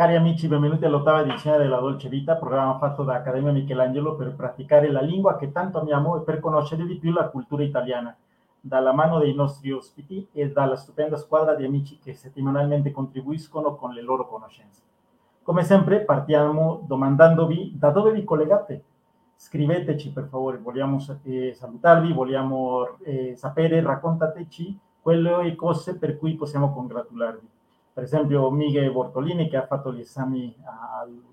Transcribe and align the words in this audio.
Cari 0.00 0.16
amici, 0.16 0.48
benvenuti 0.48 0.86
all'ottava 0.86 1.20
edizione 1.20 1.58
della 1.58 1.78
Dolce 1.78 2.08
Vita, 2.08 2.36
programma 2.36 2.78
fatto 2.78 3.02
da 3.02 3.16
Accademia 3.16 3.52
Michelangelo 3.52 4.16
per 4.16 4.34
praticare 4.34 4.90
la 4.90 5.02
lingua 5.02 5.36
che 5.36 5.52
tanto 5.52 5.78
amiamo 5.78 6.16
e 6.16 6.20
per 6.24 6.40
conoscere 6.40 6.86
di 6.86 6.96
più 6.96 7.12
la 7.12 7.28
cultura 7.28 7.62
italiana, 7.62 8.16
dalla 8.58 8.94
mano 8.94 9.18
dei 9.18 9.34
nostri 9.34 9.70
ospiti 9.72 10.26
e 10.32 10.50
dalla 10.52 10.76
stupenda 10.76 11.18
squadra 11.18 11.54
di 11.54 11.66
amici 11.66 11.98
che 11.98 12.14
settimanalmente 12.14 12.92
contribuiscono 12.92 13.76
con 13.76 13.92
le 13.92 14.00
loro 14.00 14.26
conoscenze. 14.26 14.80
Come 15.42 15.64
sempre 15.64 16.00
partiamo 16.00 16.82
domandandovi 16.86 17.74
da 17.76 17.90
dove 17.90 18.12
vi 18.12 18.24
collegate. 18.24 18.82
Scriveteci 19.36 20.12
per 20.12 20.28
favore, 20.30 20.56
vogliamo 20.56 20.96
eh, 21.24 21.52
salutarvi, 21.52 22.14
vogliamo 22.14 22.96
eh, 23.02 23.34
sapere, 23.36 23.82
raccontateci 23.82 24.78
quelle 25.02 25.54
cose 25.56 25.98
per 25.98 26.16
cui 26.16 26.36
possiamo 26.36 26.72
congratularvi 26.72 27.48
per 27.92 28.04
esempio 28.04 28.50
Miguel 28.50 28.92
Bortolini 28.92 29.48
che 29.48 29.56
ha 29.56 29.66
fatto 29.66 29.92
gli 29.92 30.00
esami 30.00 30.54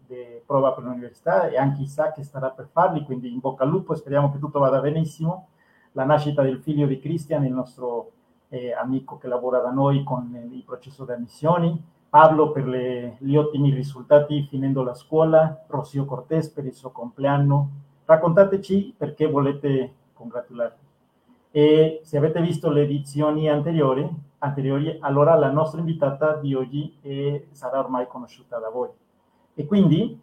di 0.06 0.42
prova 0.46 0.74
per 0.74 0.84
l'università 0.84 1.48
e 1.48 1.58
anche 1.58 1.82
Isaac 1.82 2.16
che 2.16 2.24
starà 2.24 2.50
per 2.50 2.70
farli, 2.72 3.04
quindi 3.04 3.32
in 3.32 3.40
bocca 3.40 3.64
al 3.64 3.70
lupo, 3.70 3.96
speriamo 3.96 4.32
che 4.32 4.40
tutto 4.40 4.60
vada 4.60 4.80
benissimo. 4.80 5.50
La 5.94 6.06
nascita 6.06 6.42
del 6.42 6.60
figlio 6.60 6.88
di 6.88 7.00
Cristian, 7.00 7.46
il 7.46 7.54
nostro 7.54 8.12
eh, 8.50 8.74
amico 8.74 9.18
che 9.18 9.28
lavora 9.28 9.60
da 9.60 9.72
noi 9.72 10.04
con 10.04 10.50
il 10.52 10.64
processo 10.64 11.06
di 11.06 11.12
ammissioni, 11.12 11.84
Pablo 12.10 12.52
per 12.52 12.66
le, 12.66 13.18
gli 13.20 13.36
ottimi 13.36 13.74
risultati 13.74 14.44
finendo 14.44 14.84
la 14.84 14.94
scuola, 14.94 15.66
Rocío 15.68 16.06
Cortés 16.06 16.50
per 16.50 16.66
il 16.66 16.74
suo 16.74 16.92
compleanno. 16.92 17.70
Raccontateci 18.06 18.96
perché 18.98 19.28
volete 19.28 19.94
congratularvi. 20.14 20.87
E 21.52 22.02
se 22.04 22.18
avete 22.18 22.42
visto 22.42 22.70
le 22.70 22.84
edizioni 22.84 23.50
anteriori, 23.50 24.08
anteriori, 24.40 24.98
allora 25.02 25.36
la 25.36 25.52
nostra 25.52 25.80
invitata 25.80 26.36
di 26.36 26.54
oggi 26.54 26.98
è, 27.02 27.44
sarà 27.52 27.80
ormai 27.80 28.08
conosciuta 28.08 28.58
da 28.60 28.70
voi. 28.70 28.90
E 29.54 29.66
quindi 29.66 30.20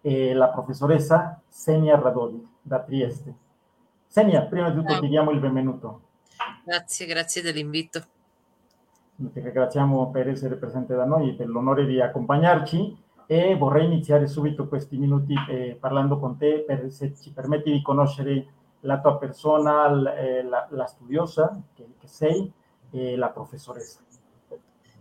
eh, 0.00 0.32
la 0.32 0.48
professoressa 0.48 1.40
Senia 1.48 1.98
Radovic 1.98 2.46
da 2.62 2.80
Trieste. 2.80 3.34
Senia, 4.06 4.42
prima 4.42 4.70
di 4.70 4.80
tutto 4.80 4.98
ti 5.00 5.08
diamo 5.08 5.30
il 5.30 5.40
benvenuto. 5.40 6.02
Grazie, 6.64 7.06
grazie 7.06 7.42
dell'invito. 7.42 8.02
Ti 9.16 9.40
ringraziamo 9.40 10.10
per 10.10 10.28
essere 10.28 10.56
presente 10.56 10.94
da 10.94 11.04
noi 11.04 11.30
e 11.30 11.32
per 11.34 11.48
l'onore 11.48 11.84
di 11.84 12.00
accompagnarci 12.00 12.96
e 13.26 13.56
vorrei 13.56 13.84
iniziare 13.84 14.26
subito 14.26 14.68
questi 14.68 14.96
minuti 14.96 15.34
eh, 15.50 15.76
parlando 15.78 16.18
con 16.18 16.38
te 16.38 16.64
per 16.66 16.90
se 16.90 17.14
ci 17.20 17.32
permetti 17.32 17.70
di 17.70 17.82
conoscere 17.82 18.46
la 18.80 19.00
tua 19.00 19.18
persona, 19.18 20.14
eh, 20.14 20.42
la, 20.42 20.66
la, 20.70 20.86
studiosa 20.86 21.60
che, 21.74 21.86
che 21.98 22.06
sei, 22.06 22.50
e 22.90 23.16
la 23.16 23.28
professoressa. 23.30 24.00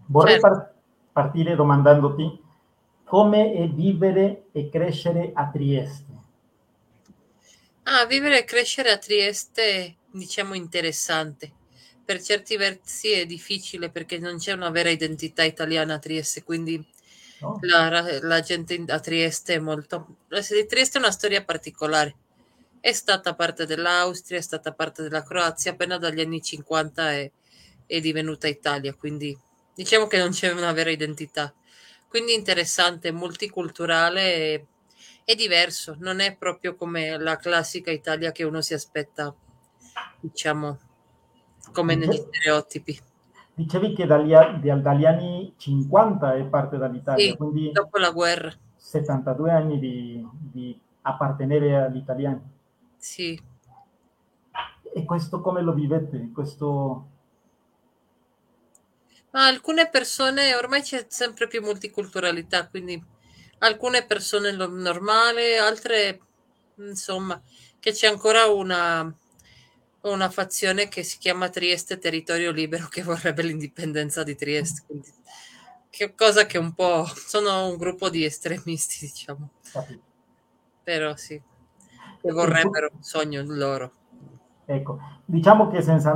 Vorrei 0.06 0.40
certo. 0.40 0.48
par- 0.48 0.74
partire 1.12 1.56
domandandoti 1.56 2.46
come 3.04 3.54
è 3.54 3.68
vivere 3.70 4.48
e 4.52 4.70
crescere 4.70 5.32
a 5.34 5.50
Trieste. 5.50 6.16
Ah, 7.84 8.06
vivere 8.06 8.40
e 8.40 8.44
crescere 8.44 8.92
a 8.92 8.98
Trieste, 8.98 9.96
diciamo, 10.12 10.54
interessante. 10.56 11.54
Per 12.04 12.22
certi 12.22 12.58
versi 12.58 13.12
è 13.12 13.26
difficile 13.26 13.90
perché 13.90 14.20
non 14.20 14.38
c'è 14.38 14.52
una 14.52 14.70
vera 14.70 14.90
identità 14.90 15.44
italiana 15.44 15.96
a 15.96 16.00
Trieste, 16.00 16.44
quindi 16.44 16.86
no? 17.40 17.58
la, 17.62 18.20
la, 18.22 18.40
gente 18.42 18.84
a 18.88 19.00
Trieste 19.00 19.56
è 19.56 19.60
molto... 19.60 20.18
Trieste 20.28 20.98
è 20.98 21.02
una 21.02 21.12
storia 21.12 21.44
particolare. 21.44 22.16
È 22.88 22.94
stata 22.94 23.36
parte 23.36 23.66
dell'Austria, 23.66 24.38
è 24.38 24.42
stata 24.42 24.72
parte 24.72 25.04
della 25.04 25.24
Croazia, 25.24 25.72
appena 25.72 25.98
dagli 25.98 26.22
anni 26.22 26.42
50 26.42 27.12
è 27.12 27.32
è 27.88 28.02
divenuta 28.02 28.48
Italia, 28.48 28.94
quindi 28.94 29.36
diciamo 29.74 30.06
che 30.06 30.20
non 30.20 30.30
c'è 30.30 30.52
una 30.52 30.74
vera 30.74 30.92
identità. 30.92 31.52
Quindi 32.08 32.34
interessante, 32.34 33.12
multiculturale 33.12 34.36
e, 34.36 34.66
e 35.24 35.36
diverso, 35.36 35.96
non 36.00 36.20
è 36.20 36.36
proprio 36.36 36.76
come 36.76 37.18
la 37.18 37.38
classica 37.38 37.92
Italia 37.92 38.32
che 38.32 38.44
uno 38.44 38.62
si 38.62 38.74
aspetta, 38.74 39.34
diciamo, 40.20 40.78
come 41.72 41.96
negli 41.96 42.16
stereotipi. 42.16 43.00
Dicevi 43.54 43.96
che 43.96 44.06
dagli, 44.06 44.34
dagli 44.34 45.06
anni 45.06 45.54
50 45.58 46.36
è 46.36 46.44
parte 46.46 46.78
dall'Italia, 46.78 47.26
sì, 47.26 47.36
quindi 47.36 47.72
dopo 47.72 47.98
la 47.98 48.12
guerra. 48.12 48.54
72 48.76 49.52
anni 49.52 49.80
di, 49.80 50.28
di 50.32 50.80
appartenere 51.02 51.76
agli 51.76 51.98
italiani. 51.98 52.56
Sì. 52.98 53.40
E 54.94 55.06
questo 55.06 55.42
come 55.42 55.62
lo 55.62 55.74
vivete? 55.74 56.32
Questo 56.34 57.16
ma 59.32 59.46
alcune 59.46 59.90
persone, 59.90 60.56
ormai 60.56 60.82
c'è 60.82 61.06
sempre 61.10 61.48
più 61.48 61.62
multiculturalità, 61.62 62.68
quindi 62.68 63.00
alcune 63.60 64.06
persone 64.06 64.52
lo 64.52 64.68
normale, 64.68 65.58
altre 65.58 66.22
insomma, 66.78 67.40
che 67.80 67.92
c'è 67.92 68.08
ancora 68.08 68.46
una, 68.48 69.14
una 70.02 70.30
fazione 70.30 70.88
che 70.88 71.04
si 71.04 71.18
chiama 71.18 71.50
Trieste 71.50 72.00
Territorio 72.00 72.52
Libero 72.52 72.88
che 72.88 73.04
vorrebbe 73.04 73.44
l'indipendenza 73.44 74.24
di 74.24 74.36
Trieste, 74.36 74.84
quindi 74.88 75.14
che 75.90 76.16
cosa 76.16 76.46
che 76.46 76.58
un 76.58 76.74
po' 76.74 77.06
sono 77.06 77.68
un 77.68 77.78
gruppo 77.78 78.10
di 78.10 78.24
estremisti, 78.24 79.06
diciamo. 79.06 79.52
Però 80.84 81.16
sì, 81.16 81.40
che 82.28 82.34
vorrebbero 82.34 82.90
un 82.94 83.02
sogno 83.02 83.44
loro. 83.46 83.92
Ecco, 84.66 85.00
diciamo 85.24 85.70
che 85.70 85.82
senza 85.82 86.14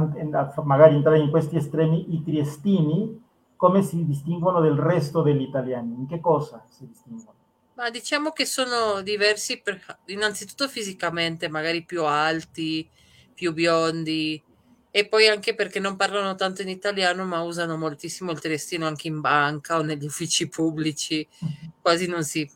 magari 0.63 0.95
entrare 0.95 1.19
in 1.19 1.29
questi 1.29 1.55
estremi, 1.55 2.13
i 2.13 2.23
triestini 2.23 3.29
come 3.55 3.83
si 3.83 4.03
distinguono 4.05 4.59
del 4.59 4.75
resto 4.75 5.21
degli 5.21 5.43
italiani? 5.43 5.93
In 5.93 6.07
che 6.07 6.19
cosa 6.19 6.65
si 6.69 6.87
distinguono? 6.87 7.37
Ma 7.75 7.89
diciamo 7.89 8.31
che 8.31 8.45
sono 8.45 9.01
diversi 9.01 9.61
per, 9.61 9.79
innanzitutto 10.05 10.67
fisicamente, 10.67 11.47
magari 11.47 11.83
più 11.83 12.03
alti, 12.03 12.89
più 13.33 13.53
biondi, 13.53 14.43
e 14.89 15.07
poi 15.07 15.27
anche 15.27 15.55
perché 15.55 15.79
non 15.79 15.95
parlano 15.95 16.35
tanto 16.35 16.63
in 16.63 16.69
italiano, 16.69 17.23
ma 17.23 17.43
usano 17.43 17.77
moltissimo 17.77 18.31
il 18.31 18.39
triestino 18.39 18.87
anche 18.87 19.07
in 19.07 19.21
banca 19.21 19.77
o 19.77 19.81
negli 19.81 20.05
uffici 20.05 20.49
pubblici, 20.49 21.25
quasi 21.81 22.07
non 22.07 22.23
si 22.23 22.49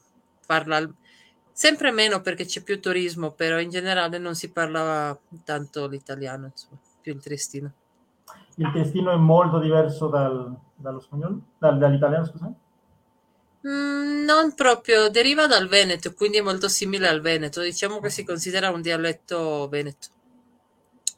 parla 0.46 0.78
Sempre 1.58 1.90
meno 1.92 2.20
perché 2.20 2.44
c'è 2.44 2.62
più 2.62 2.82
turismo, 2.82 3.32
però 3.32 3.62
in 3.62 3.70
generale 3.70 4.18
non 4.18 4.36
si 4.36 4.52
parla 4.52 5.18
tanto 5.46 5.88
l'italiano, 5.88 6.48
insomma, 6.48 6.78
più 7.00 7.14
il 7.14 7.22
triestino. 7.22 7.72
Il 8.56 8.70
triestino 8.72 9.10
è 9.14 9.16
molto 9.16 9.60
diverso 9.60 10.10
dal, 10.10 10.54
dallo 10.76 11.00
spagnolo, 11.00 11.40
dal, 11.58 11.78
dall'italiano, 11.78 12.26
scusa? 12.26 12.54
Mm, 13.66 14.26
non 14.26 14.54
proprio, 14.54 15.10
deriva 15.10 15.48
dal 15.48 15.70
veneto, 15.70 16.14
quindi 16.14 16.40
è 16.40 16.42
molto 16.42 16.68
simile 16.68 17.08
al 17.08 17.22
veneto. 17.22 17.62
Diciamo 17.62 18.02
che 18.02 18.10
si 18.10 18.26
considera 18.26 18.70
un 18.70 18.82
dialetto 18.82 19.70
veneto, 19.70 20.08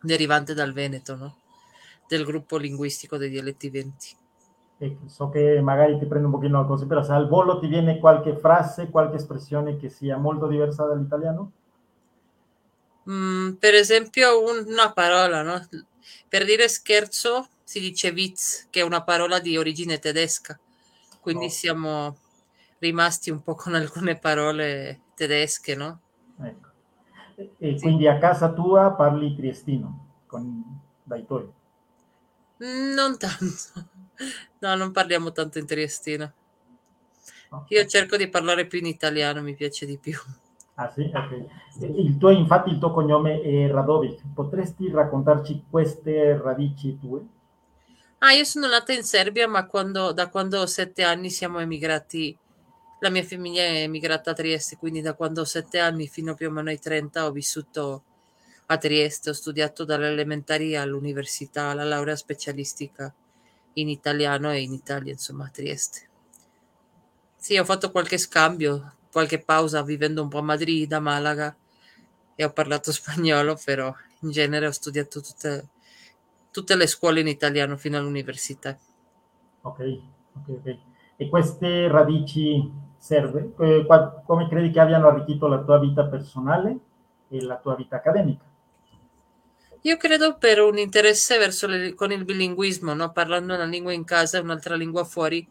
derivante 0.01 0.53
dal 0.53 0.71
veneto, 0.71 1.15
no? 1.15 1.37
Del 2.07 2.23
gruppo 2.23 2.57
linguistico 2.57 3.17
dei 3.17 3.31
dialetti 3.31 3.71
veneti 3.71 4.15
e 4.79 4.97
so 5.05 5.29
che 5.29 5.59
magari 5.61 5.97
ti 5.97 6.05
prendo 6.05 6.27
un 6.27 6.33
pochino 6.33 6.65
così, 6.67 6.85
però 6.85 7.01
se 7.01 7.11
al 7.11 7.27
volo 7.27 7.59
ti 7.59 7.67
viene 7.67 7.99
qualche 7.99 8.37
frase, 8.37 8.89
qualche 8.89 9.15
espressione 9.15 9.77
che 9.77 9.89
sia 9.89 10.17
molto 10.17 10.47
diversa 10.47 10.85
dall'italiano? 10.85 11.51
Mm, 13.09 13.53
per 13.53 13.73
esempio 13.73 14.43
una 14.43 14.91
parola, 14.91 15.41
no? 15.41 15.65
Per 16.29 16.45
dire 16.45 16.67
scherzo 16.67 17.47
si 17.63 17.79
dice 17.79 18.09
Witz, 18.09 18.67
che 18.69 18.81
è 18.81 18.83
una 18.83 19.03
parola 19.03 19.39
di 19.39 19.57
origine 19.57 19.97
tedesca, 19.97 20.59
quindi 21.21 21.45
no. 21.45 21.51
siamo 21.51 22.17
rimasti 22.79 23.31
un 23.31 23.41
po' 23.41 23.55
con 23.55 23.73
alcune 23.73 24.17
parole 24.17 25.01
tedesche, 25.15 25.75
no? 25.75 26.01
Ecco. 26.39 26.67
E, 27.35 27.53
e 27.57 27.77
sì. 27.77 27.83
quindi 27.83 28.07
a 28.07 28.19
casa 28.19 28.51
tua 28.53 28.91
parli 28.91 29.35
triestino 29.35 30.21
con, 30.27 30.63
dai 31.03 31.25
tuoi? 31.25 31.51
Non 32.57 33.17
tanto. 33.17 33.95
No, 34.59 34.75
non 34.75 34.91
parliamo 34.91 35.31
tanto 35.31 35.59
in 35.59 35.65
triestino. 35.65 36.33
Io 37.69 37.85
cerco 37.85 38.17
di 38.17 38.27
parlare 38.29 38.65
più 38.65 38.79
in 38.79 38.85
italiano, 38.85 39.41
mi 39.41 39.55
piace 39.55 39.85
di 39.85 39.97
più. 39.97 40.17
Ah 40.75 40.89
sì? 40.89 41.11
Ok. 41.13 41.45
Il 41.95 42.17
tuo, 42.17 42.29
infatti 42.29 42.69
il 42.69 42.79
tuo 42.79 42.91
cognome 42.91 43.41
è 43.41 43.69
Radovic. 43.69 44.21
Potresti 44.33 44.89
raccontarci 44.91 45.65
queste 45.69 46.37
radici 46.37 46.97
tue? 46.99 47.25
Ah, 48.19 48.31
io 48.33 48.43
sono 48.43 48.67
nata 48.67 48.93
in 48.93 49.03
Serbia, 49.03 49.47
ma 49.47 49.65
quando, 49.65 50.11
da 50.11 50.27
quando 50.29 50.59
ho 50.59 50.65
sette 50.65 51.03
anni 51.03 51.29
siamo 51.29 51.59
emigrati, 51.59 52.35
la 52.99 53.09
mia 53.09 53.23
famiglia 53.23 53.63
è 53.63 53.81
emigrata 53.81 54.31
a 54.31 54.33
Trieste, 54.33 54.77
quindi 54.77 55.01
da 55.01 55.13
quando 55.13 55.41
ho 55.41 55.45
sette 55.45 55.79
anni 55.79 56.07
fino 56.07 56.33
più 56.33 56.47
o 56.47 56.51
meno 56.51 56.69
ai 56.69 56.79
30 56.79 57.25
ho 57.25 57.31
vissuto 57.31 58.03
a 58.67 58.77
Trieste, 58.77 59.29
ho 59.29 59.33
studiato 59.33 59.85
dalle 59.85 60.09
elementari 60.09 60.75
all'università, 60.75 61.73
la 61.73 61.83
laurea 61.83 62.15
specialistica 62.15 63.13
in 63.79 63.89
italiano 63.89 64.51
e 64.51 64.61
in 64.61 64.73
Italia, 64.73 65.11
insomma, 65.11 65.45
a 65.45 65.49
Trieste. 65.49 66.09
Sì, 67.35 67.57
ho 67.57 67.63
fatto 67.63 67.91
qualche 67.91 68.17
scambio, 68.17 68.93
qualche 69.11 69.39
pausa 69.39 69.83
vivendo 69.83 70.21
un 70.21 70.27
po' 70.29 70.39
a 70.39 70.41
Madrid, 70.43 70.91
a 70.91 70.99
Malaga 70.99 71.55
e 72.35 72.43
ho 72.43 72.51
parlato 72.51 72.91
spagnolo, 72.93 73.57
però 73.63 73.93
in 74.21 74.31
genere 74.31 74.67
ho 74.67 74.71
studiato 74.71 75.21
tutte, 75.21 75.67
tutte 76.51 76.75
le 76.75 76.87
scuole 76.87 77.21
in 77.21 77.27
italiano 77.27 77.77
fino 77.77 77.97
all'università. 77.97 78.77
Ok, 79.61 79.79
ok, 80.33 80.49
ok. 80.49 80.77
E 81.17 81.29
queste 81.29 81.87
radici 81.87 82.71
serve? 82.97 83.53
Come 84.25 84.47
credi 84.47 84.71
che 84.71 84.79
abbiano 84.79 85.07
arricchito 85.07 85.47
la 85.47 85.63
tua 85.63 85.79
vita 85.79 86.05
personale 86.05 86.77
e 87.29 87.41
la 87.41 87.57
tua 87.57 87.75
vita 87.75 87.97
accademica? 87.97 88.45
Io 89.87 89.95
credo 89.95 90.37
per 90.37 90.59
un 90.59 90.77
interesse 90.77 91.37
verso 91.37 91.65
le, 91.65 91.93
con 91.93 92.11
il 92.11 92.25
bilinguismo, 92.25 92.93
no? 92.93 93.13
parlando 93.13 93.53
una 93.53 93.63
lingua 93.63 93.93
in 93.93 94.03
casa 94.03 94.37
e 94.37 94.41
un'altra 94.41 94.75
lingua 94.75 95.05
fuori, 95.05 95.47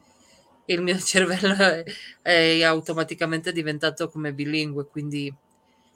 il 0.67 0.83
mio 0.83 0.99
cervello 1.01 1.55
è, 1.55 1.83
è 2.21 2.63
automaticamente 2.63 3.51
diventato 3.51 4.11
come 4.11 4.35
bilingue, 4.35 4.89
quindi 4.89 5.35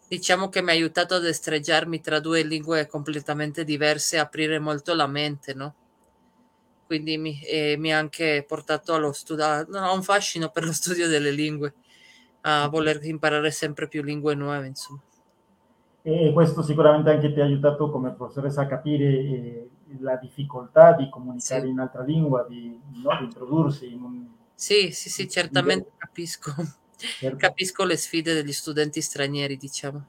diciamo 0.08 0.48
che 0.48 0.62
mi 0.62 0.70
ha 0.70 0.72
aiutato 0.72 1.16
a 1.16 1.18
destreggiarmi 1.18 2.00
tra 2.00 2.18
due 2.18 2.42
lingue 2.42 2.86
completamente 2.86 3.62
diverse, 3.62 4.16
aprire 4.16 4.58
molto 4.58 4.94
la 4.94 5.06
mente, 5.06 5.52
no? 5.52 5.74
Quindi 6.86 7.18
mi, 7.18 7.42
eh, 7.42 7.76
mi 7.76 7.92
ha 7.92 7.98
anche 7.98 8.42
portato 8.48 8.94
allo 8.94 9.12
studio, 9.12 9.66
no, 9.68 9.92
un 9.92 10.02
fascino 10.02 10.48
per 10.48 10.64
lo 10.64 10.72
studio 10.72 11.08
delle 11.08 11.30
lingue, 11.30 11.74
a 12.40 12.68
voler 12.68 13.04
imparare 13.04 13.50
sempre 13.50 13.86
più 13.86 14.02
lingue 14.02 14.34
nuove, 14.34 14.66
insomma. 14.66 15.02
E 16.02 16.32
questo 16.32 16.62
sicuramente 16.62 17.10
anche 17.10 17.32
ti 17.32 17.40
ha 17.40 17.44
aiutato 17.44 17.90
come 17.90 18.12
professoressa 18.12 18.62
a 18.62 18.66
capire 18.66 19.04
eh, 19.04 19.70
la 20.00 20.16
difficoltà 20.16 20.92
di 20.92 21.08
comunicare 21.10 21.62
sì. 21.62 21.68
in 21.68 21.78
altra 21.78 22.02
lingua, 22.02 22.46
di, 22.48 22.80
no, 23.02 23.16
di 23.18 23.24
introdursi 23.24 23.92
in 23.92 24.02
un... 24.02 24.26
Sì, 24.54 24.92
sì, 24.92 25.10
sì, 25.10 25.28
certamente 25.28 25.92
capisco. 25.96 26.52
Certo. 27.00 27.36
Capisco 27.38 27.84
le 27.84 27.96
sfide 27.96 28.34
degli 28.34 28.52
studenti 28.52 29.00
stranieri, 29.00 29.56
diciamo. 29.56 30.04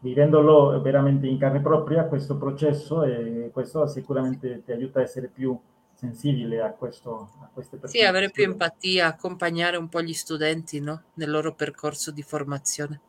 Vivendolo 0.00 0.80
veramente 0.80 1.26
in 1.26 1.38
carne 1.38 1.60
propria, 1.60 2.04
questo 2.04 2.36
processo, 2.36 3.04
e 3.04 3.50
questo 3.52 3.86
sicuramente 3.86 4.62
ti 4.64 4.72
aiuta 4.72 4.98
a 4.98 5.02
essere 5.02 5.28
più 5.28 5.56
sensibile 5.94 6.60
a, 6.60 6.70
questo, 6.70 7.30
a 7.40 7.48
queste 7.52 7.76
persone. 7.76 8.00
Sì, 8.00 8.06
avere 8.06 8.30
più 8.30 8.44
empatia, 8.44 9.06
accompagnare 9.06 9.76
un 9.76 9.88
po' 9.88 10.02
gli 10.02 10.12
studenti 10.12 10.80
no? 10.80 11.02
nel 11.14 11.30
loro 11.30 11.54
percorso 11.54 12.10
di 12.10 12.22
formazione. 12.22 13.00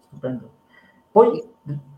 Stupendo. 0.00 0.50
Poi 1.16 1.42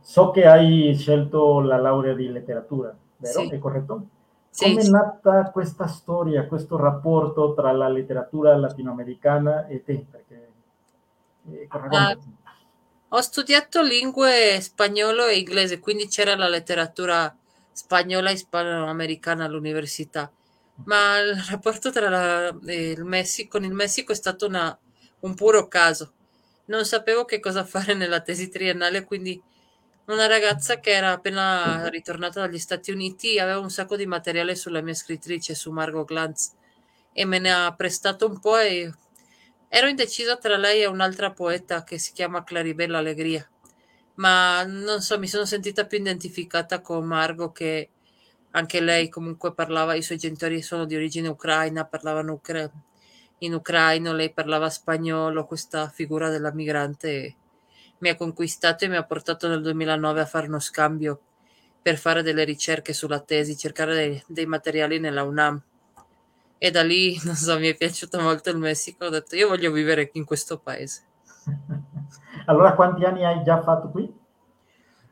so 0.00 0.30
che 0.30 0.46
hai 0.46 0.94
scelto 0.96 1.58
la 1.58 1.76
laurea 1.76 2.14
di 2.14 2.28
letteratura, 2.28 2.96
vero? 3.16 3.40
Sì. 3.40 3.48
È 3.48 3.58
corretto? 3.58 4.06
Sì, 4.48 4.68
Come 4.68 4.80
è 4.80 4.88
nata 4.88 5.50
questa 5.50 5.88
storia, 5.88 6.46
questo 6.46 6.76
rapporto 6.76 7.52
tra 7.52 7.72
la 7.72 7.88
letteratura 7.88 8.56
latinoamericana 8.56 9.66
e 9.66 9.82
te? 9.82 10.06
Perché, 10.08 10.52
eh, 11.50 11.66
ah, 11.68 12.16
ho 13.08 13.20
studiato 13.20 13.82
lingue 13.82 14.60
spagnolo 14.60 15.26
e 15.26 15.38
inglese, 15.38 15.80
quindi 15.80 16.06
c'era 16.06 16.36
la 16.36 16.48
letteratura 16.48 17.36
spagnola 17.72 18.30
e 18.30 18.34
ispanoamericana 18.34 19.46
all'università, 19.46 20.30
ma 20.84 21.18
il 21.18 21.34
rapporto 21.50 21.90
tra 21.90 22.08
la, 22.08 22.56
il 22.72 23.02
Messico, 23.02 23.58
con 23.58 23.64
il 23.64 23.74
Messico 23.74 24.12
è 24.12 24.14
stato 24.14 24.46
una, 24.46 24.78
un 25.20 25.34
puro 25.34 25.66
caso. 25.66 26.12
Non 26.68 26.84
sapevo 26.84 27.24
che 27.24 27.40
cosa 27.40 27.64
fare 27.64 27.94
nella 27.94 28.20
tesi 28.20 28.50
triennale, 28.50 29.04
quindi 29.04 29.40
una 30.06 30.26
ragazza 30.26 30.80
che 30.80 30.90
era 30.90 31.12
appena 31.12 31.88
ritornata 31.88 32.40
dagli 32.40 32.58
Stati 32.58 32.90
Uniti 32.90 33.38
aveva 33.38 33.58
un 33.58 33.70
sacco 33.70 33.96
di 33.96 34.04
materiale 34.04 34.54
sulla 34.54 34.82
mia 34.82 34.92
scrittrice, 34.92 35.54
su 35.54 35.70
Margot 35.70 36.06
Glantz, 36.06 36.52
e 37.12 37.24
me 37.24 37.38
ne 37.38 37.52
ha 37.52 37.74
prestato 37.74 38.26
un 38.26 38.38
po' 38.38 38.58
e 38.58 38.92
ero 39.68 39.88
indecisa 39.88 40.36
tra 40.36 40.58
lei 40.58 40.82
e 40.82 40.86
un'altra 40.86 41.32
poeta 41.32 41.84
che 41.84 41.98
si 41.98 42.12
chiama 42.12 42.44
Claribella 42.44 42.98
Allegria. 42.98 43.48
Ma 44.16 44.62
non 44.64 45.00
so, 45.00 45.18
mi 45.18 45.26
sono 45.26 45.46
sentita 45.46 45.86
più 45.86 45.98
identificata 45.98 46.80
con 46.82 47.06
Margot 47.06 47.54
che 47.54 47.90
anche 48.50 48.80
lei 48.80 49.08
comunque 49.08 49.54
parlava, 49.54 49.94
i 49.94 50.02
suoi 50.02 50.18
genitori 50.18 50.60
sono 50.60 50.84
di 50.84 50.96
origine 50.96 51.28
ucraina, 51.28 51.86
parlavano 51.86 52.34
ucra- 52.34 52.70
in 53.38 53.55
ucraino, 53.55 54.12
lei 54.12 54.32
parlava 54.32 54.70
spagnolo, 54.70 55.46
questa 55.46 55.88
figura 55.88 56.29
della 56.29 56.52
migrante 56.52 57.37
mi 57.99 58.08
ha 58.08 58.17
conquistato 58.17 58.85
e 58.85 58.88
mi 58.88 58.96
ha 58.96 59.05
portato 59.05 59.49
nel 59.49 59.62
2009 59.62 60.20
a 60.20 60.26
fare 60.26 60.46
uno 60.46 60.61
scambio 60.61 61.20
per 61.81 61.96
fare 61.96 62.23
delle 62.23 62.44
ricerche 62.44 62.93
sulla 62.93 63.20
tesi, 63.20 63.56
cercare 63.56 63.94
dei, 63.94 64.23
dei 64.26 64.46
materiali 64.46 64.99
nella 64.99 65.23
UNAM. 65.23 65.62
E 66.58 66.70
da 66.70 66.82
lì, 66.82 67.19
non 67.25 67.35
so, 67.35 67.58
mi 67.58 67.69
è 67.69 67.76
piaciuto 67.76 68.20
molto 68.20 68.50
il 68.50 68.58
Messico, 68.58 69.06
ho 69.06 69.11
detto 69.11 69.37
io 69.37 69.49
voglio 69.49 69.70
vivere 69.73 70.11
in 70.12 70.25
questo 70.25 70.58
paese. 70.58 71.05
Allora, 72.46 72.75
quanti 72.75 73.05
anni 73.05 73.26
hai 73.26 73.43
già 73.44 73.61
fatto 73.62 73.90
qui? 73.90 74.11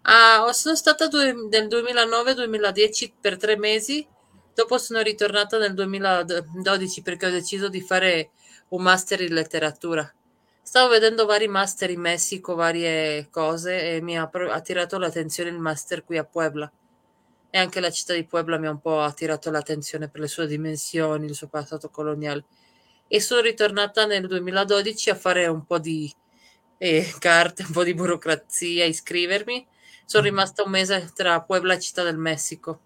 Ah, 0.02 0.50
sono 0.52 0.74
stata 0.74 1.06
due, 1.06 1.34
nel 1.50 1.66
2009-2010 1.66 3.12
per 3.20 3.36
tre 3.36 3.58
mesi, 3.58 4.08
dopo 4.56 4.78
sono 4.78 5.02
ritornata 5.02 5.58
nel 5.58 5.74
2012 5.74 7.02
perché 7.02 7.26
ho 7.26 7.30
deciso 7.30 7.68
di 7.68 7.82
fare 7.82 8.30
un 8.68 8.82
master 8.82 9.20
in 9.20 9.34
letteratura. 9.34 10.10
Stavo 10.62 10.88
vedendo 10.88 11.26
vari 11.26 11.46
master 11.46 11.90
in 11.90 12.00
Messico, 12.00 12.54
varie 12.54 13.28
cose 13.30 13.96
e 13.96 14.00
mi 14.00 14.18
ha 14.18 14.30
attirato 14.50 14.98
l'attenzione 14.98 15.50
il 15.50 15.58
master 15.58 16.04
qui 16.04 16.16
a 16.16 16.24
Puebla. 16.24 16.72
E 17.50 17.58
anche 17.58 17.80
la 17.80 17.90
città 17.90 18.14
di 18.14 18.24
Puebla 18.24 18.56
mi 18.56 18.66
ha 18.66 18.70
un 18.70 18.80
po' 18.80 19.02
attirato 19.02 19.50
l'attenzione 19.50 20.08
per 20.08 20.22
le 20.22 20.26
sue 20.26 20.46
dimensioni, 20.46 21.26
il 21.26 21.34
suo 21.34 21.48
passato 21.48 21.90
coloniale. 21.90 22.46
E 23.08 23.20
sono 23.20 23.42
ritornata 23.42 24.06
nel 24.06 24.26
2012 24.26 25.10
a 25.10 25.14
fare 25.14 25.46
un 25.46 25.66
po' 25.66 25.78
di 25.78 26.10
e 26.78 27.14
carte, 27.18 27.62
un 27.62 27.72
po' 27.72 27.84
di 27.84 27.92
burocrazia, 27.92 28.86
iscrivermi. 28.86 29.66
Sono 30.06 30.22
mm. 30.22 30.26
rimasta 30.26 30.62
un 30.62 30.70
mese 30.70 31.12
tra 31.14 31.42
Puebla 31.42 31.74
e 31.74 31.80
Città 31.80 32.02
del 32.02 32.16
Messico. 32.16 32.80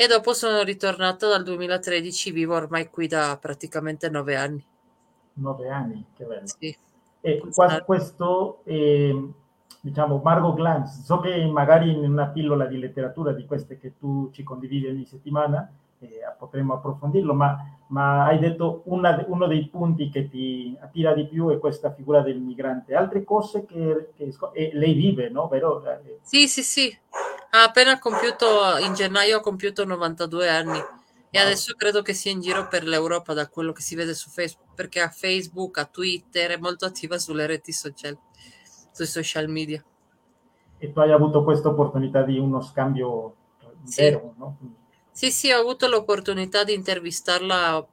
E 0.00 0.06
dopo 0.06 0.32
sono 0.32 0.62
ritornata 0.62 1.26
dal 1.26 1.42
2013, 1.42 2.30
vivo 2.30 2.54
ormai 2.54 2.88
qui 2.88 3.08
da 3.08 3.36
praticamente 3.36 4.08
nove 4.08 4.36
anni. 4.36 4.64
Nove 5.32 5.68
anni, 5.68 6.04
che 6.14 6.24
bello. 6.24 6.46
Sì. 6.46 6.76
E 7.20 7.42
qua, 7.52 7.82
questo, 7.84 8.60
eh, 8.62 9.28
diciamo, 9.80 10.20
Margot 10.22 10.54
Glantz, 10.54 11.02
so 11.02 11.18
che 11.18 11.44
magari 11.46 11.90
in 11.90 12.08
una 12.12 12.28
pillola 12.28 12.66
di 12.66 12.78
letteratura 12.78 13.32
di 13.32 13.44
queste 13.44 13.76
che 13.76 13.98
tu 13.98 14.30
ci 14.30 14.44
condividi 14.44 14.86
ogni 14.86 15.04
settimana, 15.04 15.68
eh, 15.98 16.20
potremmo 16.38 16.74
approfondirlo, 16.74 17.34
ma, 17.34 17.58
ma 17.88 18.24
hai 18.26 18.38
detto 18.38 18.82
una, 18.84 19.24
uno 19.26 19.48
dei 19.48 19.66
punti 19.66 20.10
che 20.10 20.28
ti 20.28 20.78
attira 20.80 21.12
di 21.12 21.26
più 21.26 21.48
è 21.48 21.58
questa 21.58 21.92
figura 21.92 22.20
del 22.20 22.38
migrante. 22.38 22.94
Altre 22.94 23.24
cose 23.24 23.66
che, 23.66 24.10
che 24.14 24.70
lei 24.74 24.92
vive, 24.92 25.28
no? 25.28 25.48
Vero? 25.48 25.82
Sì, 26.22 26.46
sì, 26.46 26.62
sì. 26.62 26.96
Ha 27.50 27.62
appena 27.62 27.98
compiuto, 27.98 28.76
in 28.78 28.94
gennaio 28.94 29.38
ha 29.38 29.40
compiuto 29.40 29.84
92 29.84 30.48
anni 30.48 30.78
e 31.30 31.38
adesso 31.38 31.74
credo 31.76 32.02
che 32.02 32.14
sia 32.14 32.30
in 32.30 32.40
giro 32.40 32.68
per 32.68 32.84
l'Europa 32.84 33.34
da 33.34 33.48
quello 33.48 33.72
che 33.72 33.82
si 33.82 33.94
vede 33.94 34.14
su 34.14 34.30
Facebook, 34.30 34.74
perché 34.74 35.00
ha 35.00 35.10
Facebook, 35.10 35.78
ha 35.78 35.84
Twitter, 35.84 36.52
è 36.52 36.56
molto 36.56 36.86
attiva 36.86 37.18
sulle 37.18 37.46
reti 37.46 37.72
social, 37.72 38.16
sui 38.92 39.06
social 39.06 39.48
media. 39.48 39.84
E 40.78 40.92
tu 40.92 41.00
hai 41.00 41.12
avuto 41.12 41.44
questa 41.44 41.68
opportunità 41.68 42.22
di 42.22 42.38
uno 42.38 42.60
scambio 42.60 43.34
sì. 43.84 44.02
vero, 44.02 44.34
no? 44.38 44.58
Sì, 45.10 45.30
sì, 45.30 45.50
ho 45.50 45.58
avuto 45.58 45.88
l'opportunità 45.88 46.64
di 46.64 46.74
intervistarla 46.74 47.86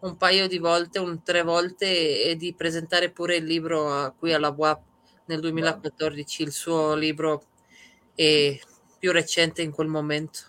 un 0.00 0.16
paio 0.16 0.48
di 0.48 0.58
volte, 0.58 0.98
un 0.98 1.22
tre 1.22 1.42
volte 1.42 2.24
e 2.24 2.36
di 2.36 2.54
presentare 2.54 3.10
pure 3.10 3.36
il 3.36 3.44
libro 3.44 3.92
a, 3.92 4.10
qui 4.12 4.32
alla 4.32 4.54
WAP 4.56 4.82
nel 5.26 5.40
2014, 5.40 6.42
il 6.42 6.52
suo 6.52 6.94
libro 6.94 7.42
è 8.14 8.58
più 9.00 9.10
recente 9.10 9.62
in 9.62 9.72
quel 9.72 9.88
momento. 9.88 10.40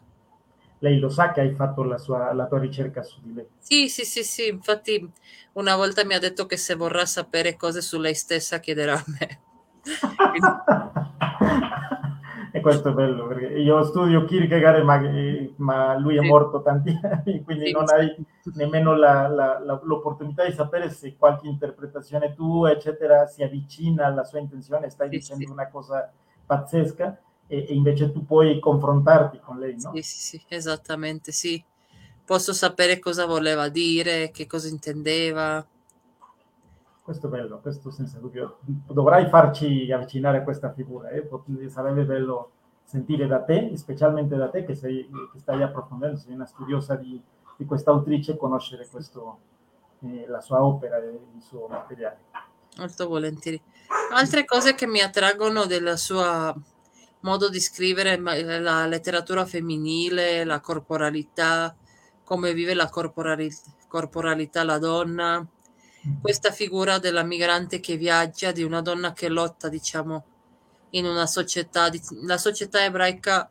Lei 0.80 1.00
lo 1.00 1.10
sa 1.10 1.32
che 1.32 1.40
hai 1.42 1.54
fatto 1.54 1.84
la, 1.84 1.98
sua, 1.98 2.34
la 2.34 2.48
tua 2.48 2.60
ricerca 2.60 3.02
su 3.02 3.20
di 3.22 3.34
lei? 3.34 3.48
Sì, 3.58 3.88
sì, 3.88 4.04
sì, 4.04 4.24
sì, 4.24 4.48
infatti 4.50 5.10
una 5.54 5.76
volta 5.76 6.04
mi 6.04 6.14
ha 6.14 6.20
detto 6.20 6.46
che 6.46 6.58
se 6.58 6.76
vorrà 6.76 7.06
sapere 7.06 7.56
cose 7.56 7.82
su 7.82 7.98
lei 8.00 8.16
stessa 8.16 8.60
chiederà 8.60 8.94
a 8.94 9.06
me. 9.08 9.40
E 12.54 12.60
questo 12.60 12.90
è 12.90 12.92
bello 12.92 13.28
perché 13.28 13.46
io 13.46 13.82
studio 13.84 14.26
Kierkegaard 14.26 14.84
ma, 14.84 15.00
ma 15.56 15.98
lui 15.98 16.18
è 16.18 16.20
morto 16.20 16.62
tanti 16.62 17.00
anni 17.02 17.42
quindi 17.44 17.68
sì, 17.68 17.72
non 17.72 17.86
hai 17.88 18.14
nemmeno 18.56 18.94
la, 18.94 19.30
la, 19.30 19.58
la, 19.64 19.80
l'opportunità 19.84 20.46
di 20.46 20.52
sapere 20.52 20.90
se 20.90 21.16
qualche 21.16 21.48
interpretazione 21.48 22.34
tua 22.34 22.72
eccetera 22.72 23.26
si 23.26 23.42
avvicina 23.42 24.08
alla 24.08 24.26
sua 24.26 24.40
intenzione 24.40 24.90
stai 24.90 25.08
sì, 25.08 25.16
dicendo 25.16 25.46
sì. 25.46 25.52
una 25.52 25.70
cosa 25.70 26.12
pazzesca 26.46 27.18
e, 27.52 27.66
e, 27.68 27.74
invece 27.74 28.12
tu 28.12 28.26
puoi 28.26 28.60
confrontarti 28.60 29.40
con 29.40 29.60
lei 29.60 29.76
no? 29.82 29.92
sì 29.94 30.02
sì 30.02 30.20
sì 30.20 30.42
esattamente 30.48 31.34
sì 31.34 31.62
posso 32.24 32.54
sapere 32.54 32.98
cosa 33.00 33.26
voleva 33.26 33.68
dire 33.68 34.32
che 34.32 34.48
cosa 34.48 34.70
intendeva 34.70 35.66
questo 37.04 37.28
è 37.28 37.30
bello, 37.30 37.60
questo 37.60 37.90
senza 37.90 38.20
dubbio. 38.20 38.60
Dovrai 38.64 39.28
farci 39.28 39.92
avvicinare 39.92 40.38
a 40.38 40.44
questa 40.44 40.72
figura, 40.72 41.10
eh? 41.10 41.28
sarebbe 41.68 42.04
bello 42.04 42.52
sentire 42.84 43.28
da 43.28 43.42
te, 43.42 43.76
specialmente 43.76 44.36
da 44.36 44.50
te 44.50 44.64
che, 44.64 44.76
sei, 44.76 45.10
che 45.34 45.40
stai 45.40 45.62
approfondendo, 45.64 46.18
sei 46.18 46.36
una 46.36 46.46
studiosa 46.46 46.96
di, 46.96 47.22
di 47.58 47.66
questa 47.66 47.92
autrice, 47.92 48.38
conoscere 48.38 48.88
questo, 48.88 49.40
eh, 50.02 50.26
la 50.28 50.42
sua 50.42 50.64
opera 50.64 50.98
e 50.98 51.10
il 51.10 51.42
suo 51.42 51.68
materiale. 51.68 52.18
Molto 52.78 53.08
volentieri. 53.08 53.62
Altre 54.14 54.46
cose 54.46 54.76
che 54.76 54.88
mi 54.88 55.02
attraggono 55.02 55.66
del 55.66 55.98
suo 55.98 56.54
modo 57.22 57.50
di 57.50 57.60
scrivere, 57.60 58.18
la 58.18 58.86
letteratura 58.86 59.46
femminile, 59.46 60.44
la 60.44 60.60
corporalità, 60.60 61.76
come 62.24 62.54
vive 62.54 62.74
la 62.74 62.90
corporalità, 62.90 63.62
corporalità 63.88 64.64
la 64.64 64.78
donna, 64.78 65.46
questa 66.22 66.52
figura 66.52 66.98
della 66.98 67.24
migrante 67.24 67.80
che 67.80 67.98
viaggia, 67.98 68.52
di 68.52 68.64
una 68.64 68.82
donna 68.82 69.14
che 69.14 69.30
lotta, 69.30 69.70
diciamo, 69.70 70.26
in 70.92 71.06
una 71.06 71.28
società, 71.28 71.90
la 72.24 72.38
società 72.38 72.84
ebraica, 72.84 73.50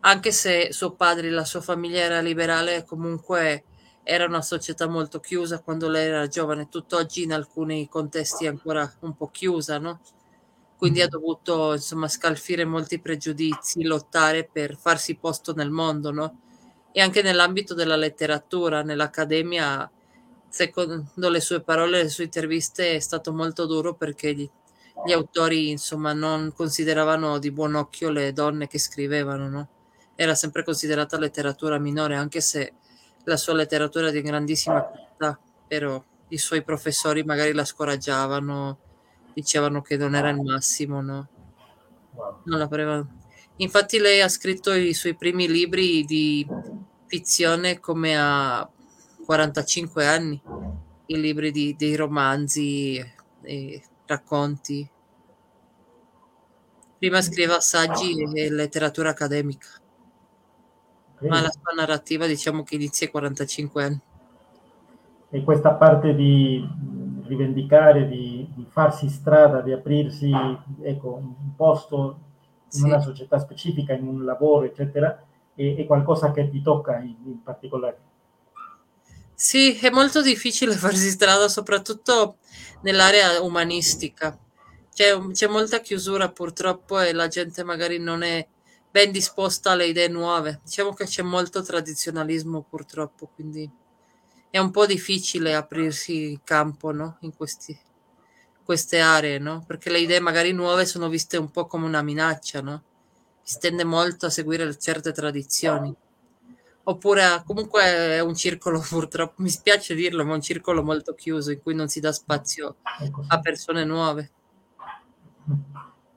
anche 0.00 0.32
se 0.32 0.72
suo 0.72 0.92
padre 0.92 1.28
e 1.28 1.30
la 1.30 1.44
sua 1.44 1.60
famiglia 1.60 2.00
era 2.00 2.20
liberale, 2.20 2.84
comunque 2.84 3.64
era 4.02 4.24
una 4.24 4.42
società 4.42 4.86
molto 4.88 5.20
chiusa 5.20 5.60
quando 5.60 5.88
lei 5.88 6.06
era 6.06 6.28
giovane, 6.28 6.68
tutt'oggi 6.68 7.22
in 7.24 7.32
alcuni 7.32 7.88
contesti 7.88 8.44
è 8.44 8.48
ancora 8.48 8.90
un 9.00 9.16
po' 9.16 9.30
chiusa, 9.30 9.78
no? 9.78 10.00
Quindi 10.76 11.00
ha 11.00 11.08
dovuto, 11.08 11.72
insomma, 11.72 12.06
scalfire 12.08 12.64
molti 12.64 13.00
pregiudizi, 13.00 13.82
lottare 13.84 14.48
per 14.50 14.76
farsi 14.76 15.16
posto 15.16 15.54
nel 15.54 15.70
mondo, 15.70 16.10
no? 16.10 16.40
E 16.92 17.00
anche 17.00 17.22
nell'ambito 17.22 17.74
della 17.74 17.96
letteratura, 17.96 18.82
nell'accademia, 18.82 19.90
secondo 20.48 21.28
le 21.30 21.40
sue 21.40 21.62
parole, 21.62 22.02
le 22.02 22.08
sue 22.10 22.24
interviste, 22.24 22.94
è 22.94 22.98
stato 23.00 23.32
molto 23.32 23.66
duro 23.66 23.94
perché 23.94 24.34
gli, 24.34 24.48
gli 25.06 25.12
autori, 25.12 25.70
insomma, 25.70 26.12
non 26.12 26.52
consideravano 26.54 27.38
di 27.38 27.50
buon 27.50 27.74
occhio 27.74 28.10
le 28.10 28.32
donne 28.32 28.66
che 28.66 28.78
scrivevano, 28.78 29.48
no? 29.48 29.68
Era 30.14 30.34
sempre 30.34 30.62
considerata 30.64 31.18
letteratura 31.18 31.78
minore, 31.78 32.16
anche 32.16 32.40
se 32.40 32.74
la 33.24 33.36
sua 33.36 33.54
letteratura 33.54 34.08
è 34.08 34.12
di 34.12 34.22
grandissima 34.22 34.82
qualità, 34.82 35.38
però 35.66 36.02
i 36.28 36.38
suoi 36.38 36.62
professori 36.62 37.22
magari 37.24 37.52
la 37.52 37.64
scoraggiavano, 37.64 38.78
dicevano 39.36 39.82
che 39.82 39.98
non 39.98 40.14
era 40.14 40.30
il 40.30 40.40
massimo, 40.40 41.02
no? 41.02 41.28
Non 42.44 42.58
la 42.58 43.06
Infatti 43.56 43.98
lei 43.98 44.22
ha 44.22 44.28
scritto 44.28 44.72
i 44.72 44.94
suoi 44.94 45.14
primi 45.14 45.46
libri 45.46 46.04
di 46.06 46.46
fizione 47.04 47.78
come 47.78 48.18
a 48.18 48.66
45 49.26 50.06
anni, 50.06 50.40
i 51.06 51.20
libri 51.20 51.50
di, 51.50 51.76
dei 51.76 51.96
romanzi 51.96 52.96
e 53.42 53.82
racconti. 54.06 54.88
Prima 56.98 57.20
scriveva 57.20 57.60
saggi 57.60 58.14
e 58.34 58.50
letteratura 58.50 59.10
accademica 59.10 59.68
ma 61.20 61.40
la 61.40 61.50
sua 61.50 61.72
narrativa 61.74 62.26
diciamo 62.26 62.62
che 62.62 62.74
inizia 62.74 63.06
ai 63.06 63.12
45 63.12 63.84
anni. 63.84 64.00
E 65.30 65.42
questa 65.42 65.72
parte 65.72 66.14
di 66.14 66.66
rivendicare, 67.24 68.06
di, 68.06 68.35
di 68.35 68.35
farsi 68.76 69.08
strada, 69.08 69.62
di 69.62 69.72
aprirsi 69.72 70.30
ecco, 70.82 71.14
un 71.14 71.54
posto 71.56 72.18
in 72.64 72.80
sì. 72.80 72.82
una 72.82 73.00
società 73.00 73.38
specifica, 73.38 73.94
in 73.94 74.06
un 74.06 74.22
lavoro, 74.22 74.66
eccetera, 74.66 75.18
è, 75.54 75.76
è 75.76 75.86
qualcosa 75.86 76.30
che 76.30 76.50
ti 76.50 76.60
tocca 76.60 76.98
in, 76.98 77.16
in 77.24 77.42
particolare. 77.42 77.98
Sì, 79.32 79.78
è 79.78 79.88
molto 79.88 80.20
difficile 80.20 80.74
farsi 80.76 81.08
strada, 81.08 81.48
soprattutto 81.48 82.36
nell'area 82.82 83.40
umanistica. 83.40 84.38
C'è, 84.92 85.18
c'è, 85.30 85.46
molta 85.46 85.80
chiusura 85.80 86.30
purtroppo 86.30 87.00
e 87.00 87.14
la 87.14 87.28
gente 87.28 87.64
magari 87.64 87.98
non 87.98 88.22
è 88.22 88.46
ben 88.90 89.10
disposta 89.10 89.70
alle 89.70 89.86
idee 89.86 90.08
nuove. 90.08 90.60
Diciamo 90.62 90.92
che 90.92 91.06
c'è 91.06 91.22
molto 91.22 91.62
tradizionalismo 91.62 92.60
purtroppo, 92.68 93.30
quindi 93.34 93.70
è 94.50 94.58
un 94.58 94.70
po' 94.70 94.84
difficile 94.84 95.54
aprirsi 95.54 96.32
il 96.32 96.40
campo 96.44 96.92
no? 96.92 97.16
in 97.20 97.34
questi, 97.34 97.78
queste 98.66 98.98
aree, 99.00 99.38
no? 99.38 99.64
perché 99.66 99.90
le 99.90 100.00
idee 100.00 100.20
magari 100.20 100.52
nuove 100.52 100.84
sono 100.84 101.08
viste 101.08 101.38
un 101.38 101.50
po' 101.50 101.66
come 101.66 101.86
una 101.86 102.02
minaccia, 102.02 102.60
no? 102.60 102.82
si 103.40 103.60
tende 103.60 103.84
molto 103.84 104.26
a 104.26 104.30
seguire 104.30 104.76
certe 104.76 105.12
tradizioni. 105.12 105.94
Oppure 106.88 107.42
comunque 107.46 107.82
è 107.82 108.20
un 108.20 108.34
circolo, 108.34 108.80
purtroppo, 108.86 109.40
mi 109.40 109.48
spiace 109.48 109.94
dirlo, 109.94 110.24
ma 110.24 110.32
è 110.32 110.34
un 110.34 110.40
circolo 110.40 110.82
molto 110.82 111.14
chiuso 111.14 111.52
in 111.52 111.62
cui 111.62 111.74
non 111.74 111.86
si 111.86 112.00
dà 112.00 112.10
spazio 112.10 112.76
a 113.28 113.40
persone 113.40 113.84
nuove. 113.84 114.30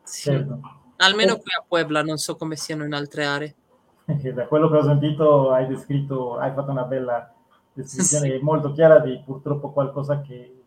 Sì. 0.01 0.31
Certo. 0.31 0.59
Almeno 0.97 1.37
qui 1.37 1.51
a 1.55 1.63
Puebla, 1.65 2.01
non 2.01 2.17
so 2.17 2.35
come 2.35 2.55
siano 2.55 2.83
in 2.83 2.93
altre 2.93 3.25
aree. 3.25 3.55
Da 4.33 4.47
quello 4.47 4.71
che 4.71 4.77
ho 4.77 4.83
sentito 4.83 5.51
hai 5.51 5.67
descritto, 5.67 6.37
hai 6.37 6.51
fatto 6.51 6.71
una 6.71 6.85
bella 6.85 7.31
descrizione 7.71 8.37
sì. 8.37 8.43
molto 8.43 8.71
chiara 8.71 8.97
di 8.97 9.21
purtroppo 9.23 9.71
qualcosa 9.71 10.21
che 10.21 10.58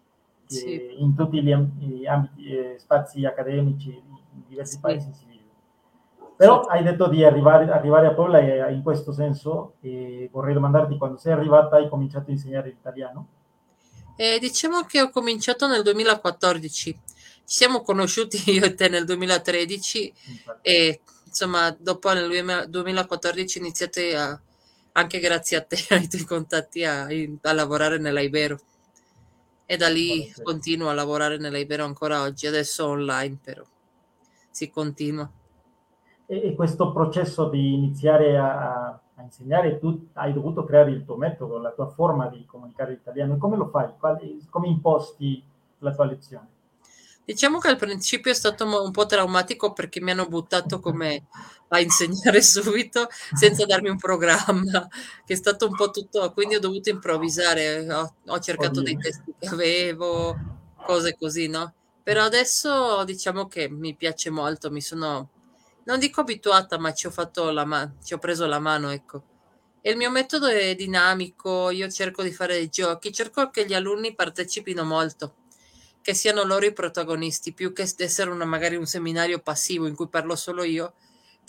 sì. 0.52 0.94
in 0.98 1.14
tutti 1.14 1.42
gli 1.42 1.52
ambiti, 1.52 2.44
eh, 2.44 2.76
spazi 2.78 3.24
accademici 3.24 3.90
in 3.90 4.42
diversi 4.48 4.74
sì. 4.74 4.80
paesi 4.80 5.12
si 5.12 5.24
vive. 5.26 5.40
Però 6.36 6.62
hai 6.62 6.82
detto 6.82 7.08
di 7.08 7.24
arrivare, 7.24 7.70
arrivare, 7.70 8.08
a 8.08 8.14
Puebla 8.14 8.40
e 8.40 8.72
in 8.72 8.82
questo 8.82 9.12
senso 9.12 9.74
eh, 9.80 10.28
vorrei 10.32 10.54
domandarti 10.54 10.96
quando 10.96 11.18
sei 11.18 11.32
arrivata 11.32 11.76
hai 11.76 11.88
cominciato 11.88 12.30
a 12.30 12.32
insegnare 12.32 12.68
l'italiano? 12.68 13.26
Eh, 14.16 14.38
diciamo 14.40 14.82
che 14.82 15.00
ho 15.00 15.10
cominciato 15.10 15.66
nel 15.66 15.82
2014 15.82 16.98
ci 17.44 17.58
siamo 17.58 17.82
conosciuti 17.82 18.42
io 18.50 18.64
e 18.64 18.74
te 18.74 18.88
nel 18.88 19.04
2013 19.04 20.12
e 20.62 21.00
insomma 21.26 21.74
dopo 21.78 22.12
nel 22.12 22.66
2014 22.68 23.58
iniziate 23.58 24.16
a, 24.16 24.40
anche 24.92 25.18
grazie 25.18 25.56
a 25.56 25.62
te 25.62 25.76
ai 25.94 26.08
tuoi 26.08 26.24
contatti 26.24 26.84
a, 26.84 27.06
a 27.06 27.52
lavorare 27.52 27.98
nella 27.98 28.20
Ibero 28.20 28.58
e 29.66 29.76
da 29.76 29.88
lì 29.88 30.32
continuo 30.42 30.88
a 30.88 30.94
lavorare 30.94 31.38
nella 31.38 31.58
Ibero 31.58 31.84
ancora 31.84 32.22
oggi, 32.22 32.46
adesso 32.46 32.86
online 32.86 33.38
però 33.42 33.62
si 34.50 34.70
continua. 34.70 35.30
E, 36.26 36.48
e 36.48 36.54
questo 36.54 36.92
processo 36.92 37.48
di 37.48 37.74
iniziare 37.74 38.36
a, 38.36 38.86
a, 38.88 39.22
insegnare, 39.22 39.78
tu 39.78 40.08
hai 40.14 40.32
dovuto 40.32 40.64
creare 40.64 40.90
il 40.90 41.04
tuo 41.04 41.16
metodo, 41.16 41.58
la 41.58 41.72
tua 41.72 41.88
forma 41.88 42.28
di 42.28 42.44
comunicare 42.46 42.92
l'italiano, 42.92 43.38
come 43.38 43.56
lo 43.56 43.68
fai? 43.68 43.90
come 44.50 44.68
imposti 44.68 45.42
la 45.78 45.92
tua 45.92 46.04
lezione? 46.04 46.48
Diciamo 47.24 47.58
che 47.58 47.68
al 47.68 47.76
principio 47.76 48.32
è 48.32 48.34
stato 48.34 48.64
un 48.64 48.90
po' 48.90 49.06
traumatico 49.06 49.72
perché 49.72 50.00
mi 50.00 50.10
hanno 50.10 50.26
buttato 50.26 50.80
come 50.80 51.26
a 51.74 51.80
insegnare 51.80 52.40
subito 52.42 53.08
senza 53.32 53.64
darmi 53.64 53.88
un 53.88 53.96
programma, 53.96 54.86
che 55.24 55.32
è 55.32 55.36
stato 55.36 55.66
un 55.66 55.74
po' 55.74 55.90
tutto, 55.90 56.32
quindi 56.32 56.54
ho 56.54 56.60
dovuto 56.60 56.90
improvvisare, 56.90 57.90
ho, 57.92 58.14
ho 58.26 58.38
cercato 58.38 58.80
Oddio. 58.80 58.82
dei 58.82 58.98
testi 58.98 59.34
che 59.38 59.48
avevo, 59.48 60.38
cose 60.84 61.16
così, 61.16 61.48
no? 61.48 61.74
Però 62.02 62.22
adesso 62.24 63.04
diciamo 63.04 63.46
che 63.46 63.68
mi 63.68 63.94
piace 63.94 64.28
molto, 64.28 64.70
mi 64.70 64.80
sono, 64.80 65.30
non 65.84 65.98
dico 65.98 66.20
abituata, 66.20 66.78
ma 66.78 66.92
ci 66.92 67.06
ho 67.06 67.10
fatto 67.10 67.50
la 67.50 67.64
mano, 67.64 67.96
ci 68.04 68.12
ho 68.12 68.18
preso 68.18 68.46
la 68.46 68.58
mano, 68.58 68.90
ecco. 68.90 69.22
E 69.80 69.90
il 69.90 69.96
mio 69.96 70.10
metodo 70.10 70.46
è 70.46 70.74
dinamico, 70.74 71.70
io 71.70 71.88
cerco 71.88 72.22
di 72.22 72.32
fare 72.32 72.54
dei 72.54 72.68
giochi, 72.68 73.12
cerco 73.12 73.50
che 73.50 73.66
gli 73.66 73.74
alunni 73.74 74.14
partecipino 74.14 74.84
molto 74.84 75.36
che 76.02 76.14
siano 76.14 76.42
loro 76.42 76.66
i 76.66 76.72
protagonisti, 76.72 77.52
più 77.52 77.72
che 77.72 77.88
essere 77.96 78.28
una, 78.30 78.44
magari 78.44 78.74
un 78.74 78.86
seminario 78.86 79.38
passivo 79.38 79.86
in 79.86 79.94
cui 79.94 80.08
parlo 80.08 80.34
solo 80.34 80.64
io, 80.64 80.94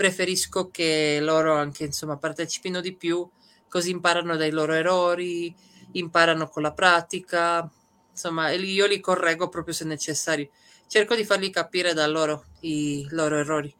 preferisco 0.03 0.69
che 0.69 1.19
loro 1.21 1.55
anche 1.55 1.85
insomma 1.85 2.17
partecipino 2.17 2.81
di 2.81 2.93
più, 2.93 3.25
così 3.69 3.91
imparano 3.91 4.35
dai 4.35 4.51
loro 4.51 4.73
errori, 4.73 5.55
imparano 5.93 6.49
con 6.49 6.61
la 6.61 6.73
pratica, 6.73 7.71
insomma, 8.11 8.51
io 8.51 8.85
li 8.85 8.99
correggo 8.99 9.47
proprio 9.47 9.73
se 9.73 9.85
necessario. 9.85 10.49
Cerco 10.87 11.15
di 11.15 11.23
fargli 11.23 11.49
capire 11.49 11.93
da 11.93 12.05
loro 12.05 12.47
i 12.61 13.07
loro 13.11 13.37
errori. 13.37 13.73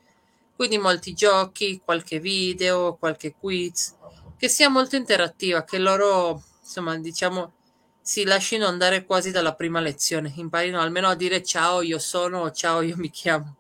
Quindi 0.56 0.78
molti 0.78 1.14
giochi, 1.14 1.82
qualche 1.84 2.20
video, 2.20 2.96
qualche 2.96 3.34
quiz, 3.34 3.94
che 4.38 4.48
sia 4.48 4.70
molto 4.70 4.96
interattiva, 4.96 5.66
che 5.66 5.78
loro, 5.78 6.42
insomma, 6.62 6.98
diciamo, 6.98 7.52
si 8.00 8.24
lasciano 8.24 8.66
andare 8.66 9.04
quasi 9.04 9.32
dalla 9.32 9.56
prima 9.56 9.82
lezione, 9.82 10.32
imparino 10.38 10.80
almeno 10.80 11.10
a 11.10 11.16
dire 11.16 11.44
ciao, 11.44 11.82
io 11.82 12.00
sono, 12.00 12.50
ciao, 12.52 12.80
io 12.80 12.96
mi 12.96 13.10
chiamo. 13.10 13.58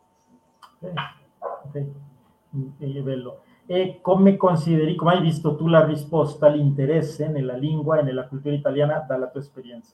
Okay. 0.79 0.93
Okay. 1.65 2.12
È 2.77 2.86
bello. 2.86 3.43
E 3.65 4.00
come 4.01 4.38
consideri, 4.38 4.95
come 4.95 5.13
hai 5.13 5.22
visto 5.22 5.55
tu 5.55 5.67
la 5.67 5.83
risposta 5.86 6.48
all'interesse 6.48 7.27
nella 7.27 7.55
lingua 7.55 8.00
e 8.00 8.03
nella 8.03 8.27
cultura 8.27 8.53
italiana 8.53 9.03
dalla 9.07 9.29
tua 9.29 9.39
esperienza? 9.39 9.93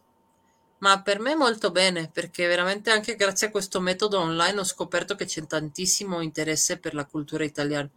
Ma 0.80 1.02
per 1.02 1.20
me 1.20 1.36
molto 1.36 1.72
bene, 1.72 2.10
perché 2.12 2.48
veramente 2.48 2.90
anche 2.90 3.16
grazie 3.16 3.48
a 3.48 3.52
questo 3.52 3.80
metodo 3.80 4.20
online 4.20 4.60
ho 4.60 4.64
scoperto 4.64 5.16
che 5.16 5.26
c'è 5.26 5.46
tantissimo 5.46 6.22
interesse 6.22 6.80
per 6.80 6.94
la 6.94 7.06
cultura 7.06 7.44
italiana, 7.44 7.90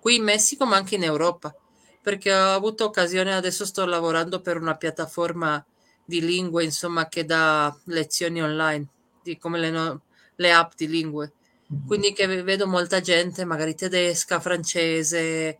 qui 0.00 0.16
in 0.16 0.24
Messico 0.24 0.64
ma 0.64 0.76
anche 0.76 0.94
in 0.94 1.02
Europa, 1.02 1.54
perché 2.00 2.32
ho 2.32 2.54
avuto 2.54 2.84
occasione, 2.84 3.34
adesso 3.34 3.64
sto 3.64 3.84
lavorando 3.84 4.40
per 4.40 4.58
una 4.60 4.76
piattaforma 4.76 5.64
di 6.04 6.20
lingue, 6.20 6.64
insomma, 6.64 7.08
che 7.08 7.24
dà 7.24 7.76
lezioni 7.84 8.42
online, 8.42 8.86
di 9.22 9.36
come 9.36 9.58
le, 9.58 9.70
no, 9.70 10.02
le 10.36 10.52
app 10.52 10.72
di 10.76 10.86
lingue. 10.86 11.32
Mhm. 11.68 11.86
Quindi 11.86 12.12
che 12.12 12.26
vedo 12.42 12.66
molta 12.66 13.00
gente, 13.00 13.44
magari 13.44 13.74
tedesca, 13.74 14.40
francese, 14.40 15.58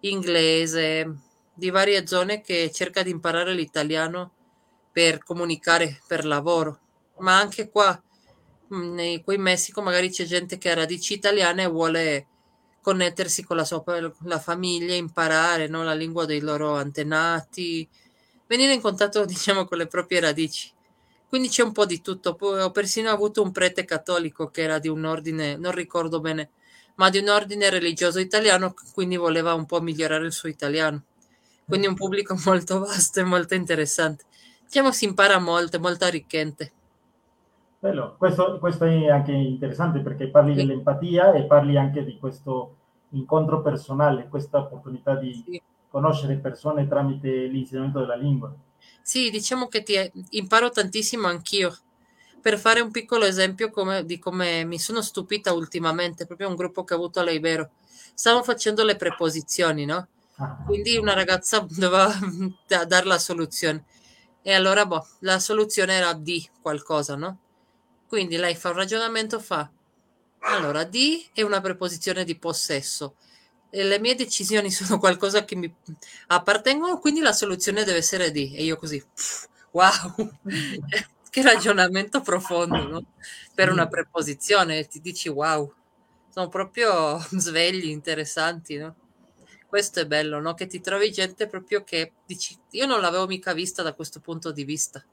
inglese, 0.00 1.14
di 1.54 1.70
varie 1.70 2.06
zone 2.06 2.40
che 2.42 2.70
cerca 2.72 3.02
di 3.02 3.10
imparare 3.10 3.54
l'italiano 3.54 4.32
per 4.92 5.22
comunicare, 5.22 6.00
per 6.06 6.24
lavoro. 6.24 6.80
Ma 7.18 7.38
anche 7.38 7.70
qua, 7.70 8.00
mm, 8.74 8.94
nei, 8.94 9.22
qui 9.22 9.36
in 9.36 9.42
Messico, 9.42 9.82
magari 9.82 10.10
c'è 10.10 10.24
gente 10.24 10.58
che 10.58 10.70
ha 10.70 10.74
radici 10.74 11.14
italiane 11.14 11.64
e 11.64 11.68
vuole 11.68 12.26
connettersi 12.80 13.44
con 13.44 13.56
la 13.56 13.64
sua 13.64 13.82
la 14.24 14.38
famiglia, 14.38 14.94
imparare 14.94 15.66
no? 15.68 15.82
la 15.82 15.94
lingua 15.94 16.24
dei 16.24 16.40
loro 16.40 16.76
antenati, 16.76 17.88
venire 18.46 18.74
in 18.74 18.80
contatto, 18.80 19.24
diciamo, 19.26 19.64
con 19.66 19.78
le 19.78 19.86
proprie 19.86 20.20
radici. 20.20 20.72
Quindi 21.28 21.48
c'è 21.48 21.62
un 21.62 21.72
po' 21.72 21.86
di 21.86 22.00
tutto. 22.00 22.34
Poi 22.34 22.60
ho 22.60 22.70
persino 22.70 23.10
avuto 23.10 23.42
un 23.42 23.52
prete 23.52 23.84
cattolico 23.84 24.48
che 24.50 24.62
era 24.62 24.78
di 24.78 24.88
un 24.88 25.04
ordine, 25.04 25.56
non 25.56 25.72
ricordo 25.72 26.20
bene, 26.20 26.50
ma 26.96 27.10
di 27.10 27.18
un 27.18 27.28
ordine 27.28 27.68
religioso 27.70 28.18
italiano, 28.18 28.74
quindi 28.92 29.16
voleva 29.16 29.54
un 29.54 29.66
po' 29.66 29.80
migliorare 29.80 30.24
il 30.26 30.32
suo 30.32 30.48
italiano. 30.48 31.04
Quindi 31.66 31.86
un 31.86 31.94
pubblico 31.94 32.36
molto 32.46 32.78
vasto 32.80 33.20
e 33.20 33.24
molto 33.24 33.54
interessante. 33.54 34.24
Diciamo 34.64 34.92
si 34.92 35.04
impara 35.04 35.38
molto, 35.38 35.78
molto 35.80 36.04
arricchente. 36.04 36.72
Bello, 37.78 38.16
questo, 38.18 38.58
questo 38.58 38.84
è 38.84 39.08
anche 39.08 39.32
interessante 39.32 40.00
perché 40.00 40.28
parli 40.28 40.54
Sì. 40.54 40.60
dell'empatia 40.60 41.32
e 41.32 41.44
parli 41.46 41.78
anche 41.78 42.04
di 42.04 42.18
questo 42.18 42.76
incontro 43.10 43.62
personale, 43.62 44.28
questa 44.28 44.58
opportunità 44.58 45.14
di 45.16 45.42
Sì. 45.44 45.60
conoscere 45.88 46.36
persone 46.36 46.86
tramite 46.86 47.46
l'insegnamento 47.46 48.00
della 48.00 48.16
lingua. 48.16 48.54
Sì, 49.08 49.30
diciamo 49.30 49.68
che 49.68 49.82
ti 49.82 49.94
imparo 50.30 50.70
tantissimo 50.70 51.28
anch'io. 51.28 51.76
Per 52.40 52.58
fare 52.58 52.80
un 52.80 52.90
piccolo 52.90 53.24
esempio 53.24 53.70
come- 53.70 54.04
di 54.04 54.18
come 54.18 54.64
mi 54.64 54.78
sono 54.78 55.00
stupita 55.02 55.52
ultimamente, 55.52 56.26
proprio 56.26 56.48
un 56.48 56.56
gruppo 56.56 56.84
che 56.84 56.94
ho 56.94 56.96
avuto 56.96 57.20
all'Ibero. 57.20 57.70
Stavamo 58.14 58.42
facendo 58.42 58.84
le 58.84 58.96
preposizioni, 58.96 59.84
no? 59.84 60.08
Ah, 60.38 60.56
Quindi 60.64 60.96
una 60.96 61.14
ragazza 61.14 61.60
doveva 61.70 62.12
da- 62.66 62.84
dare 62.84 63.06
la 63.06 63.18
soluzione. 63.18 63.84
E 64.42 64.52
allora, 64.54 64.86
boh, 64.86 65.06
la 65.20 65.38
soluzione 65.38 65.94
era 65.94 66.12
di 66.12 66.48
qualcosa, 66.60 67.14
no? 67.16 67.38
Quindi 68.08 68.36
lei 68.36 68.54
fa 68.56 68.70
un 68.70 68.76
ragionamento, 68.76 69.40
fa 69.40 69.70
allora 70.40 70.84
di 70.84 71.26
è 71.32 71.42
una 71.42 71.60
preposizione 71.60 72.24
di 72.24 72.36
possesso. 72.38 73.16
Le 73.82 73.98
mie 73.98 74.14
decisioni 74.14 74.70
sono 74.70 74.98
qualcosa 74.98 75.44
che 75.44 75.54
mi 75.56 75.72
appartengono, 76.28 76.98
quindi 76.98 77.20
la 77.20 77.32
soluzione 77.32 77.84
deve 77.84 77.98
essere 77.98 78.30
di. 78.30 78.54
E 78.54 78.64
io 78.64 78.76
così, 78.76 78.98
pff, 79.02 79.46
wow, 79.72 80.30
che 81.30 81.42
ragionamento 81.42 82.20
profondo, 82.20 82.88
no? 82.88 83.02
Per 83.54 83.70
una 83.70 83.86
preposizione, 83.86 84.86
ti 84.86 85.00
dici 85.00 85.28
wow, 85.28 85.70
sono 86.30 86.48
proprio 86.48 87.18
svegli, 87.36 87.88
interessanti, 87.88 88.76
no? 88.76 88.94
Questo 89.66 90.00
è 90.00 90.06
bello, 90.06 90.40
no? 90.40 90.54
Che 90.54 90.66
ti 90.66 90.80
trovi 90.80 91.10
gente 91.10 91.46
proprio 91.46 91.82
che 91.82 92.12
dici, 92.24 92.56
io 92.70 92.86
non 92.86 93.00
l'avevo 93.00 93.26
mica 93.26 93.52
vista 93.52 93.82
da 93.82 93.92
questo 93.92 94.20
punto 94.20 94.52
di 94.52 94.64
vista. 94.64 95.04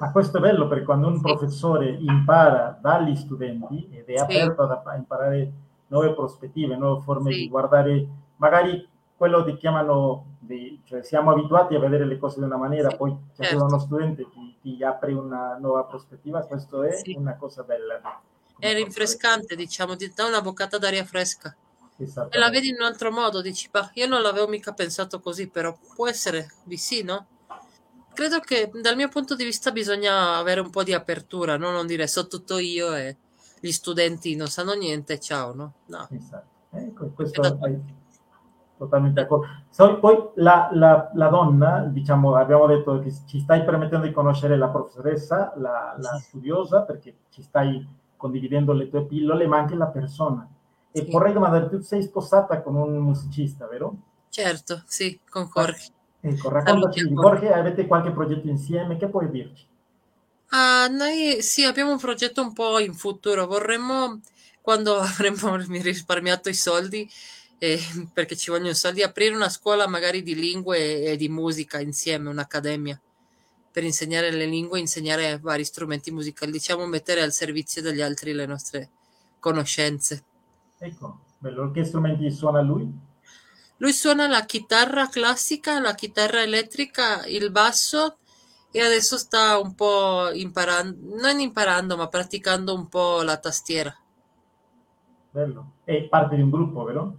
Ma 0.00 0.12
questo 0.12 0.38
è 0.38 0.40
bello 0.40 0.68
perché 0.68 0.84
quando 0.84 1.08
un 1.08 1.16
Sì. 1.16 1.22
professore 1.22 1.90
impara 1.90 2.78
dagli 2.80 3.16
studenti 3.16 3.88
ed 3.90 4.06
è 4.06 4.16
Sì. 4.16 4.22
aperto 4.22 4.62
ad- 4.62 4.86
a 4.86 4.94
imparare 4.96 5.52
nuove 5.88 6.14
prospettive, 6.14 6.76
nuove 6.76 7.02
forme 7.02 7.32
Sì. 7.32 7.40
di 7.40 7.48
guardare, 7.48 8.08
magari 8.36 8.88
quello 9.16 9.42
che 9.44 9.56
chiamano, 9.56 10.36
di- 10.38 10.80
cioè 10.84 11.02
siamo 11.02 11.32
abituati 11.32 11.74
a 11.74 11.80
vedere 11.80 12.04
le 12.06 12.18
cose 12.18 12.38
di 12.38 12.44
una 12.46 12.56
maniera, 12.56 12.90
Sì, 12.90 12.96
poi 12.96 13.16
se 13.32 13.42
certo. 13.42 13.64
uno 13.64 13.78
studente 13.78 14.28
ti, 14.30 14.56
ti 14.62 14.84
apre 14.84 15.12
una 15.12 15.56
nuova 15.58 15.84
prospettiva, 15.84 16.42
questo 16.42 16.82
è 16.84 16.92
Sì. 16.92 17.14
una 17.16 17.36
cosa 17.36 17.62
bella. 17.64 18.00
È 18.58 18.72
rinfrescante, 18.72 19.56
diciamo, 19.56 19.96
ti 19.96 20.12
dà 20.14 20.26
una 20.26 20.40
boccata 20.40 20.78
d'aria 20.78 21.04
fresca. 21.04 21.54
E 22.30 22.38
la 22.38 22.48
vedi 22.50 22.68
in 22.68 22.76
un 22.78 22.84
altro 22.86 23.10
modo, 23.10 23.40
dici, 23.40 23.68
bah, 23.70 23.90
io 23.94 24.06
non 24.06 24.22
l'avevo 24.22 24.46
mica 24.46 24.72
pensato 24.72 25.18
così, 25.20 25.48
però 25.48 25.76
può 25.94 26.06
essere 26.08 26.48
di 26.62 26.76
sì, 26.76 27.02
no? 27.02 27.26
Credo 28.14 28.40
che 28.40 28.70
dal 28.80 28.96
mio 28.96 29.08
punto 29.08 29.34
di 29.34 29.44
vista 29.44 29.70
bisogna 29.70 30.36
avere 30.36 30.60
un 30.60 30.70
po' 30.70 30.82
di 30.82 30.92
apertura, 30.92 31.56
no? 31.56 31.70
Non 31.70 31.86
dire 31.86 32.06
so 32.06 32.26
tutto 32.26 32.58
io 32.58 32.94
e 32.94 33.16
gli 33.60 33.72
studenti 33.72 34.34
non 34.36 34.48
sanno 34.48 34.72
niente, 34.74 35.18
ciao, 35.18 35.54
no? 35.54 35.72
No. 35.86 36.06
Esatto. 36.10 36.46
Ecco, 36.70 37.08
questo 37.14 37.40
da- 37.40 37.56
è 37.66 37.78
totalmente 38.76 39.20
d'accordo. 39.22 39.46
So- 39.70 39.98
poi 39.98 40.30
la, 40.36 40.68
la- 40.72 41.10
la 41.14 41.28
donna, 41.28 41.80
diciamo, 41.84 42.34
abbiamo 42.36 42.66
detto 42.66 42.98
che 43.00 43.12
ci 43.26 43.40
stai 43.40 43.64
permettendo 43.64 44.06
di 44.06 44.12
conoscere 44.12 44.56
la 44.56 44.68
professoressa, 44.68 45.52
la, 45.56 45.94
la 45.98 46.18
studiosa, 46.18 46.82
perché 46.82 47.14
ci 47.30 47.42
stai 47.42 47.86
condividendo 48.16 48.72
le 48.72 48.88
tue 48.88 49.04
pillole, 49.06 49.46
ma 49.46 49.58
anche 49.58 49.74
la 49.74 49.86
persona. 49.86 50.46
E 50.90 51.04
Sì. 51.04 51.10
vorrei 51.10 51.32
domandare, 51.32 51.68
tu 51.68 51.80
sei 51.80 52.02
sposata 52.02 52.60
con 52.62 52.74
un 52.76 52.96
musicista, 52.98 53.66
vero? 53.66 53.96
Certo, 54.28 54.82
sì, 54.86 55.18
con 55.28 55.48
Jorge. 55.52 55.90
Ecco, 56.20 56.48
raccontaci. 56.48 57.08
Jorge, 57.12 57.52
avete 57.52 57.86
qualche 57.86 58.10
progetto 58.10 58.48
insieme? 58.48 58.96
Che 58.96 59.08
puoi 59.08 59.30
dirci? 59.30 59.66
Ah, 60.50 60.88
noi 60.88 61.42
sì, 61.42 61.64
abbiamo 61.64 61.92
un 61.92 61.98
progetto 61.98 62.40
un 62.40 62.52
po' 62.52 62.78
in 62.78 62.94
futuro. 62.94 63.46
Vorremmo, 63.46 64.20
quando 64.60 64.96
avremo 65.00 65.56
risparmiato 65.56 66.48
i 66.48 66.54
soldi, 66.54 67.08
eh, 67.58 67.78
perché 68.12 68.36
ci 68.36 68.50
vogliono 68.50 68.72
soldi, 68.72 69.02
aprire 69.02 69.34
una 69.34 69.48
scuola 69.48 69.86
magari 69.86 70.22
di 70.22 70.34
lingue 70.34 71.02
e 71.02 71.16
di 71.16 71.28
musica 71.28 71.80
insieme, 71.80 72.30
un'accademia, 72.30 72.98
per 73.70 73.84
insegnare 73.84 74.30
le 74.30 74.46
lingue, 74.46 74.78
insegnare 74.78 75.38
vari 75.38 75.64
strumenti 75.64 76.10
musicali, 76.10 76.50
diciamo 76.50 76.86
mettere 76.86 77.20
al 77.20 77.32
servizio 77.32 77.82
degli 77.82 78.00
altri 78.00 78.32
le 78.32 78.46
nostre 78.46 78.90
conoscenze. 79.38 80.24
Ecco, 80.78 81.18
bello. 81.38 81.70
Che 81.70 81.84
strumenti 81.84 82.30
suona 82.30 82.62
lui? 82.62 82.90
Lui 83.80 83.92
suona 83.92 84.26
la 84.26 84.44
chitarra 84.44 85.08
classica, 85.08 85.78
la 85.78 85.94
chitarra 85.94 86.42
elettrica, 86.42 87.26
il 87.26 87.50
basso 87.50 88.18
e 88.70 88.80
adesso 88.80 89.16
sta 89.16 89.58
un 89.58 89.74
po' 89.74 90.30
imparando, 90.32 91.16
non 91.16 91.40
imparando, 91.40 91.96
ma 91.96 92.08
praticando 92.08 92.74
un 92.74 92.88
po' 92.88 93.22
la 93.22 93.36
tastiera. 93.38 93.96
Bello. 95.30 95.72
È 95.84 96.02
parte 96.04 96.36
di 96.36 96.42
un 96.42 96.50
gruppo, 96.50 96.84
vero? 96.84 97.18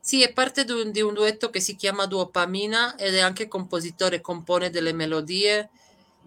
Sì, 0.00 0.22
è 0.22 0.32
parte 0.32 0.64
di 0.64 0.72
un, 0.72 0.90
di 0.90 1.00
un 1.00 1.14
duetto 1.14 1.50
che 1.50 1.60
si 1.60 1.76
chiama 1.76 2.06
Duopamina 2.06 2.96
ed 2.96 3.14
è 3.14 3.20
anche 3.20 3.48
compositore, 3.48 4.20
compone 4.20 4.70
delle 4.70 4.92
melodie 4.92 5.70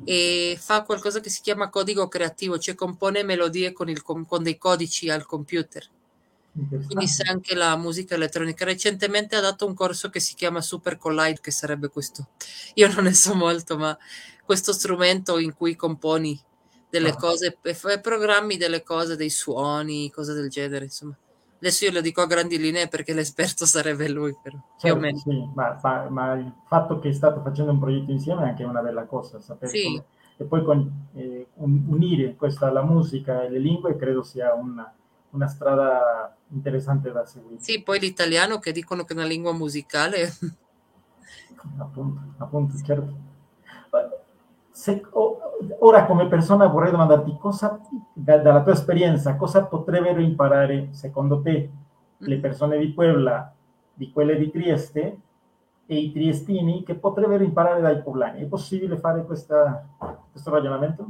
e 0.03 0.57
fa 0.59 0.83
qualcosa 0.83 1.19
che 1.19 1.29
si 1.29 1.41
chiama 1.41 1.69
codigo 1.69 2.07
creativo, 2.07 2.57
cioè 2.57 2.75
compone 2.75 3.23
melodie 3.23 3.73
con, 3.73 3.89
il 3.89 4.01
con 4.01 4.41
dei 4.41 4.57
codici 4.57 5.09
al 5.09 5.25
computer. 5.25 5.87
Quindi 6.57 7.07
sa 7.07 7.29
anche 7.29 7.53
la 7.53 7.77
musica 7.77 8.15
elettronica. 8.15 8.65
Recentemente 8.65 9.35
ha 9.35 9.41
dato 9.41 9.67
un 9.67 9.75
corso 9.75 10.09
che 10.09 10.19
si 10.19 10.33
chiama 10.33 10.59
Super 10.59 10.97
Collide, 10.97 11.39
che 11.39 11.51
sarebbe 11.51 11.89
questo. 11.89 12.29
Io 12.75 12.91
non 12.91 13.03
ne 13.03 13.13
so 13.13 13.35
molto, 13.35 13.77
ma 13.77 13.95
questo 14.47 14.71
strumento 14.71 15.37
in 15.37 15.53
cui 15.53 15.75
componi 15.75 16.39
delle 16.89 17.09
Ah. 17.09 17.15
cose 17.17 17.57
e 17.61 17.99
programmi 17.99 18.55
delle 18.55 18.81
cose, 18.81 19.17
dei 19.17 19.29
suoni, 19.29 20.09
cose 20.09 20.33
del 20.33 20.49
genere, 20.49 20.85
insomma. 20.85 21.15
Adesso 21.57 21.83
io 21.85 21.91
lo 21.91 22.01
dico 22.01 22.21
a 22.21 22.27
grandi 22.27 22.57
linee 22.57 22.87
perché 22.87 23.13
l'esperto 23.13 23.65
sarebbe 23.65 24.07
lui, 24.07 24.33
però 24.41 24.55
più 24.57 24.63
o 24.91 24.93
Certo, 24.93 24.99
meno. 24.99 25.17
sì, 25.17 25.49
ma, 25.53 25.77
ma- 25.83 26.09
ma 26.09 26.33
il 26.35 26.53
fatto 26.65 26.97
che 26.99 27.11
state 27.11 27.41
facendo 27.43 27.71
un 27.73 27.79
progetto 27.79 28.11
insieme 28.11 28.43
è 28.43 28.47
anche 28.47 28.63
una 28.63 28.81
bella 28.81 29.05
cosa, 29.05 29.41
sapere 29.41 29.71
Sì. 29.71 29.83
come- 29.83 30.05
E 30.39 30.43
poi 30.45 30.63
con- 30.63 31.07
eh, 31.15 31.47
un- 31.55 31.83
unire 31.87 32.35
questa, 32.35 32.71
la 32.71 32.83
musica 32.83 33.41
e 33.43 33.49
le 33.49 33.57
lingue 33.59 33.97
credo 33.97 34.21
sia 34.23 34.53
una, 34.53 34.93
una 35.31 35.47
strada 35.47 36.37
interessante 36.51 37.11
da 37.11 37.25
seguire. 37.25 37.59
Sì, 37.59 37.81
poi 37.81 37.99
l'italiano 37.99 38.59
che 38.59 38.71
dicono 38.71 39.03
che 39.03 39.13
è 39.13 39.17
una 39.17 39.25
lingua 39.25 39.51
musicale. 39.51 40.31
Appunto, 41.79 42.21
appunto, 42.37 42.77
certo. 42.85 43.26
Se- 44.87 45.01
ora 45.79 46.05
come 46.05 46.29
persona 46.29 46.67
vorrei 46.67 46.91
domandarti 46.91 47.35
cosa, 47.37 47.77
da- 48.13 48.37
dalla 48.37 48.63
tua 48.63 48.71
esperienza, 48.71 49.35
cosa 49.35 49.65
potrebbero 49.65 50.21
imparare 50.21 50.89
secondo 50.91 51.41
te 51.41 51.69
le 52.19 52.37
persone 52.37 52.77
di 52.77 52.93
Puebla, 52.93 53.53
di 53.93 54.09
quelle 54.11 54.37
di 54.37 54.49
Trieste 54.49 55.17
e 55.85 55.95
i 55.97 56.13
triestini 56.13 56.83
che 56.85 56.95
potrebbero 56.95 57.43
imparare 57.43 57.81
dai 57.81 58.01
poblani? 58.01 58.43
È 58.43 58.45
possibile 58.45 58.97
fare 58.97 59.25
questa- 59.25 59.85
questo 60.31 60.51
ragionamento? 60.51 61.05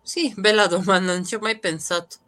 Sì, 0.00 0.32
bella 0.36 0.68
domanda, 0.68 1.12
non 1.12 1.24
ci 1.24 1.34
ho 1.34 1.40
mai 1.40 1.58
pensato. 1.58 2.18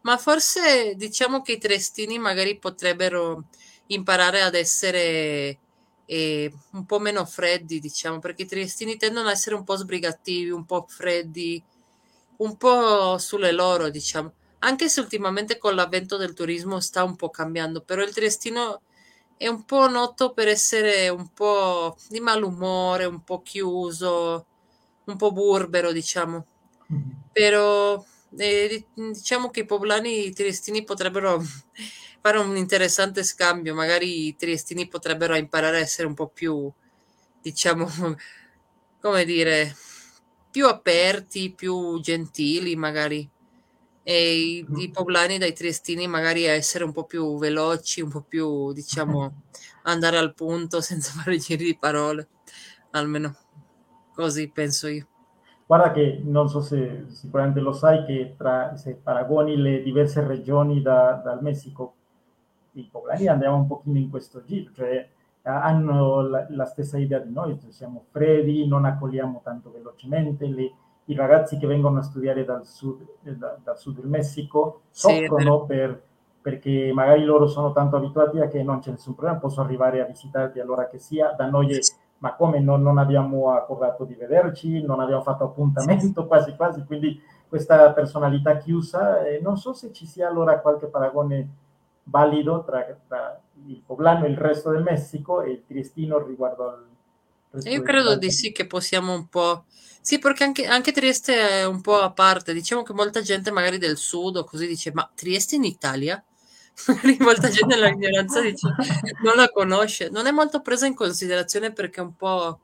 Ma 0.00 0.16
forse 0.16 0.94
diciamo 0.96 1.40
che 1.42 1.52
i 1.52 1.58
triestini 1.58 2.18
magari 2.18 2.58
potrebbero 2.58 3.44
imparare 3.86 4.42
ad 4.42 4.54
essere 4.54 5.58
eh, 6.06 6.52
un 6.72 6.86
po' 6.86 6.98
meno 6.98 7.24
freddi, 7.26 7.80
diciamo, 7.80 8.18
perché 8.18 8.42
i 8.42 8.46
triestini 8.46 8.96
tendono 8.96 9.28
a 9.28 9.32
essere 9.32 9.56
un 9.56 9.64
po' 9.64 9.76
sbrigativi, 9.76 10.50
un 10.50 10.64
po' 10.64 10.86
freddi, 10.88 11.62
un 12.38 12.56
po' 12.56 13.18
sulle 13.18 13.52
loro, 13.52 13.90
diciamo. 13.90 14.32
Anche 14.60 14.88
se 14.88 15.00
ultimamente 15.00 15.58
con 15.58 15.74
l'avvento 15.74 16.16
del 16.16 16.32
turismo 16.32 16.80
sta 16.80 17.04
un 17.04 17.16
po' 17.16 17.30
cambiando, 17.30 17.82
però 17.82 18.02
il 18.02 18.14
triestino 18.14 18.80
è 19.36 19.48
un 19.48 19.64
po' 19.64 19.88
noto 19.88 20.32
per 20.32 20.48
essere 20.48 21.08
un 21.08 21.28
po' 21.32 21.96
di 22.08 22.20
malumore, 22.20 23.04
un 23.04 23.22
po' 23.22 23.42
chiuso, 23.42 24.46
un 25.04 25.16
po' 25.16 25.32
burbero, 25.32 25.92
diciamo. 25.92 26.46
Però 27.32 28.02
eh, 28.36 28.86
diciamo 28.94 29.50
che 29.50 29.60
i 29.60 29.66
poblani 29.66 30.26
i 30.26 30.32
triestini 30.32 30.84
potrebbero 30.84 31.42
fare 32.26 32.38
un 32.38 32.56
interessante 32.56 33.22
scambio, 33.22 33.72
magari 33.72 34.26
i 34.26 34.34
triestini 34.34 34.88
potrebbero 34.88 35.36
imparare 35.36 35.76
a 35.76 35.80
essere 35.80 36.08
un 36.08 36.14
po' 36.14 36.26
più, 36.26 36.68
diciamo, 37.40 37.86
come 39.00 39.24
dire, 39.24 39.72
più 40.50 40.66
aperti, 40.66 41.52
più 41.52 42.00
gentili, 42.00 42.74
magari. 42.74 43.30
E 44.02 44.38
i, 44.38 44.66
i 44.76 44.90
poblani 44.90 45.38
dai 45.38 45.52
triestini 45.52 46.08
magari 46.08 46.48
a 46.48 46.52
essere 46.52 46.82
un 46.82 46.90
po' 46.90 47.04
più 47.04 47.38
veloci, 47.38 48.00
un 48.00 48.10
po' 48.10 48.22
più, 48.22 48.72
diciamo, 48.72 49.42
andare 49.84 50.18
al 50.18 50.34
punto 50.34 50.80
senza 50.80 51.12
fare 51.22 51.38
giri 51.38 51.64
di 51.64 51.78
parole, 51.78 52.28
almeno 52.90 53.36
così 54.12 54.50
penso 54.50 54.88
io. 54.88 55.06
Guarda 55.64 55.92
che 55.92 56.20
non 56.24 56.48
so 56.48 56.60
se 56.60 57.04
sicuramente 57.08 57.60
lo 57.60 57.72
sai 57.72 58.04
che 58.04 58.34
tra, 58.36 58.76
se 58.76 58.96
paragoni 58.96 59.56
le 59.56 59.82
diverse 59.82 60.26
regioni 60.26 60.82
da, 60.82 61.20
dal 61.24 61.42
Messico, 61.42 61.95
i 62.80 62.88
poblani 62.90 63.26
andiamo 63.26 63.56
un 63.56 63.66
pochino 63.66 63.98
in 63.98 64.10
questo 64.10 64.42
giro, 64.44 64.70
cioè 64.72 65.08
hanno 65.42 66.22
la, 66.22 66.46
la, 66.50 66.64
stessa 66.64 66.98
idea 66.98 67.20
di 67.20 67.32
noi, 67.32 67.58
cioè 67.60 67.70
siamo 67.70 68.04
freddi, 68.10 68.66
non 68.66 68.84
accogliamo 68.84 69.40
tanto 69.44 69.70
velocemente, 69.70 70.46
le, 70.46 70.72
i 71.04 71.14
ragazzi 71.14 71.56
che 71.56 71.66
vengono 71.66 72.00
a 72.00 72.02
studiare 72.02 72.44
dal 72.44 72.66
sud, 72.66 73.06
eh, 73.22 73.36
da, 73.36 73.56
dal 73.62 73.78
sud 73.78 74.00
del 74.00 74.08
Messico 74.08 74.82
soffrono 74.90 75.60
sì, 75.60 75.66
per, 75.66 76.02
perché 76.42 76.90
magari 76.92 77.24
loro 77.24 77.46
sono 77.46 77.72
tanto 77.72 77.96
abituati 77.96 78.40
a 78.40 78.48
che 78.48 78.62
non 78.62 78.80
c'è 78.80 78.90
nessun 78.90 79.14
problema, 79.14 79.38
posso 79.38 79.60
arrivare 79.60 80.00
a 80.00 80.04
visitarti 80.04 80.58
allora 80.58 80.88
che 80.88 80.98
sia, 80.98 81.32
da 81.36 81.48
noi 81.48 81.76
è 81.76 81.80
ma 82.18 82.34
come 82.34 82.60
non, 82.60 82.82
non, 82.82 82.98
abbiamo 82.98 83.50
accordato 83.50 84.04
di 84.04 84.14
vederci, 84.14 84.80
non 84.82 85.00
abbiamo 85.00 85.22
fatto 85.22 85.44
appuntamento 85.44 86.26
quasi 86.26 86.54
quasi, 86.56 86.82
quindi 86.84 87.20
questa 87.46 87.92
personalità 87.92 88.56
chiusa, 88.56 89.24
eh, 89.24 89.38
non 89.40 89.56
so 89.56 89.72
se 89.72 89.92
ci 89.92 90.06
sia 90.06 90.28
allora 90.28 90.60
qualche 90.60 90.86
paragone 90.86 91.48
valido 92.08 92.64
tra, 92.64 92.84
tra, 93.06 93.40
il 93.66 93.82
poblano 93.84 94.26
e 94.26 94.30
il 94.30 94.36
resto 94.36 94.70
del 94.70 94.82
Messico 94.82 95.42
e 95.42 95.50
il 95.50 95.62
triestino 95.66 96.24
riguardo 96.24 96.68
al 96.68 96.86
resto 97.50 97.68
Io 97.68 97.82
credo 97.82 98.16
di 98.16 98.30
sì 98.30 98.52
che 98.52 98.66
possiamo 98.66 99.14
un 99.14 99.28
po'... 99.28 99.64
Sì, 100.00 100.18
perché 100.20 100.44
anche, 100.44 100.66
anche, 100.66 100.92
Trieste 100.92 101.34
è 101.34 101.64
un 101.64 101.80
po' 101.80 102.00
a 102.00 102.12
parte, 102.12 102.52
diciamo 102.52 102.84
che 102.84 102.92
molta 102.92 103.22
gente 103.22 103.50
magari 103.50 103.78
del 103.78 103.96
sud 103.96 104.36
o 104.36 104.44
così 104.44 104.66
dice, 104.68 104.92
ma 104.92 105.10
Trieste 105.12 105.56
in 105.56 105.64
Italia? 105.64 106.22
molta 107.20 107.48
gente 107.48 107.74
nell'ignoranza 107.74 108.42
dice 108.42 108.68
non 109.22 109.36
la 109.36 109.48
conosce, 109.48 110.10
non 110.10 110.26
è 110.26 110.30
molto 110.30 110.60
presa 110.60 110.86
in 110.86 110.94
considerazione 110.94 111.72
perché 111.72 112.00
è 112.00 112.04
un 112.04 112.14
po' 112.14 112.60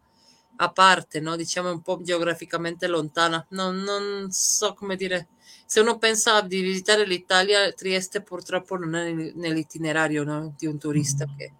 a 0.57 0.71
parte, 0.71 1.21
no? 1.21 1.37
diciamo 1.37 1.71
un 1.71 1.81
po' 1.83 2.01
geograficamente 2.03 2.87
lontana. 2.87 3.45
Non, 3.51 3.77
non, 3.79 4.31
so 4.31 4.75
come 4.75 4.97
dire, 4.97 5.29
se 5.67 5.81
uno 5.81 5.99
pensa 5.99 6.41
di 6.41 6.61
visitare 6.61 7.07
l'Italia, 7.07 7.73
Trieste 7.73 8.23
purtroppo 8.23 8.77
non 8.77 8.95
è 8.95 9.13
nell'itinerario 9.13 10.25
no? 10.25 10.55
di 10.57 10.67
un 10.67 10.79
turista 10.79 11.27
mm. 11.27 11.37
che, 11.37 11.53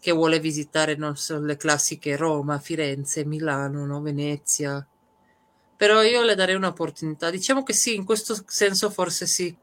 che, 0.00 0.12
vuole 0.12 0.40
visitare 0.40 0.94
non 0.94 1.16
so, 1.16 1.38
le 1.38 1.56
classiche 1.56 2.16
Roma, 2.16 2.58
Firenze, 2.58 3.24
Milano, 3.24 3.84
no? 3.84 4.00
Venezia. 4.00 4.86
Però 5.76 6.02
io 6.02 6.22
le 6.22 6.34
darei 6.34 6.54
un'opportunità. 6.54 7.30
Diciamo 7.30 7.62
che 7.62 7.74
sì, 7.74 7.94
in 7.94 8.04
questo 8.04 8.42
senso 8.46 8.88
forse 8.90 9.26
sì 9.26 9.54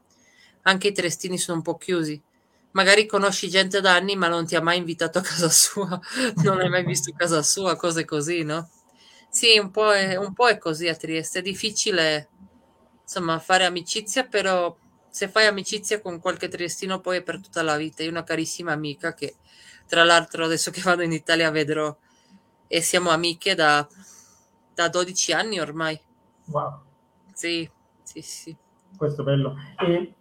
anche 0.66 0.88
i 0.88 0.92
trestini 0.92 1.38
sono 1.38 1.58
un 1.58 1.62
po' 1.62 1.76
chiusi. 1.76 2.20
Magari 2.74 3.06
conosci 3.06 3.48
gente 3.48 3.80
da 3.80 3.94
anni, 3.94 4.16
ma 4.16 4.26
non 4.26 4.46
ti 4.46 4.56
ha 4.56 4.60
mai 4.60 4.78
invitato 4.78 5.18
a 5.18 5.22
casa 5.22 5.48
sua, 5.48 6.00
non 6.42 6.60
hai 6.60 6.68
mai 6.68 6.84
visto 6.84 7.12
casa 7.16 7.42
sua, 7.42 7.76
cose 7.76 8.04
così, 8.04 8.42
no? 8.42 8.68
Sì, 9.28 9.58
un 9.58 9.70
po' 9.70 9.92
è, 9.92 10.16
un 10.16 10.32
po' 10.32 10.48
è 10.48 10.58
così 10.58 10.88
a 10.88 10.94
Trieste. 10.94 11.38
È 11.38 11.42
difficile, 11.42 12.28
insomma, 13.02 13.38
fare 13.38 13.64
amicizia, 13.64 14.26
però 14.26 14.76
se 15.08 15.28
fai 15.28 15.46
amicizia 15.46 16.00
con 16.00 16.18
qualche 16.18 16.48
triestino 16.48 17.00
poi 17.00 17.18
è 17.18 17.22
per 17.22 17.40
tutta 17.40 17.62
la 17.62 17.76
vita. 17.76 18.02
Io 18.02 18.08
ho 18.08 18.12
una 18.12 18.24
carissima 18.24 18.72
amica 18.72 19.14
che, 19.14 19.36
tra 19.86 20.02
l'altro, 20.02 20.44
adesso 20.44 20.72
che 20.72 20.82
vado 20.82 21.02
in 21.02 21.12
Italia 21.12 21.50
vedrò 21.50 21.96
e 22.66 22.80
siamo 22.80 23.10
amiche 23.10 23.54
da, 23.54 23.86
da 24.74 24.88
12 24.88 25.32
anni 25.32 25.60
ormai. 25.60 26.00
Wow. 26.46 26.82
Sì, 27.32 27.70
sì, 28.02 28.20
sì. 28.20 28.56
Questo 28.96 29.22
è 29.22 29.24
bello. 29.24 29.54
E 29.78 30.14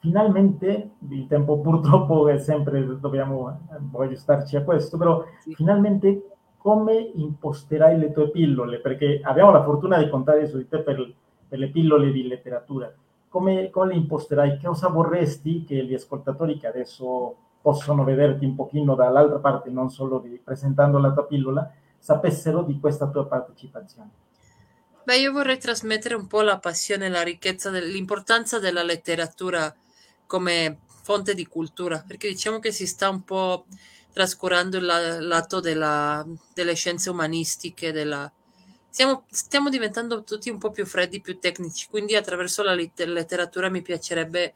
finalmente, 0.00 0.90
il 1.08 1.26
tempo 1.28 1.60
purtroppo 1.60 2.28
è 2.28 2.38
sempre, 2.38 2.98
dobbiamo, 2.98 3.66
voglio 3.90 4.16
starci 4.16 4.56
a 4.56 4.64
questo, 4.64 4.96
però 4.96 5.24
sì. 5.40 5.54
finalmente 5.54 6.24
come 6.56 7.10
imposterai 7.14 7.98
le 7.98 8.12
tue 8.12 8.30
pillole? 8.30 8.80
Perché 8.80 9.20
abbiamo 9.22 9.50
la 9.50 9.62
fortuna 9.62 9.98
di 9.98 10.10
contare 10.10 10.46
su 10.46 10.56
di 10.56 10.68
te 10.68 10.80
per, 10.80 11.14
per 11.48 11.58
le 11.58 11.70
pillole 11.70 12.10
di 12.10 12.26
letteratura. 12.26 12.92
Come, 13.28 13.70
come, 13.70 13.88
le 13.88 13.94
imposterai? 13.94 14.58
Che 14.58 14.66
cosa 14.66 14.88
vorresti 14.88 15.64
che 15.64 15.84
gli 15.84 15.94
ascoltatori 15.94 16.58
che 16.58 16.66
adesso 16.66 17.36
possono 17.62 18.02
vederti 18.02 18.44
un 18.44 18.56
pochino 18.56 18.94
dall'altra 18.94 19.38
parte, 19.38 19.70
non 19.70 19.90
solo 19.90 20.18
di, 20.18 20.40
presentando 20.42 20.98
la 20.98 21.12
tua 21.12 21.24
pillola, 21.26 21.70
sapessero 21.98 22.62
di 22.62 22.78
questa 22.80 23.08
tua 23.08 23.26
partecipazione? 23.26 24.10
Beh, 25.04 25.18
io 25.18 25.32
vorrei 25.32 25.58
trasmettere 25.58 26.14
un 26.14 26.26
po' 26.26 26.42
la 26.42 26.58
passione, 26.58 27.08
la 27.08 27.22
ricchezza, 27.22 27.70
l'importanza 27.70 28.58
della 28.58 28.82
letteratura 28.82 29.74
come 30.30 30.78
fonte 31.02 31.34
di 31.34 31.44
cultura, 31.44 32.04
perché 32.06 32.28
diciamo 32.28 32.60
che 32.60 32.70
si 32.70 32.86
sta 32.86 33.08
un 33.08 33.24
po' 33.24 33.66
trascurando 34.12 34.76
il 34.76 34.84
lato 34.84 35.58
della, 35.58 36.24
delle 36.54 36.74
scienze 36.74 37.10
umanistiche, 37.10 37.90
della... 37.90 38.32
Stiamo, 38.88 39.24
stiamo, 39.28 39.70
diventando 39.70 40.22
tutti 40.22 40.48
un 40.48 40.58
po' 40.58 40.70
più 40.70 40.86
freddi, 40.86 41.20
più 41.20 41.40
tecnici, 41.40 41.88
quindi 41.88 42.14
attraverso 42.14 42.62
la 42.62 42.74
letteratura 42.74 43.68
mi 43.70 43.82
piacerebbe 43.82 44.54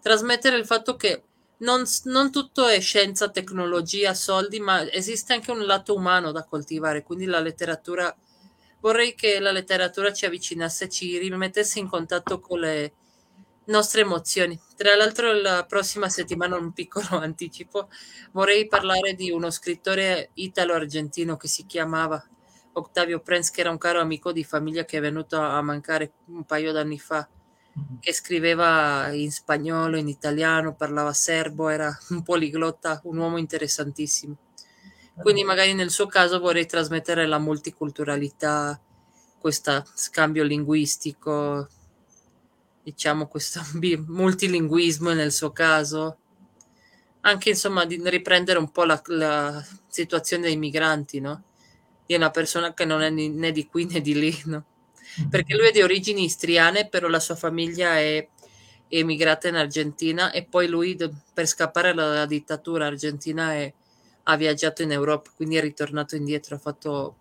trasmettere 0.00 0.56
il 0.56 0.64
fatto 0.64 0.96
che 0.96 1.22
non, 1.58 1.84
non, 2.04 2.32
tutto 2.32 2.66
è 2.66 2.80
scienza, 2.80 3.28
tecnologia, 3.28 4.14
soldi, 4.14 4.58
ma 4.58 4.90
esiste 4.90 5.34
anche 5.34 5.50
un 5.50 5.66
lato 5.66 5.94
umano 5.94 6.32
da 6.32 6.44
coltivare, 6.44 7.02
quindi 7.02 7.26
la 7.26 7.40
letteratura, 7.40 8.14
vorrei 8.80 9.14
che 9.14 9.38
la 9.38 9.52
letteratura 9.52 10.14
ci 10.14 10.24
avvicinasse, 10.24 10.88
ci 10.88 11.18
rimettesse 11.18 11.78
in 11.78 11.88
contatto 11.88 12.40
con 12.40 12.60
le 12.60 12.94
nostre 13.70 14.02
emozioni. 14.02 14.58
Tra 14.76 14.94
l'altro 14.94 15.32
la 15.32 15.64
prossima 15.66 16.08
settimana, 16.08 16.56
un 16.56 16.72
piccolo 16.72 17.06
anticipo, 17.18 17.88
vorrei 18.32 18.66
parlare 18.66 19.14
di 19.14 19.30
uno 19.30 19.50
scrittore 19.50 20.30
italo-argentino 20.34 21.36
che 21.36 21.48
si 21.48 21.64
chiamava 21.64 22.22
Octavio 22.72 23.20
Prenz, 23.20 23.50
che 23.50 23.60
era 23.60 23.70
un 23.70 23.78
caro 23.78 24.00
amico 24.00 24.32
di 24.32 24.44
famiglia 24.44 24.84
che 24.84 24.98
è 24.98 25.00
venuto 25.00 25.40
a 25.40 25.60
mancare 25.62 26.12
un 26.26 26.44
paio 26.44 26.72
d'anni 26.72 26.98
fa, 26.98 27.28
che 28.00 28.12
scriveva 28.12 29.10
in 29.12 29.30
spagnolo, 29.30 29.96
in 29.96 30.08
italiano, 30.08 30.74
parlava 30.74 31.12
serbo, 31.12 31.68
era 31.68 31.96
un 32.10 32.22
poliglotta, 32.22 33.00
un 33.04 33.18
uomo 33.18 33.38
interessantissimo. 33.38 34.36
Quindi 35.20 35.44
magari 35.44 35.74
nel 35.74 35.90
suo 35.90 36.06
caso 36.06 36.38
vorrei 36.38 36.66
trasmettere 36.66 37.26
la 37.26 37.38
multiculturalità, 37.38 38.80
questo 39.38 39.84
scambio 39.94 40.44
linguistico, 40.44 41.68
diciamo, 42.82 43.26
questo 43.26 43.60
multilinguismo 44.06 45.12
nel 45.12 45.32
suo 45.32 45.52
caso, 45.52 46.18
anche 47.22 47.50
insomma 47.50 47.84
di 47.84 48.00
riprendere 48.04 48.58
un 48.58 48.70
po' 48.70 48.84
la, 48.84 49.00
la 49.06 49.64
situazione 49.88 50.44
dei 50.44 50.56
migranti, 50.56 51.20
no? 51.20 51.44
Di 52.06 52.14
una 52.14 52.30
persona 52.30 52.74
che 52.74 52.84
non 52.84 53.02
è 53.02 53.10
né 53.10 53.52
di 53.52 53.66
qui 53.66 53.84
né 53.86 54.00
di 54.00 54.18
lì, 54.18 54.42
no? 54.46 54.64
Perché 55.28 55.56
lui 55.56 55.68
è 55.68 55.72
di 55.72 55.82
origini 55.82 56.24
istriane, 56.24 56.88
però 56.88 57.08
la 57.08 57.20
sua 57.20 57.34
famiglia 57.34 57.98
è 57.98 58.26
emigrata 58.88 59.48
in 59.48 59.56
Argentina 59.56 60.30
e 60.30 60.44
poi 60.44 60.68
lui 60.68 60.96
per 61.32 61.46
scappare 61.46 61.94
dalla 61.94 62.26
dittatura 62.26 62.86
argentina 62.86 63.54
è, 63.54 63.72
ha 64.24 64.36
viaggiato 64.36 64.82
in 64.82 64.92
Europa, 64.92 65.30
quindi 65.34 65.56
è 65.56 65.60
ritornato 65.60 66.16
indietro, 66.16 66.56
ha 66.56 66.58
fatto 66.58 67.16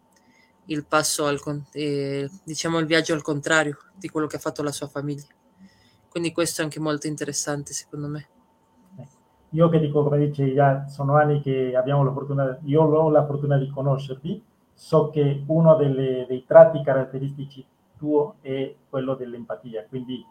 il 0.66 0.86
passo 0.86 1.26
al 1.26 1.40
eh, 1.72 2.30
diciamo 2.44 2.78
il 2.78 2.86
viaggio 2.86 3.14
al 3.14 3.24
contrario 3.24 3.78
di 3.96 4.08
quello 4.10 4.28
che 4.28 4.36
ha 4.36 4.40
fatto 4.40 4.64
la 4.64 4.72
sua 4.72 4.88
famiglia. 4.88 5.28
Quindi 6.10 6.32
questo 6.32 6.62
è 6.62 6.64
anche 6.64 6.80
molto 6.80 7.08
interessante 7.08 7.74
secondo 7.74 8.08
me. 8.08 8.28
Io 9.54 9.68
che 9.70 9.80
dico, 9.80 10.04
come 10.04 10.18
dice, 10.20 10.54
già 10.54 10.88
sono 10.88 11.16
anni 11.16 11.42
che 11.42 11.76
abbiamo 11.76 12.04
la 12.04 12.12
fortuna, 12.12 12.60
io 12.64 12.84
ho 12.84 13.10
la 13.10 13.26
fortuna 13.26 13.58
di 13.58 13.70
conoscerti, 13.70 14.44
so 14.74 15.10
che 15.10 15.44
uno 15.48 15.76
delle, 15.76 16.26
dei 16.28 16.46
tratti 16.46 16.84
caratteristici 16.84 17.66
tuo 17.98 18.36
è 18.42 18.76
quello 18.88 19.16
dell'empatia, 19.16 19.86
quindi 19.90 20.24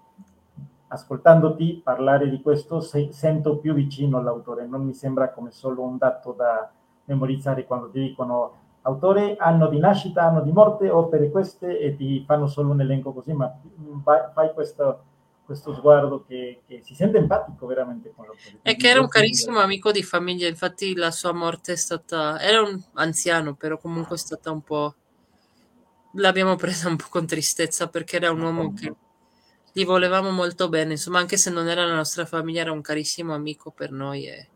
ascoltandoti 0.88 1.80
parlare 1.82 2.30
di 2.30 2.40
questo 2.40 2.80
se, 2.80 3.08
sento 3.12 3.58
più 3.58 3.74
vicino 3.74 4.18
all'autore, 4.18 4.66
non 4.66 4.84
mi 4.84 4.94
sembra 4.94 5.32
come 5.32 5.50
solo 5.50 5.82
un 5.82 5.98
dato 5.98 6.32
da 6.32 6.70
memorizzare 7.04 7.66
quando 7.66 7.90
ti 7.90 8.00
dicono 8.00 8.52
autore, 8.82 9.36
anno 9.36 9.68
di 9.68 9.78
nascita, 9.78 10.22
anno 10.22 10.42
di 10.42 10.52
morte, 10.52 10.88
opere 10.88 11.30
queste 11.30 11.78
e 11.78 11.96
ti 11.96 12.24
fanno 12.24 12.46
solo 12.46 12.70
un 12.70 12.80
elenco 12.80 13.12
così, 13.12 13.32
ma 13.32 13.52
fai 14.32 14.52
questo 14.54 15.00
questo 15.48 15.72
sguardo 15.72 16.26
che, 16.28 16.60
che, 16.66 16.82
si 16.84 16.94
sente 16.94 17.16
empatico 17.16 17.64
veramente 17.64 18.12
con 18.14 18.26
l'autore. 18.26 18.58
E 18.60 18.76
che 18.76 18.90
era 18.90 19.00
un 19.00 19.08
carissimo 19.08 19.60
amico 19.60 19.90
di 19.90 20.02
famiglia, 20.02 20.46
infatti 20.46 20.94
la 20.94 21.10
sua 21.10 21.32
morte 21.32 21.72
è 21.72 21.76
stata, 21.76 22.38
era 22.38 22.60
un 22.60 22.78
anziano, 22.92 23.54
però 23.54 23.78
comunque 23.78 24.16
è 24.16 24.18
stata 24.18 24.50
un 24.50 24.60
po', 24.60 24.94
l'abbiamo 26.16 26.54
presa 26.56 26.90
un 26.90 26.96
po' 26.96 27.06
con 27.08 27.24
tristezza 27.24 27.88
perché 27.88 28.16
era 28.16 28.30
un 28.30 28.42
uomo 28.42 28.74
che 28.74 28.94
gli 29.72 29.86
volevamo 29.86 30.30
molto 30.30 30.68
bene, 30.68 30.92
insomma 30.92 31.18
anche 31.18 31.38
se 31.38 31.48
non 31.48 31.66
era 31.66 31.86
la 31.86 31.94
nostra 31.94 32.26
famiglia 32.26 32.60
era 32.60 32.72
un 32.72 32.82
carissimo 32.82 33.32
amico 33.32 33.70
per 33.70 33.90
noi 33.90 34.26
e, 34.26 34.50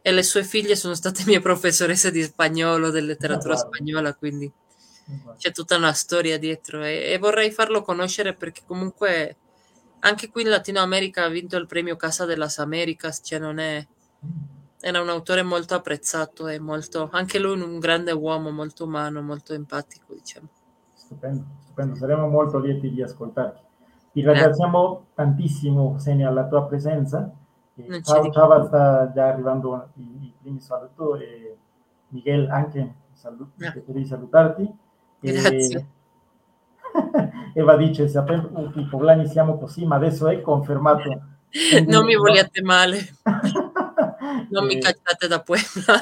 e 0.00 0.10
le 0.10 0.22
sue 0.22 0.42
figlie 0.42 0.74
sono 0.74 0.94
state 0.94 1.22
mie 1.26 1.40
professoresse 1.40 2.10
di 2.10 2.22
spagnolo, 2.22 2.90
di 2.90 3.02
letteratura 3.02 3.56
spagnola, 3.56 4.14
quindi 4.14 4.50
c'è 5.36 5.52
tutta 5.52 5.76
una 5.76 5.92
storia 5.92 6.38
dietro 6.38 6.82
e, 6.82 7.12
e 7.12 7.18
vorrei 7.18 7.50
farlo 7.50 7.82
conoscere 7.82 8.32
perché 8.32 8.62
comunque 8.64 9.36
anche 10.00 10.30
qui 10.30 10.42
in 10.42 10.48
Latino 10.48 10.80
America 10.80 11.24
ha 11.24 11.28
vinto 11.28 11.56
il 11.56 11.66
premio 11.66 11.96
Casa 11.96 12.24
de 12.24 12.36
las 12.36 12.58
Americas, 12.58 13.20
cioè 13.22 13.38
non 13.38 13.58
è... 13.58 13.86
Era 14.82 15.02
un 15.02 15.08
autore 15.10 15.42
molto 15.42 15.74
apprezzato 15.74 16.48
e 16.48 16.58
molto... 16.58 17.08
Anche 17.12 17.38
lui 17.38 17.60
un 17.60 17.78
grande 17.78 18.12
uomo, 18.12 18.50
molto 18.50 18.84
umano, 18.84 19.20
molto 19.20 19.52
empatico, 19.52 20.14
diciamo. 20.14 20.48
Stupendo, 20.94 21.44
stupendo, 21.62 21.94
saremo 21.96 22.28
molto 22.28 22.58
lieti 22.58 22.90
di 22.90 23.02
ascoltarti. 23.02 23.60
Ti 24.12 24.22
ringraziamo 24.22 25.06
tantissimo, 25.14 25.94
Xenia, 25.96 26.30
la 26.30 26.46
tua 26.46 26.66
presenza. 26.66 27.30
Eh, 27.76 28.02
ciao, 28.02 28.30
ciao, 28.30 28.66
sta 28.66 29.12
già 29.12 29.28
arrivando 29.28 29.90
i, 29.94 30.32
primi 30.40 30.60
saluti 30.60 31.22
e 31.22 31.56
Miguel 32.08 32.50
anche 32.50 32.94
salut- 33.12 33.52
no. 33.56 34.04
salutarti. 34.04 34.74
Grazie. 35.20 35.86
Eva 37.54 37.76
dice, 37.76 38.08
sapevo 38.08 38.70
che 38.70 38.80
i 38.80 38.86
poblani 38.86 39.26
siamo 39.26 39.58
così, 39.58 39.84
ma 39.84 39.96
adesso 39.96 40.28
è 40.28 40.40
confermato. 40.40 41.20
Quindi, 41.50 41.90
non 41.90 42.04
mi 42.04 42.14
vogliate 42.14 42.62
male. 42.62 43.16
non 44.50 44.66
mi 44.66 44.78
cacciate 44.78 45.26
da 45.26 45.40
Puebla. 45.40 46.00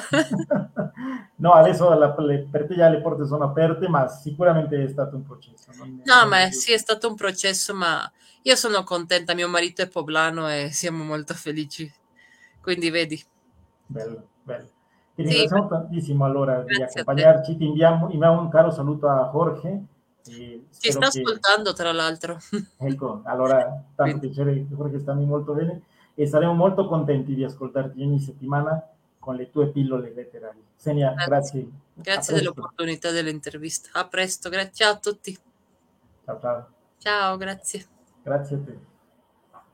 no, 1.35 1.51
adesso 1.53 1.93
la, 1.93 2.15
le, 2.19 2.47
per 2.49 2.67
te 2.67 2.75
già 2.75 2.89
le 2.89 3.01
porte 3.01 3.25
sono 3.25 3.45
aperte, 3.45 3.87
ma 3.87 4.07
sicuramente 4.07 4.83
è 4.83 4.87
stato 4.87 5.15
un 5.15 5.25
processo. 5.25 5.71
no, 5.83 6.27
ma 6.27 6.43
è, 6.43 6.51
sì, 6.51 6.71
è 6.73 6.77
stato 6.77 7.07
un 7.07 7.15
processo, 7.15 7.73
ma 7.73 8.09
io 8.43 8.55
sono 8.55 8.83
contenta, 8.83 9.33
mio 9.33 9.49
marito 9.49 9.81
è 9.81 9.87
poblano 9.87 10.49
e 10.49 10.69
siamo 10.71 11.03
molto 11.03 11.33
felici. 11.33 11.91
Quindi 12.61 12.89
vedi. 12.89 13.21
Bello, 13.85 14.27
bello. 14.43 14.67
Ti 15.15 15.23
ringraziamo 15.23 15.63
sì. 15.63 15.69
tantissimo 15.69 16.25
allora 16.25 16.61
di 16.61 16.81
accompagnarci. 16.81 17.57
Ti 17.57 17.65
inviamo, 17.65 18.09
inviamo, 18.11 18.41
un 18.41 18.49
caro 18.49 18.71
saluto 18.71 19.07
a 19.07 19.29
Jorge. 19.31 19.83
Ci 20.29 20.91
sta 20.91 21.09
che... 21.09 21.21
ascoltando, 21.21 21.73
tra 21.73 21.91
l'altro. 21.91 22.37
Ecco, 22.77 23.21
allora, 23.23 23.83
tanto 23.95 24.19
piacere, 24.19 24.65
Jorge, 24.67 24.99
stammi 24.99 25.25
molto 25.25 25.53
bene 25.53 25.81
e 26.13 26.27
saremo 26.27 26.53
molto 26.53 26.87
contenti 26.87 27.33
di 27.33 27.43
ascoltarti 27.43 28.01
ogni 28.01 28.19
settimana 28.19 28.81
con 29.19 29.35
le 29.35 29.49
tue 29.49 29.67
pillole 29.69 30.13
letterarie. 30.13 30.61
Senia, 30.75 31.13
grazie. 31.13 31.61
Grazie, 31.61 31.71
grazie 31.93 32.35
dell'opportunità 32.35 33.11
dell'intervista. 33.11 33.89
A 33.93 34.07
presto, 34.07 34.49
grazie 34.49 34.85
a 34.85 34.97
tutti. 34.97 35.37
Ciao, 36.25 36.39
ciao. 36.39 36.67
Ciao, 36.97 37.37
grazie. 37.37 37.85
Grazie 38.23 38.55
a 38.55 38.59
te. 38.59 38.79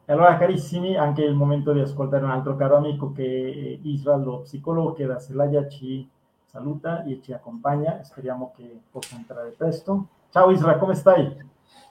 E 0.08 0.13
allora 0.13 0.38
carissimi, 0.38 0.96
anche 0.96 1.24
il 1.24 1.34
momento 1.34 1.74
di 1.74 1.80
ascoltare 1.80 2.24
un 2.24 2.30
altro 2.30 2.56
caro 2.56 2.78
amico 2.78 3.12
che 3.12 3.24
è 3.24 3.88
Israel, 3.88 4.24
lo 4.24 4.41
psicologo 4.41 4.94
che 4.94 5.06
da 5.06 5.20
Celaya 5.20 5.68
ci 5.68 6.08
saluta 6.46 7.04
e 7.04 7.20
ci 7.24 7.34
accompagna. 7.34 8.04
Speriamo 8.04 8.54
che 8.56 8.82
possa 8.91 9.15
entrare 9.15 9.50
presto. 9.50 10.08
Ciao 10.32 10.52
Israel, 10.52 10.80
come 10.80 10.96
stai? 10.96 11.44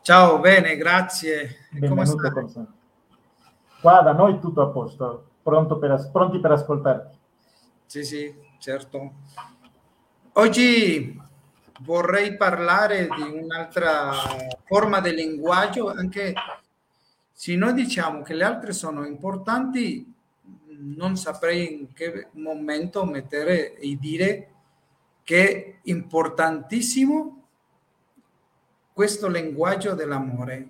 Ciao, 0.03 0.38
bene, 0.38 0.77
grazie. 0.77 1.68
Benvenuto 1.70 2.31
con 2.31 2.53
te. 2.53 2.61
Qua 3.81 4.01
da 4.03 4.12
noi 4.12 4.38
tutto 4.38 4.62
a 4.62 4.68
posto, 4.68 5.31
pronto 5.42 5.79
per, 5.79 6.11
pronti 6.12 6.38
per 6.40 6.53
ascoltarti. 6.53 7.16
Sì, 7.87 8.05
sì, 8.05 8.35
certo. 8.59 9.12
Oggi 10.35 11.20
vorrei 11.81 12.37
parlare 12.37 13.09
di 13.09 13.23
un'altra 13.23 14.12
forma 14.64 15.01
di 15.01 15.14
linguaggio, 15.14 15.90
anche 15.90 16.35
se 17.33 17.57
noi 17.57 17.73
diciamo 17.73 18.23
che 18.23 18.35
le 18.35 18.44
altre 18.44 18.73
sono 18.73 19.07
importanti, 19.07 20.12
non 20.66 21.16
saprei 21.16 21.81
in 21.81 21.92
che 21.92 22.29
momento 22.33 23.05
mettere 23.05 23.77
e 23.77 23.97
dire 23.99 24.49
che 25.23 25.49
è 25.49 25.79
importantissimo 25.85 27.43
questo 28.94 29.26
linguaggio 29.26 29.94
dell'amore. 29.94 30.68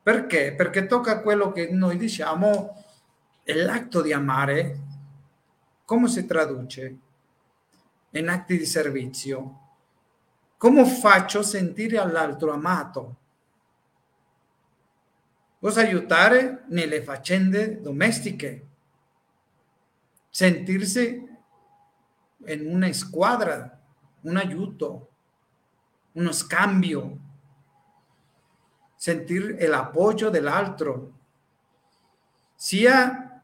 Perché? 0.00 0.54
Perché 0.54 0.86
tocca 0.86 1.20
quello 1.20 1.50
che 1.50 1.68
noi 1.68 1.96
diciamo 1.96 2.84
l'atto 3.42 4.00
di 4.02 4.12
amare, 4.12 4.78
come 5.84 6.06
si 6.06 6.24
traduce 6.26 6.98
in 8.10 8.28
atti 8.28 8.56
di 8.56 8.64
servizio? 8.64 9.58
Come 10.56 10.84
faccio 10.86 11.42
sentire 11.42 11.98
all'altro 11.98 12.52
amato? 12.52 13.16
Cosa 15.58 15.80
aiutare 15.80 16.66
nelle 16.68 17.02
faccende 17.02 17.80
domestiche? 17.80 18.66
Sentirsi 20.30 21.28
in 22.46 22.66
una 22.72 22.92
squadra, 22.92 23.76
un 24.20 24.36
aiuto, 24.36 25.08
uno 26.12 26.30
scambio, 26.30 27.28
sentire 29.00 29.66
l'appoggio 29.66 30.28
dell'altro, 30.28 31.12
sia 32.54 33.42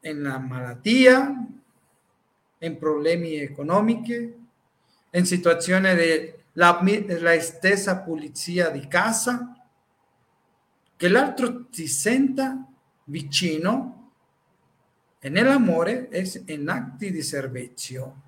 in 0.00 0.44
malattia, 0.46 1.46
in 2.58 2.76
problemi 2.76 3.36
economici, 3.36 4.46
in 5.12 5.24
situazioni 5.24 5.94
della 6.52 7.40
stessa 7.40 8.00
pulizia 8.00 8.68
di 8.68 8.86
casa, 8.86 9.56
che 10.94 11.08
l'altro 11.08 11.68
ti 11.68 11.86
senta 11.86 12.62
vicino 13.04 14.10
e 15.18 15.28
nell'amore 15.30 16.08
è 16.10 16.22
in 16.52 16.68
atti 16.68 17.10
di 17.10 17.22
servizio. 17.22 18.20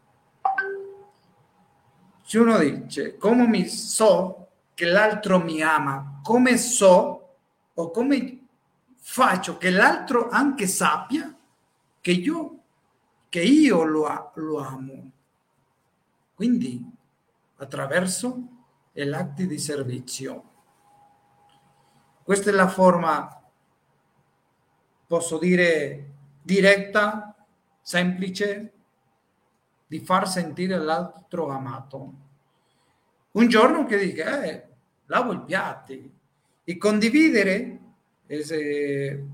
Se 2.22 2.38
uno 2.38 2.58
dice, 2.58 3.18
come 3.18 3.46
mi 3.46 3.68
so 3.68 4.43
che 4.74 4.86
l'altro 4.86 5.38
mi 5.38 5.62
ama, 5.62 6.20
come 6.22 6.56
so 6.58 7.36
o 7.72 7.90
come 7.90 8.46
faccio 8.96 9.56
che 9.56 9.70
l'altro 9.70 10.28
anche 10.28 10.66
sappia 10.66 11.34
che 12.00 12.10
io, 12.10 12.58
che 13.28 13.42
io 13.42 13.82
lo, 13.84 14.32
lo 14.34 14.58
amo. 14.58 15.10
Quindi 16.34 16.92
attraverso 17.56 18.48
l'atti 18.92 19.46
di 19.46 19.58
servizio. 19.58 20.52
Questa 22.22 22.50
è 22.50 22.52
la 22.52 22.68
forma, 22.68 23.42
posso 25.06 25.38
dire, 25.38 26.10
diretta, 26.42 27.34
semplice, 27.80 28.72
di 29.86 30.00
far 30.00 30.28
sentire 30.28 30.78
l'altro 30.78 31.48
amato. 31.48 32.23
Un 33.34 33.48
giorno 33.48 33.84
che 33.84 33.98
dica, 33.98 34.42
eh, 34.42 34.68
lavo 35.06 35.32
i 35.32 35.42
piatti. 35.44 36.12
E 36.64 36.76
condividere 36.76 37.80
eh, 38.26 39.24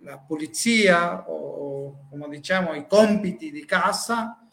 la 0.00 0.18
pulizia 0.18 1.28
o, 1.28 2.06
come 2.08 2.28
diciamo, 2.28 2.74
i 2.74 2.86
compiti 2.86 3.50
di 3.50 3.64
casa, 3.64 4.46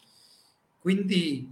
quindi 0.80 1.50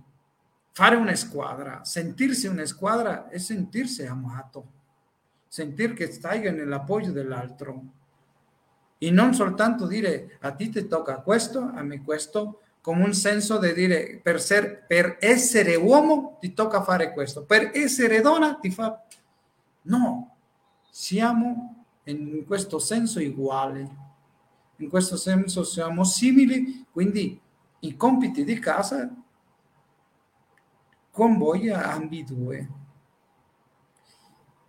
fare 0.73 0.97
una 0.97 1.15
squadra, 1.15 1.85
sentirsi 1.85 2.47
una 2.47 2.67
squadra 2.67 3.29
e 3.29 3.39
sentirsi 3.39 4.05
amato 4.05 4.81
sentir 5.53 5.93
che 5.93 6.11
stai 6.11 6.41
nell'appoggio 6.51 7.13
dell'altro. 7.13 7.85
E 8.97 9.11
non 9.11 9.35
soltanto 9.35 9.87
dire 9.87 10.39
a 10.41 10.53
ti 10.53 10.71
ti 10.71 10.89
tocca 10.89 11.21
questo, 11.21 11.61
a 11.61 11.83
me 11.83 12.03
questo, 12.03 12.63
come 12.83 13.05
un 13.05 13.15
senso 13.15 13.59
di 13.59 13.73
dire 13.73 14.21
per, 14.21 14.43
ser, 14.43 14.85
per 14.87 15.17
essere 15.21 15.77
uomo 15.77 16.37
ti 16.41 16.53
tocca 16.53 16.83
fare 16.83 17.13
questo, 17.13 17.45
per 17.45 17.71
essere 17.73 18.21
donna 18.21 18.57
ti 18.57 18.71
fa... 18.71 19.01
No, 19.83 20.37
siamo 20.91 21.85
in 22.05 22.45
questo 22.45 22.81
senso 22.81 23.21
uguali, 23.21 23.89
in 24.77 24.89
questo 24.89 25.17
senso 25.17 25.63
siamo 25.63 26.03
simili, 26.03 26.85
quindi 26.91 27.41
i 27.81 27.97
compiti 27.97 28.43
di 28.43 28.59
casa 28.59 29.09
con 31.13 31.39
voi 31.39 31.71
ambidue. 31.71 32.69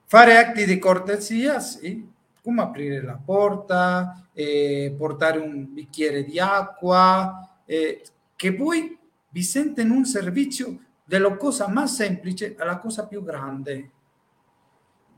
Fare 0.05 0.37
atti 0.37 0.65
di 0.65 0.77
cortesia, 0.77 1.59
sì, 1.59 2.07
come 2.43 2.61
aprire 2.61 3.01
la 3.01 3.19
porta, 3.23 4.27
eh, 4.33 4.93
portare 4.95 5.39
un 5.39 5.73
bicchiere 5.73 6.23
di 6.23 6.39
acqua, 6.39 7.52
eh, 7.65 8.03
che 8.35 8.53
poi 8.53 8.97
vi 9.29 9.43
sente 9.43 9.81
in 9.81 9.89
un 9.89 10.05
servizio 10.05 10.79
della 11.03 11.35
cosa 11.37 11.67
più 11.67 11.87
semplice 11.87 12.55
alla 12.57 12.77
cosa 12.77 13.07
più 13.07 13.23
grande. 13.23 13.91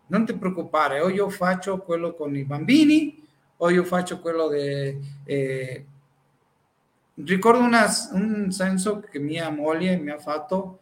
Non 0.08 0.26
ti 0.26 0.36
preoccupare, 0.36 1.02
o 1.02 1.10
io 1.10 1.30
faccio 1.30 1.80
quello 1.80 2.14
con 2.14 2.36
i 2.36 2.44
bambini, 2.44 3.24
o 3.58 3.70
io 3.70 3.84
faccio 3.84 4.20
quello 4.20 4.50
di... 4.50 5.00
Eh, 5.24 5.86
ricordo 7.16 7.60
una, 7.60 7.86
un 8.12 8.52
senso 8.52 9.00
che 9.00 9.20
mia 9.20 9.50
moglie 9.50 9.98
mi 9.98 10.12
ha 10.12 10.20
fatto, 10.20 10.80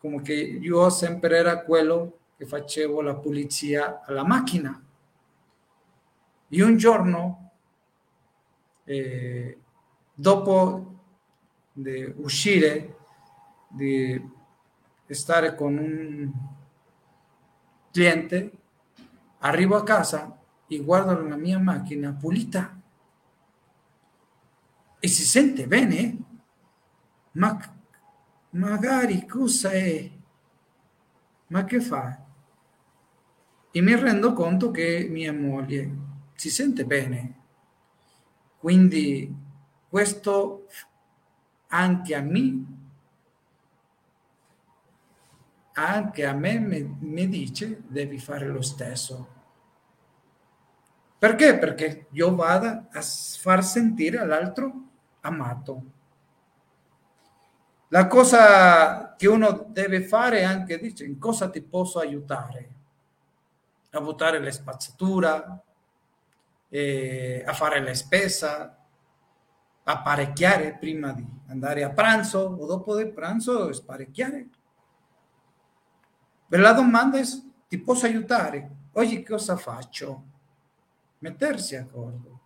come 0.00 0.22
che 0.22 0.34
io 0.34 0.90
sempre 0.90 1.36
era 1.36 1.62
quello 1.62 2.18
che 2.36 2.46
facevo 2.46 3.00
la 3.00 3.16
pulizia 3.16 4.02
alla 4.04 4.24
macchina. 4.24 4.80
E 6.50 6.62
un 6.62 6.76
giorno, 6.76 7.50
eh, 8.84 9.58
dopo 10.20 10.96
di 11.72 12.12
uscire, 12.16 12.96
di 13.68 14.20
stare 15.06 15.54
con 15.54 15.76
un 15.76 16.32
cliente, 17.92 18.52
arrivo 19.38 19.76
a 19.76 19.84
casa 19.84 20.36
e 20.66 20.78
guardo 20.80 21.28
la 21.28 21.36
mia 21.36 21.60
macchina 21.60 22.12
pulita 22.12 22.80
e 24.98 25.06
si 25.06 25.22
sente 25.22 25.68
bene, 25.68 26.18
ma 27.32 27.56
magari 28.50 29.24
cosa 29.24 29.70
è? 29.70 30.10
ma 31.48 31.64
che 31.64 31.80
fa? 31.80 32.26
E 33.70 33.80
mi 33.80 33.94
rendo 33.94 34.32
conto 34.32 34.70
che 34.70 35.06
mia 35.08 35.32
moglie 35.32 35.90
si 36.34 36.50
sente 36.50 36.84
bene. 36.84 37.36
Quindi 38.58 39.32
questo 39.88 40.66
anche 41.68 42.14
a 42.14 42.20
me, 42.20 42.64
anche 45.74 46.26
a 46.26 46.32
me 46.32 46.58
mi 46.58 47.28
dice 47.28 47.82
devi 47.86 48.18
fare 48.18 48.46
lo 48.46 48.62
stesso. 48.62 49.36
Perché? 51.18 51.58
Perché 51.58 52.06
io 52.12 52.34
vado 52.34 52.86
a 52.90 53.02
far 53.02 53.64
sentire 53.64 54.18
all'altro 54.18 54.72
amato. 55.20 55.82
La 57.88 58.06
cosa 58.06 59.14
che 59.16 59.26
uno 59.26 59.66
deve 59.68 60.02
fare 60.02 60.40
è 60.40 60.44
anche 60.44 60.78
dice 60.78 61.04
in 61.04 61.18
cosa 61.18 61.48
ti 61.48 61.62
posso 61.62 61.98
aiutare 61.98 62.76
a 63.90 64.00
buttare 64.00 64.38
le 64.38 64.52
spazzatura, 64.52 65.60
eh, 66.68 67.42
a 67.44 67.52
fare 67.54 67.82
la 67.82 67.94
spesa, 67.94 68.77
a 69.90 70.02
parecchiare 70.02 70.76
prima 70.78 71.12
di 71.12 71.26
andare 71.46 71.82
a 71.82 71.90
pranzo 71.90 72.40
o 72.40 72.66
dopo 72.66 72.94
del 72.94 73.10
pranzo 73.12 73.72
sparecchiare. 73.72 74.48
Per 76.46 76.60
la 76.60 76.72
domanda 76.72 77.18
è 77.18 77.24
ti 77.68 77.78
posso 77.78 78.06
aiutare? 78.06 78.76
Oggi 78.92 79.22
cosa 79.22 79.56
faccio? 79.56 80.22
Mettersi 81.18 81.74
d'accordo. 81.74 82.40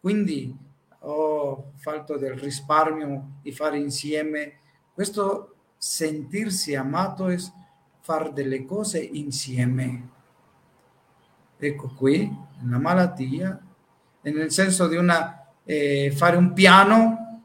Quindi 0.00 0.56
ho 1.00 1.72
fatto 1.76 2.16
del 2.16 2.34
risparmio 2.34 3.38
di 3.42 3.52
fare 3.52 3.78
insieme 3.78 4.58
questo 4.92 5.54
sentirsi 5.76 6.74
amato 6.74 7.28
è 7.28 7.36
fare 8.00 8.32
delle 8.32 8.64
cose 8.64 8.98
insieme. 8.98 10.08
Ecco 11.56 11.94
qui, 11.94 12.30
la 12.64 12.78
malattia, 12.78 13.58
nel 14.22 14.50
senso 14.50 14.88
di 14.88 14.96
una, 14.96 15.39
eh, 15.70 16.10
fare 16.10 16.36
un 16.36 16.52
piano 16.52 17.44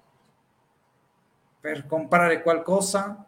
per 1.60 1.86
comprare 1.86 2.42
qualcosa, 2.42 3.24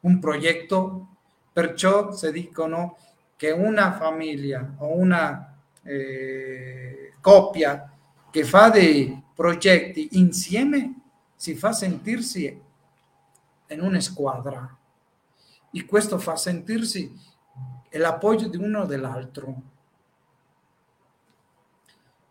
un 0.00 0.20
progetto, 0.20 1.08
perciò 1.52 2.12
si 2.12 2.30
dicono 2.30 2.96
che 3.34 3.50
una 3.50 3.94
famiglia 3.94 4.76
o 4.78 4.94
una 4.94 5.56
eh, 5.82 7.14
coppia 7.20 7.92
che 8.30 8.44
fa 8.44 8.70
dei 8.70 9.20
progetti 9.34 10.10
insieme 10.12 10.94
si 11.34 11.56
fa 11.56 11.72
sentirsi 11.72 12.62
in 13.70 13.80
una 13.80 13.98
squadra 13.98 14.76
e 15.72 15.84
questo 15.84 16.18
fa 16.18 16.36
sentirsi 16.36 17.12
l'appoggio 17.90 18.46
di 18.46 18.56
uno 18.56 18.84
dell'altro. 18.84 19.62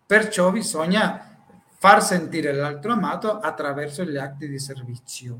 Perciò 0.07 0.51
bisogna 0.51 1.37
far 1.79 2.01
sentire 2.01 2.53
l'altro 2.53 2.93
amato 2.93 3.39
attraverso 3.39 4.05
gli 4.05 4.15
atti 4.15 4.47
di 4.47 4.57
servizio. 4.57 5.39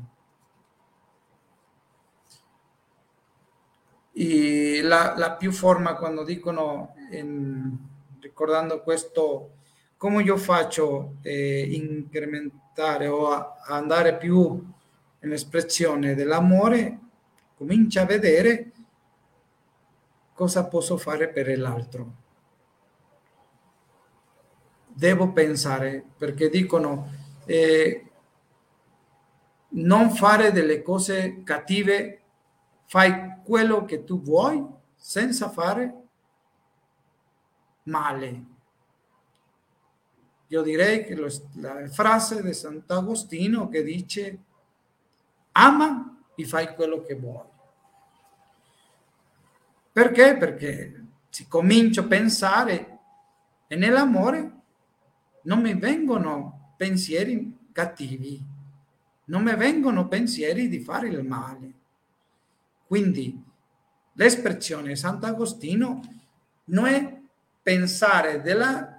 E 4.12 4.80
la, 4.82 5.14
la 5.16 5.32
più 5.32 5.50
forma 5.52 5.94
quando 5.94 6.22
dicono, 6.22 6.94
in, 7.12 7.78
ricordando 8.20 8.82
questo, 8.82 9.54
come 9.96 10.22
io 10.22 10.36
faccio 10.36 11.14
eh, 11.22 11.66
incrementare 11.72 13.08
o 13.08 13.30
a, 13.30 13.54
a 13.64 13.74
andare 13.74 14.18
più 14.18 14.70
nell'espressione 15.20 16.14
dell'amore, 16.14 16.98
comincia 17.56 18.02
a 18.02 18.06
vedere 18.06 18.72
cosa 20.34 20.66
posso 20.66 20.98
fare 20.98 21.28
per 21.28 21.58
l'altro. 21.58 22.26
Devo 24.98 25.30
pensare, 25.30 26.04
perché 26.16 26.48
dicono 26.48 27.08
eh, 27.44 28.10
non 29.68 30.10
fare 30.10 30.50
delle 30.50 30.82
cose 30.82 31.44
cattive, 31.44 32.20
fai 32.86 33.36
quello 33.44 33.84
che 33.84 34.02
tu 34.02 34.20
vuoi 34.20 34.60
senza 34.96 35.50
fare 35.50 35.94
male. 37.84 38.44
Io 40.48 40.62
direi 40.62 41.04
che 41.04 41.14
lo, 41.14 41.28
la 41.60 41.86
frase 41.86 42.42
di 42.42 42.52
Sant'Agostino 42.52 43.68
che 43.68 43.84
dice 43.84 44.38
ama 45.52 46.24
e 46.34 46.44
fai 46.44 46.74
quello 46.74 47.02
che 47.02 47.14
vuoi. 47.14 47.46
Perché? 49.92 50.36
Perché 50.36 51.04
si 51.28 51.46
comincio 51.46 52.00
a 52.00 52.06
pensare 52.06 52.98
nell'amore 53.68 54.56
non 55.48 55.60
mi 55.62 55.74
vengono 55.74 56.74
pensieri 56.76 57.56
cattivi, 57.72 58.40
non 59.24 59.42
mi 59.42 59.54
vengono 59.56 60.06
pensieri 60.06 60.68
di 60.68 60.78
fare 60.80 61.08
il 61.08 61.24
male. 61.24 61.72
Quindi 62.86 63.42
l'espressione 64.12 64.94
Sant'Agostino 64.94 66.00
non 66.64 66.86
è 66.86 67.20
pensare 67.62 68.40
della 68.42 68.94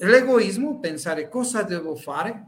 l'egoismo, 0.00 0.78
pensare 0.78 1.28
cosa 1.28 1.62
devo 1.62 1.94
fare 1.96 2.46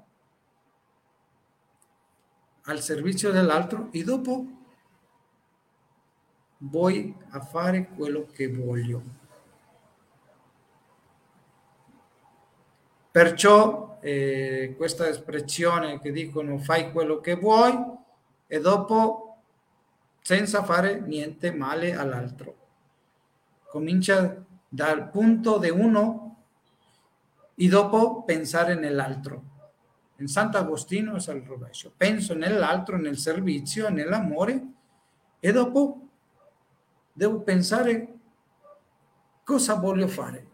al 2.62 2.80
servizio 2.80 3.30
dell'altro 3.30 3.88
e 3.92 4.04
dopo 4.04 4.46
vuoi 6.58 7.14
a 7.30 7.40
fare 7.40 7.88
quello 7.88 8.26
che 8.26 8.48
voglio. 8.48 9.19
Perciò 13.10 13.98
eh, 14.00 14.74
questa 14.76 15.08
espressione 15.08 15.98
che 16.00 16.12
dicono 16.12 16.58
fai 16.58 16.92
quello 16.92 17.20
che 17.20 17.34
vuoi 17.34 17.74
e 18.46 18.60
dopo 18.60 19.36
senza 20.20 20.62
fare 20.62 21.00
niente 21.00 21.52
male 21.52 21.94
all'altro. 21.94 22.56
Comincia 23.68 24.44
dal 24.68 25.10
punto 25.10 25.58
di 25.58 25.70
uno 25.70 26.36
e 27.54 27.68
dopo 27.68 28.22
pensare 28.22 28.74
nell'altro. 28.74 29.42
In 30.16 30.28
Sant'Agostino 30.28 31.16
è 31.16 31.30
al 31.30 31.40
rovescio. 31.40 31.92
Penso 31.96 32.34
nell'altro, 32.34 32.96
nel 32.96 33.18
servizio, 33.18 33.88
nell'amore 33.88 34.66
e 35.40 35.52
dopo 35.52 36.08
devo 37.12 37.40
pensare 37.40 38.18
cosa 39.42 39.74
voglio 39.74 40.06
fare. 40.06 40.49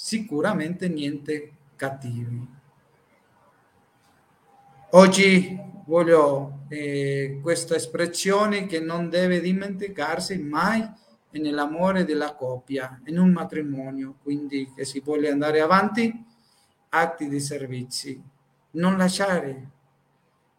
Sicuramente 0.00 0.88
niente 0.88 1.54
cattivi. 1.74 2.46
Oggi 4.90 5.60
voglio 5.86 6.60
eh, 6.68 7.40
questa 7.42 7.74
espressione 7.74 8.66
che 8.66 8.78
non 8.78 9.10
deve 9.10 9.40
dimenticarsi 9.40 10.38
mai 10.38 10.88
nell'amore 11.32 12.04
della 12.04 12.36
coppia, 12.36 13.00
in 13.06 13.18
un 13.18 13.32
matrimonio, 13.32 14.14
quindi 14.22 14.72
che 14.72 14.84
si 14.84 15.00
vuole 15.00 15.30
andare 15.30 15.60
avanti, 15.60 16.24
atti 16.90 17.28
di 17.28 17.40
servizi. 17.40 18.22
Non 18.70 18.96
lasciare 18.96 19.68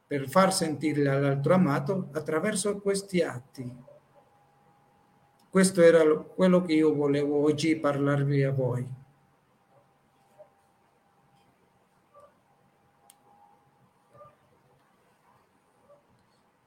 per 0.06 0.28
far 0.28 0.54
sentire 0.54 1.08
all'altro 1.08 1.54
amato 1.54 2.10
attraverso 2.12 2.78
questi 2.82 3.22
atti. 3.22 3.74
Questo 5.50 5.82
era 5.82 6.04
quello 6.14 6.62
che 6.62 6.74
io 6.74 6.94
volevo 6.94 7.42
oggi 7.42 7.78
parlarvi 7.78 8.44
a 8.44 8.52
voi. 8.52 8.99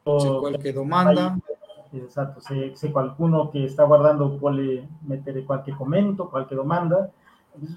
C'è 0.03 0.39
qualche 0.39 0.73
domanda? 0.73 1.37
Esatto, 1.91 2.41
se, 2.41 2.73
se, 2.75 2.91
qualcuno 2.91 3.49
che 3.49 3.69
sta 3.69 3.85
guardando 3.85 4.37
vuole 4.39 4.89
mettere 5.01 5.45
qualche 5.45 5.73
commento, 5.73 6.29
qualche 6.29 6.55
domanda, 6.55 7.11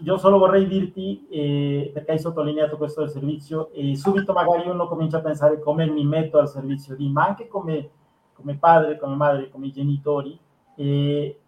io 0.04 0.18
solo 0.18 0.38
vorrei 0.38 0.68
dirti, 0.68 1.28
eh, 1.30 1.92
perché 1.94 2.12
hai 2.12 2.20
sottolineato 2.20 2.78
questo 2.78 3.02
del 3.02 3.10
servizio, 3.10 3.72
e 3.74 3.96
subito 3.96 4.32
magari 4.32 4.70
uno 4.70 4.88
comincia 4.88 5.18
a 5.18 5.22
pensare 5.22 5.60
come 5.60 5.86
mi 5.88 6.06
metto 6.06 6.38
al 6.40 6.48
servizio 6.48 6.96
di, 6.96 7.10
ma 7.10 7.26
anche 7.26 7.48
come, 7.50 7.90
come 8.34 8.56
padre, 8.56 8.98
come 8.98 9.16
madre, 9.16 9.50
come 9.50 9.70
genitori, 9.70 10.40
e 10.76 11.40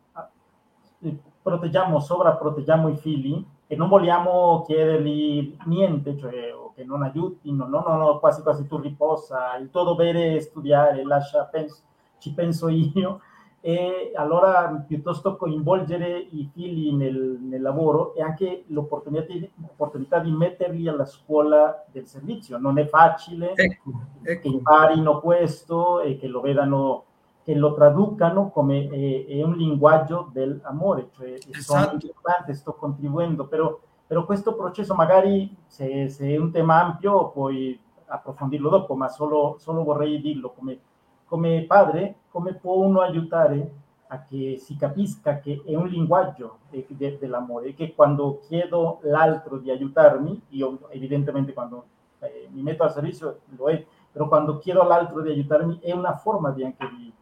proteggiamo, 1.42 2.00
sovrapproteggiamo 2.02 2.90
i 2.90 2.98
figli 2.98 3.46
e 3.68 3.76
non 3.76 3.90
vogliamo 3.90 4.64
chiedergli 4.66 5.58
niente, 5.66 6.18
cioè 6.18 6.54
o 6.54 6.72
che 6.74 6.84
non 6.84 7.04
aiutino, 7.04 7.68
no, 7.68 7.84
no, 7.86 7.98
no, 7.98 8.20
quasi 8.20 8.42
quasi 8.42 8.66
tu 8.66 8.78
riposa, 8.78 9.58
il 9.58 9.70
tuo 9.70 9.84
dovere 9.84 10.36
è 10.36 10.40
studiare, 10.40 11.04
lascia, 11.04 11.44
penso, 11.44 11.82
ci 12.18 12.34
penso 12.34 12.70
io, 12.70 13.20
e 13.60 14.14
allora 14.16 14.84
piuttosto 14.88 15.36
coinvolgere 15.36 16.18
i 16.18 16.50
figli 16.54 16.94
nel, 16.94 17.38
nel 17.42 17.62
lavoro 17.62 18.14
e 18.16 18.22
anche 18.22 18.64
l'opportunità 18.68 19.26
di, 19.26 19.50
l'opportunità 19.56 20.20
di, 20.20 20.32
metterli 20.32 20.88
alla 20.88 21.06
scuola 21.06 21.84
del 21.92 22.08
servizio. 22.08 22.58
Non 22.58 22.78
è 22.78 22.86
facile 22.86 23.54
ecco, 23.56 23.92
ecco. 24.22 24.42
che 24.42 24.48
imparino 24.48 25.20
questo 25.20 26.00
e 26.00 26.18
che 26.18 26.28
lo 26.28 26.40
vedano, 26.40 27.06
che 27.48 27.56
lo 27.56 27.74
traducano 27.74 28.50
come 28.50 28.90
è, 28.90 29.26
è 29.26 29.42
un 29.42 29.56
linguaggio 29.56 30.30
dell'amore, 30.34 31.12
cioè 31.16 31.32
esatto. 31.32 31.62
sono 31.62 31.98
importante, 32.02 32.54
sto 32.54 32.74
contribuendo, 32.74 33.48
però, 33.48 33.80
però 34.06 34.26
questo 34.26 34.54
processo 34.54 34.94
magari 34.96 35.56
se, 35.66 36.10
se, 36.10 36.28
è 36.28 36.38
un 36.38 36.52
tema 36.52 36.82
ampio 36.82 37.30
puoi 37.30 37.80
approfondirlo 38.08 38.68
dopo, 38.68 38.96
ma 38.96 39.08
solo, 39.08 39.56
solo 39.60 39.84
vorrei 39.84 40.20
dirlo 40.20 40.52
come 40.52 40.80
come 41.28 41.66
padre, 41.66 42.16
come 42.30 42.54
può 42.54 42.76
uno 42.76 43.02
aiutare 43.02 43.72
a 44.08 44.24
che 44.24 44.58
si 44.58 44.78
capisca 44.78 45.40
che 45.40 45.62
è 45.66 45.76
un 45.76 45.88
linguaggio 45.88 46.60
de, 46.70 46.86
de, 46.88 47.18
dell'amore, 47.20 47.74
che 47.74 47.94
quando 47.94 48.40
chiedo 48.48 49.00
l'altro 49.04 49.58
di 49.58 49.70
aiutarmi, 49.70 50.42
io 50.50 50.88
evidentemente 50.90 51.52
quando 51.52 51.86
eh, 52.20 52.48
mi 52.52 52.62
metto 52.62 52.84
al 52.84 52.94
servizio 52.94 53.42
lo 53.58 53.70
è, 53.70 53.86
però 54.10 54.30
quando 54.30 54.58
chiedo 54.58 54.82
all'altro 54.82 55.22
di 55.22 55.30
aiutarmi 55.30 55.80
è 55.82 55.92
una 55.92 56.16
forma 56.16 56.52
di 56.52 56.64
anche 56.64 56.88
di... 56.98 57.14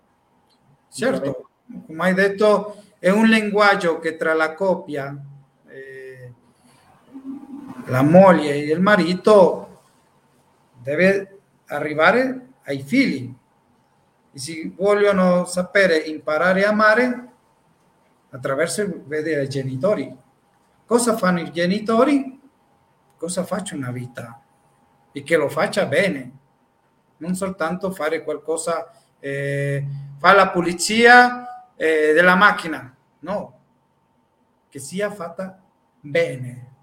Certo, 0.89 1.49
come 1.85 2.03
hai 2.03 2.13
detto, 2.13 2.83
è 2.99 3.09
un 3.09 3.25
linguaggio 3.25 3.99
che 3.99 4.15
tra 4.15 4.33
la 4.33 4.53
coppia, 4.53 5.15
eh, 5.67 6.33
la 7.85 8.01
moglie 8.01 8.53
e 8.53 8.71
il 8.71 8.81
marito 8.81 9.81
deve 10.81 11.39
arrivare 11.67 12.47
ai 12.63 12.81
figli 12.81 13.33
e 14.31 14.39
si 14.39 14.73
vogliono 14.75 15.45
sapere 15.45 15.97
imparare 15.97 16.65
a 16.65 16.69
amare 16.69 17.29
attraverso 18.31 19.03
vedere 19.05 19.43
i 19.43 19.49
genitori. 19.49 20.13
Cosa 20.85 21.15
fanno 21.15 21.39
i 21.39 21.51
genitori? 21.51 22.39
Cosa 23.17 23.43
faccio 23.43 23.75
una 23.75 23.91
vita? 23.91 24.41
E 25.11 25.23
che 25.23 25.37
lo 25.37 25.47
faccia 25.47 25.85
bene, 25.85 26.31
non 27.17 27.33
soltanto 27.33 27.91
fare 27.91 28.23
qualcosa, 28.23 28.91
eh, 29.25 29.83
fare 30.19 30.37
la 30.37 30.49
pulizia 30.49 31.73
eh, 31.75 32.13
della 32.13 32.35
macchina, 32.35 32.95
no, 33.19 33.59
che 34.69 34.77
sia 34.77 35.09
fatta 35.09 35.59
bene. 35.99 36.73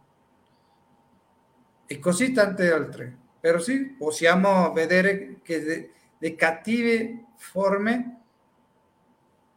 E 1.86 1.99
così 2.01 2.32
tante 2.32 2.72
altre. 2.72 3.16
Però 3.38 3.61
sì, 3.61 3.95
possiamo 3.97 4.72
vedere 4.72 5.38
che 5.43 5.90
le 6.18 6.34
cattive 6.34 7.26
forme 7.36 8.20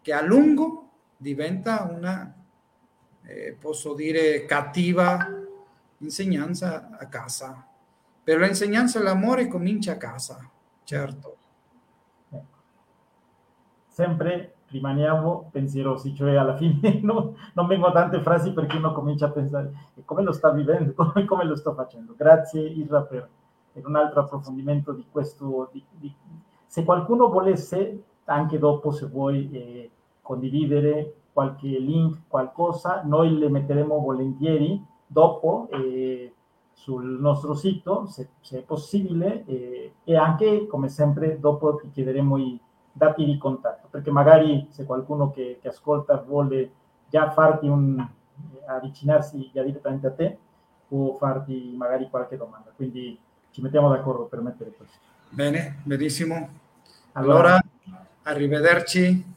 che 0.04 0.14
a 0.14 0.22
lungo 0.22 0.92
diventa 1.18 1.88
una, 1.90 2.36
eh, 3.24 3.58
posso 3.60 3.96
dire, 3.96 4.46
cattiva 4.46 5.28
insegnanza 5.98 6.96
a 7.00 7.08
casa. 7.08 7.66
Per 8.24 8.38
l'insegnanza 8.38 9.00
dell'amore 9.00 9.48
comincia 9.48 9.94
a 9.94 9.98
casa, 9.98 10.48
certo. 10.84 11.38
Sempre 13.96 14.56
rimaniamo 14.68 15.48
pensierosi, 15.54 16.14
cioè 16.14 16.36
alla 16.36 16.58
fine 16.58 17.00
no, 17.02 17.34
non 17.54 17.66
vengono 17.66 17.94
tante 17.94 18.20
frasi 18.20 18.52
perché 18.52 18.76
uno 18.76 18.92
comincia 18.92 19.28
a 19.28 19.32
pensare 19.32 19.72
come 20.04 20.22
lo 20.22 20.34
sta 20.34 20.52
vivendo, 20.52 20.92
come, 21.02 21.24
come 21.24 21.46
lo 21.46 21.56
sto 21.56 21.74
facendo. 21.74 22.14
Grazie 22.14 22.60
Irra 22.60 23.04
per, 23.04 23.26
per 23.72 23.88
un 23.88 23.96
altro 23.96 24.20
approfondimento 24.20 24.92
di 24.92 25.06
questo, 25.10 25.70
di, 25.72 25.82
di, 25.92 26.14
se 26.66 26.84
qualcuno 26.84 27.30
volesse, 27.30 28.04
anche 28.26 28.60
dopo 28.60 28.92
se 28.92 29.06
vuoi 29.06 29.50
eh, 29.54 29.90
condividere 30.22 31.14
qualche 31.32 31.70
link, 31.70 32.24
qualcosa, 32.28 33.02
noi 33.06 33.38
le 33.38 33.48
metteremo 33.48 33.98
volentieri 33.98 34.86
dopo 35.08 35.70
eh, 35.72 36.34
sul 36.74 37.18
nostro 37.22 37.54
sito, 37.54 38.08
se, 38.08 38.28
se 38.42 38.58
è 38.58 38.62
possibile, 38.62 39.46
eh, 39.46 39.94
e 40.04 40.18
anche, 40.18 40.68
come 40.68 40.90
sempre, 40.90 41.40
dopo 41.40 41.76
ti 41.78 41.90
chiederemo 41.92 42.36
i 42.36 42.60
dati 42.98 43.26
di 43.26 43.38
contatto, 43.38 43.88
perché 43.90 44.10
magari 44.10 44.68
se 44.70 44.86
qualcuno 44.86 45.30
che, 45.30 45.60
che 45.62 45.68
ascolta 45.68 46.16
vuole 46.16 46.72
già 47.10 47.30
farti 47.32 47.68
un, 47.68 48.06
avvicinarsi 48.68 49.50
già 49.54 49.64
direttamente 49.64 50.08
a 50.08 50.12
te, 50.12 50.38
può 50.88 51.14
farti 51.16 51.74
magari 51.76 52.10
qualche 52.10 52.38
domanda. 52.38 52.72
Quindi 52.74 53.20
ci 53.52 53.62
mettiamo 53.62 53.90
d'accordo 53.90 54.26
per 54.26 54.40
mettere 54.40 54.72
questo. 54.72 54.98
Bene, 55.30 55.80
benissimo. 55.84 56.50
Allora, 57.14 57.62
arrivederci. 58.24 59.34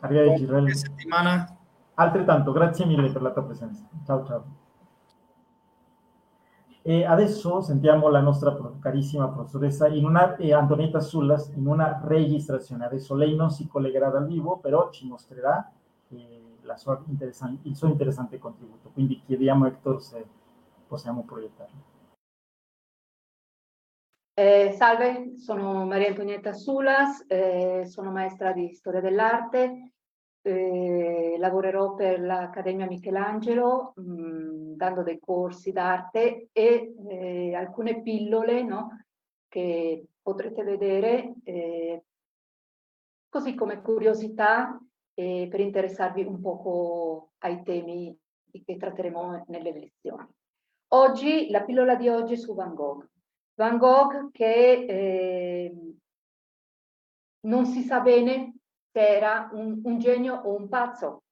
Arrivederci. 0.00 0.44
Buona 0.44 0.74
settimana. 0.74 1.56
Altrettanto, 1.94 2.50
grazie 2.50 2.84
mille 2.84 3.10
per 3.10 3.22
la 3.22 3.30
tua 3.30 3.44
presenza. 3.44 3.82
Ciao 4.04 4.26
ciao. 4.26 4.44
E 6.88 7.04
adesso 7.04 7.62
sentiamo 7.62 8.08
la 8.10 8.20
nostra 8.20 8.56
carissima 8.78 9.28
professoressa 9.28 9.88
in 9.88 10.04
una, 10.04 10.36
eh, 10.36 10.52
Antonietta 10.52 11.00
in 11.56 11.66
una 11.66 12.00
registrazione. 12.04 12.84
Adesso 12.84 13.16
lei 13.16 13.34
non 13.34 13.50
si 13.50 13.66
collegherà 13.66 14.08
dal 14.08 14.24
vivo, 14.24 14.58
però 14.58 14.88
ci 14.90 15.04
mostrerà 15.08 15.68
eh, 16.10 16.42
sua 16.76 17.02
il 17.08 17.74
suo 17.74 17.88
interessante 17.88 18.38
contributo. 18.38 18.90
Quindi 18.92 19.20
chiediamo 19.26 19.64
a 19.64 19.66
Hector 19.66 20.00
se 20.00 20.24
possiamo 20.86 21.24
proiettarlo. 21.24 21.94
Eh, 24.34 24.70
salve, 24.76 25.38
sono 25.38 25.84
Maria 25.86 26.10
Antonietta 26.10 26.52
Sulas, 26.52 27.24
eh, 27.26 27.84
sono 27.84 28.12
maestra 28.12 28.52
di 28.52 28.72
storia 28.72 29.00
dell'arte, 29.00 29.94
eh, 30.46 31.36
lavorerò 31.38 31.94
per 31.94 32.20
l'Accademia 32.20 32.86
Michelangelo 32.86 33.92
mh, 33.96 34.02
mm, 34.02 34.72
dando 34.76 35.02
dei 35.02 35.18
corsi 35.18 35.72
d'arte 35.72 36.48
e 36.52 36.94
eh, 37.08 37.54
alcune 37.54 38.00
pillole 38.02 38.62
no, 38.62 39.04
che 39.48 40.06
potrete 40.22 40.62
vedere 40.62 41.34
eh, 41.42 42.04
così 43.28 43.54
come 43.54 43.80
curiosità 43.82 44.80
per 45.14 45.60
interessarvi 45.60 46.22
un 46.24 46.42
poco 46.42 47.30
ai 47.38 47.62
temi 47.62 48.14
che 48.64 48.76
tratteremo 48.76 49.46
nelle 49.48 49.72
lezioni. 49.72 50.26
Oggi, 50.88 51.48
la 51.48 51.62
pillola 51.62 51.94
di 51.94 52.08
oggi 52.08 52.34
è 52.34 52.36
su 52.36 52.54
Van 52.54 52.74
Gogh. 52.74 53.08
Van 53.54 53.78
Gogh 53.78 54.30
che 54.30 54.84
eh, 54.86 55.74
non 57.46 57.64
si 57.64 57.80
sa 57.80 58.00
bene 58.00 58.55
se 58.96 59.06
era 59.06 59.50
un, 59.52 59.82
un, 59.84 59.98
genio 59.98 60.36
o 60.36 60.56
un 60.56 60.70
pazzo. 60.70 61.24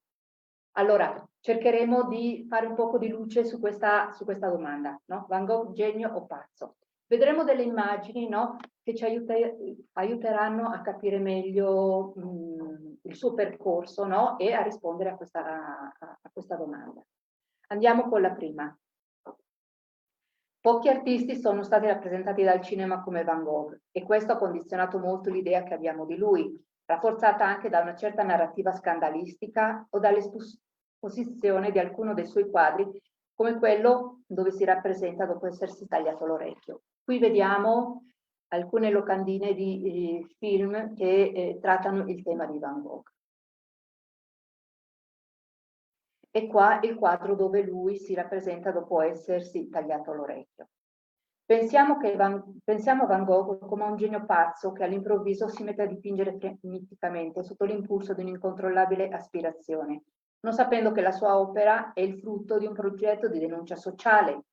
Allora, 0.73 1.27
cercheremo 1.41 2.09
di 2.09 2.45
fare 2.47 2.67
un 2.67 2.75
poco 2.75 2.99
di 2.99 3.09
luce 3.09 3.47
su 3.47 3.59
questa, 3.59 4.11
su 4.13 4.25
questa 4.25 4.51
domanda, 4.51 5.01
no? 5.07 5.25
Van 5.31 5.47
Gogh 5.47 5.73
genio 5.73 6.13
o 6.13 6.27
pazzo? 6.27 6.77
Vedremo 7.07 7.43
delle 7.43 7.63
immagini 7.63 8.29
no? 8.29 8.59
che 8.83 8.95
ci 8.95 9.05
aiuter, 9.05 9.57
aiuteranno 9.93 10.69
a 10.69 10.83
capire 10.83 11.19
meglio 11.19 12.13
mh, 12.17 12.99
il 13.03 13.15
suo 13.15 13.33
percorso 13.33 14.05
no? 14.05 14.37
e 14.37 14.53
a 14.53 14.61
rispondere 14.61 15.11
a 15.11 15.17
questa, 15.17 15.43
a, 15.99 16.19
a 16.21 16.31
questa 16.31 16.57
domanda. 16.57 17.03
Andiamo 17.69 18.11
con 18.11 18.21
la 18.21 18.33
prima. 18.33 18.79
Pochi 20.61 20.89
artisti 20.89 21.37
sono 21.37 21.63
stati 21.63 21.87
rappresentati 21.87 22.43
dal 22.43 22.61
cinema 22.61 23.03
come 23.03 23.25
Van 23.25 23.43
Gogh 23.43 23.79
e 23.91 24.03
questo 24.03 24.33
ha 24.33 24.37
condizionato 24.37 24.99
molto 24.99 25.31
l'idea 25.31 25.63
che 25.63 25.73
abbiamo 25.73 26.05
di 26.05 26.17
lui, 26.17 26.63
rafforzata 26.87 27.47
anche 27.47 27.69
da 27.69 27.81
una 27.81 27.97
certa 27.97 28.23
narrativa 28.23 28.73
scandalistica 28.73 29.87
o 29.91 29.99
dall'esposizione 29.99 31.71
di 31.71 31.79
alcuno 31.79 32.15
dei 32.15 32.27
suoi 32.27 32.51
quadri, 32.51 33.01
come 33.35 33.59
quello 33.59 34.21
dove 34.27 34.53
si 34.53 34.65
rappresenta 34.65 35.27
dopo 35.27 35.47
essersi 35.47 35.87
tagliato 35.87 36.25
l'orecchio. 36.27 36.83
Qui 37.03 37.19
vediamo 37.19 38.05
alcune 38.49 38.91
locandine 38.91 39.55
di 39.55 40.21
eh, 40.21 40.35
film 40.39 40.95
che 40.95 41.33
eh, 41.35 41.59
trattano 41.61 42.09
il 42.09 42.23
tema 42.23 42.47
di 42.47 42.59
Van 42.59 42.81
Gogh. 42.81 43.09
E 46.31 46.47
qua 46.49 46.81
il 46.81 46.97
quadro 46.97 47.35
dove 47.37 47.63
lui 47.63 47.97
si 47.97 48.15
rappresenta 48.15 48.73
dopo 48.73 49.01
essersi 49.01 49.69
tagliato 49.69 50.13
l'orecchio. 50.13 50.69
Pensiamo, 51.47 51.99
Van, 52.17 52.61
pensiamo 52.65 53.03
a 53.03 53.07
Van 53.07 53.25
Gogh 53.25 53.67
come 53.67 53.85
a 53.85 53.91
un 53.91 53.97
genio 53.97 54.25
pazzo 54.25 54.73
che 54.73 54.83
all'improvviso 54.83 55.47
si 55.49 55.63
mette 55.63 55.83
a 55.83 55.87
dipingere 55.87 56.39
freneticamente 56.39 57.43
sotto 57.43 57.67
l'impulso 57.67 58.15
di 58.15 58.23
un'incontrollabile 58.23 59.09
aspirazione, 59.09 60.05
non 60.41 60.55
sapendo 60.55 60.91
che 60.91 61.03
la 61.03 61.11
sua 61.11 61.39
opera 61.39 61.93
è 61.93 62.01
il 62.01 62.19
frutto 62.19 62.57
di 62.57 62.65
un 62.65 62.73
progetto 62.73 63.29
di 63.29 63.39
denuncia 63.39 63.77
sociale. 63.77 64.45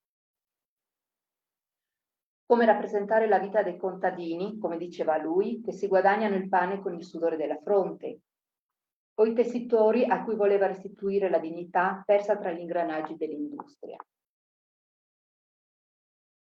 Come 2.45 2.65
rappresentare 2.65 3.29
la 3.29 3.39
vita 3.39 3.63
dei 3.63 3.77
contadini, 3.77 4.57
come 4.57 4.75
diceva 4.75 5.15
lui, 5.15 5.61
che 5.61 5.71
si 5.71 5.87
guadagnano 5.87 6.35
il 6.35 6.49
pane 6.49 6.81
con 6.81 6.93
il 6.93 7.05
sudore 7.05 7.37
della 7.37 7.57
fronte, 7.63 8.19
o 9.13 9.25
i 9.25 9.33
tessitori 9.33 10.03
a 10.03 10.25
cui 10.25 10.35
voleva 10.35 10.67
restituire 10.67 11.29
la 11.29 11.39
dignità 11.39 12.03
persa 12.05 12.37
tra 12.37 12.51
gli 12.51 12.59
ingranaggi 12.59 13.15
dell'industria. 13.15 13.95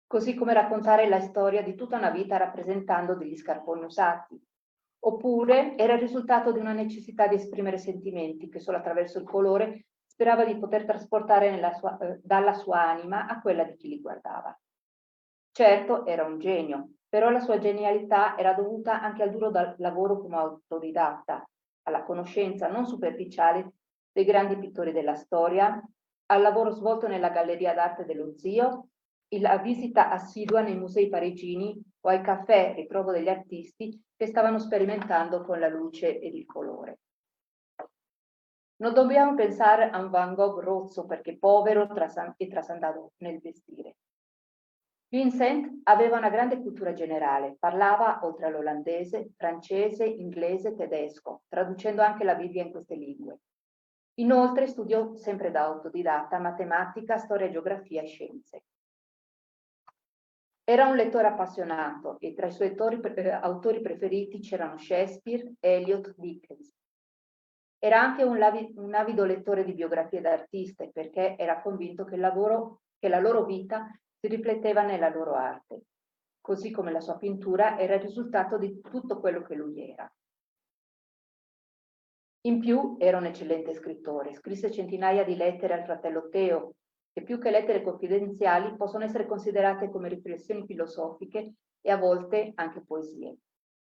Così 0.08 0.36
come 0.36 0.54
raccontare 0.54 1.08
la 1.10 1.20
storia 1.20 1.64
di 1.64 1.76
tutta 1.76 1.98
una 1.98 2.12
vita 2.12 2.38
rappresentando 2.38 3.16
degli 3.16 3.36
scarponi 3.36 3.86
usati, 3.86 4.40
oppure 5.00 5.76
era 5.78 5.94
il 5.94 6.00
risultato 6.00 6.52
di 6.52 6.60
una 6.60 6.74
necessità 6.74 7.28
di 7.28 7.36
esprimere 7.36 7.78
sentimenti 7.78 8.50
che 8.50 8.60
solo 8.60 8.78
attraverso 8.78 9.20
il 9.20 9.26
colore 9.26 9.86
sperava 10.06 10.46
di 10.46 10.58
poter 10.58 10.86
trasportare 10.86 11.60
sua, 11.74 11.98
eh, 11.98 12.20
dalla 12.24 12.54
sua 12.54 12.82
anima 12.82 13.28
a 13.28 13.42
quella 13.42 13.64
di 13.64 13.76
chi 13.76 13.90
li 13.90 14.00
guardava. 14.00 14.58
Certo, 15.52 16.06
era 16.06 16.24
un 16.24 16.40
genio, 16.40 16.90
però 17.08 17.30
la 17.30 17.40
sua 17.40 17.58
genialità 17.58 18.38
era 18.38 18.54
dovuta 18.54 19.02
anche 19.02 19.24
al 19.24 19.32
duro 19.32 19.52
lavoro 19.78 20.20
come 20.20 20.36
autodidatta, 20.38 21.48
alla 21.84 22.04
conoscenza 22.04 22.68
non 22.68 22.86
superficiale 22.86 23.74
dei 24.12 24.26
grandi 24.26 24.58
pittori 24.58 24.92
della 24.92 25.16
storia, 25.16 25.82
al 26.28 26.42
lavoro 26.42 26.72
svolto 26.72 27.08
nella 27.08 27.30
Galleria 27.30 27.74
d'arte 27.74 28.06
dello 28.06 28.36
zio, 28.38 28.88
la 29.40 29.58
visita 29.58 30.10
assidua 30.10 30.62
nei 30.62 30.78
musei 30.78 31.10
parigini 31.10 31.80
o 32.02 32.10
ai 32.10 32.22
caffè 32.22 32.74
ritrovo 32.76 33.12
degli 33.12 33.30
artisti 33.30 34.02
che 34.16 34.28
stavano 34.28 34.60
sperimentando 34.60 35.44
con 35.44 35.60
la 35.60 35.68
luce 35.68 36.20
ed 36.20 36.34
il 36.34 36.46
colore. 36.46 37.00
Non 38.78 38.94
dobbiamo 38.94 39.36
pensare 39.36 39.90
a 39.90 40.00
un 40.00 40.10
Van 40.10 40.34
Gogh 40.34 40.60
rozzo 40.60 41.06
perché 41.06 41.38
povero 41.38 41.88
e 42.38 42.48
trasandato 42.48 43.14
nel 43.18 43.40
vestire. 43.40 43.96
Vincent 45.08 45.82
aveva 45.84 46.18
una 46.18 46.30
grande 46.30 46.60
cultura 46.60 46.92
generale, 46.92 47.56
parlava 47.58 48.20
oltre 48.24 48.48
all'olandese, 48.48 49.32
francese, 49.38 50.04
inglese, 50.04 50.76
tedesco, 50.76 51.44
traducendo 51.48 52.02
anche 52.02 52.26
la 52.26 52.36
Bibbia 52.36 52.64
in 52.64 52.72
queste 52.72 52.96
lingue. 52.96 53.40
Inoltre 54.16 54.68
studiò 54.68 55.16
sempre 55.16 55.52
da 55.52 55.64
autodidatta 55.64 56.40
matematica, 56.40 57.18
storia, 57.18 57.50
geografia 57.50 58.02
e 58.02 58.08
scienze. 58.08 58.64
Era 60.68 60.88
un 60.88 60.96
lettore 60.96 61.28
appassionato 61.28 62.18
e 62.20 62.34
tra 62.34 62.48
i 62.48 62.52
suoi 62.52 62.76
autori, 62.76 63.78
eh, 63.78 63.82
preferiti 63.82 64.40
c'erano 64.40 64.80
Shakespeare, 64.80 65.54
Eliot, 65.60 66.16
Dickens. 66.18 66.74
Era 67.78 68.02
anche 68.02 68.24
un, 68.24 68.40
un 68.78 68.96
avido 68.96 69.26
lettore 69.26 69.64
di 69.64 69.74
biografie 69.74 70.22
d'artiste 70.22 70.90
perché 70.92 71.36
era 71.38 71.62
convinto 71.62 72.04
che, 72.04 72.18
lavoro, 72.18 72.82
che 72.98 73.10
la 73.10 73.20
loro 73.20 73.46
vita 73.46 73.88
si 74.20 74.28
rifletteva 74.28 74.82
nella 74.82 75.10
loro 75.10 75.36
arte, 75.36 75.82
così 76.42 76.72
come 76.72 76.92
la 76.92 77.00
sua 77.00 77.18
pittura 77.20 77.78
era 77.78 77.94
il 77.94 78.02
risultato 78.02 78.58
di 78.58 78.82
tutto 78.82 79.20
quello 79.20 79.44
che 79.44 79.54
lui 79.54 79.88
era. 79.88 80.12
In 82.46 82.60
più 82.60 82.96
era 82.98 83.18
un 83.18 83.26
eccellente 83.26 83.76
scrittore, 83.76 84.34
scrisse 84.34 84.72
centinaia 84.72 85.24
di 85.24 85.36
lettere 85.36 85.76
al 85.76 85.84
fratello 85.84 86.28
Teo, 86.30 86.74
che 87.16 87.24
più 87.24 87.40
che 87.40 87.50
lettere 87.50 87.82
confidenziali 87.82 88.76
possono 88.76 89.06
essere 89.06 89.26
considerate 89.26 89.90
come 89.90 90.10
riflessioni 90.10 90.66
filosofiche 90.66 91.54
e 91.80 91.90
a 91.90 91.96
volte 91.96 92.52
anche 92.56 92.84
poesie. 92.86 93.38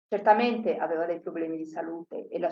Certamente 0.07 0.78
aveva 0.78 1.05
dei 1.05 1.20
problemi 1.20 1.57
di 1.57 1.65
salute 1.65 2.30
e 2.30 2.39
la 2.39 2.49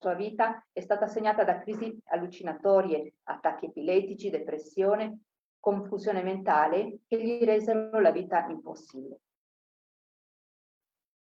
sua 0.00 0.14
vita 0.14 0.66
è 0.72 0.80
stata 0.80 1.06
segnata 1.06 1.44
da 1.44 1.60
crisi 1.60 1.96
allucinatorie, 2.06 3.18
attacchi 3.22 3.66
epiletici, 3.66 4.30
depressione 4.30 5.20
confusione 5.60 6.24
mentale 6.24 7.02
che 7.06 7.22
gli 7.22 7.44
resero 7.44 8.00
la 8.00 8.10
vita 8.10 8.46
impossibile. 8.48 9.20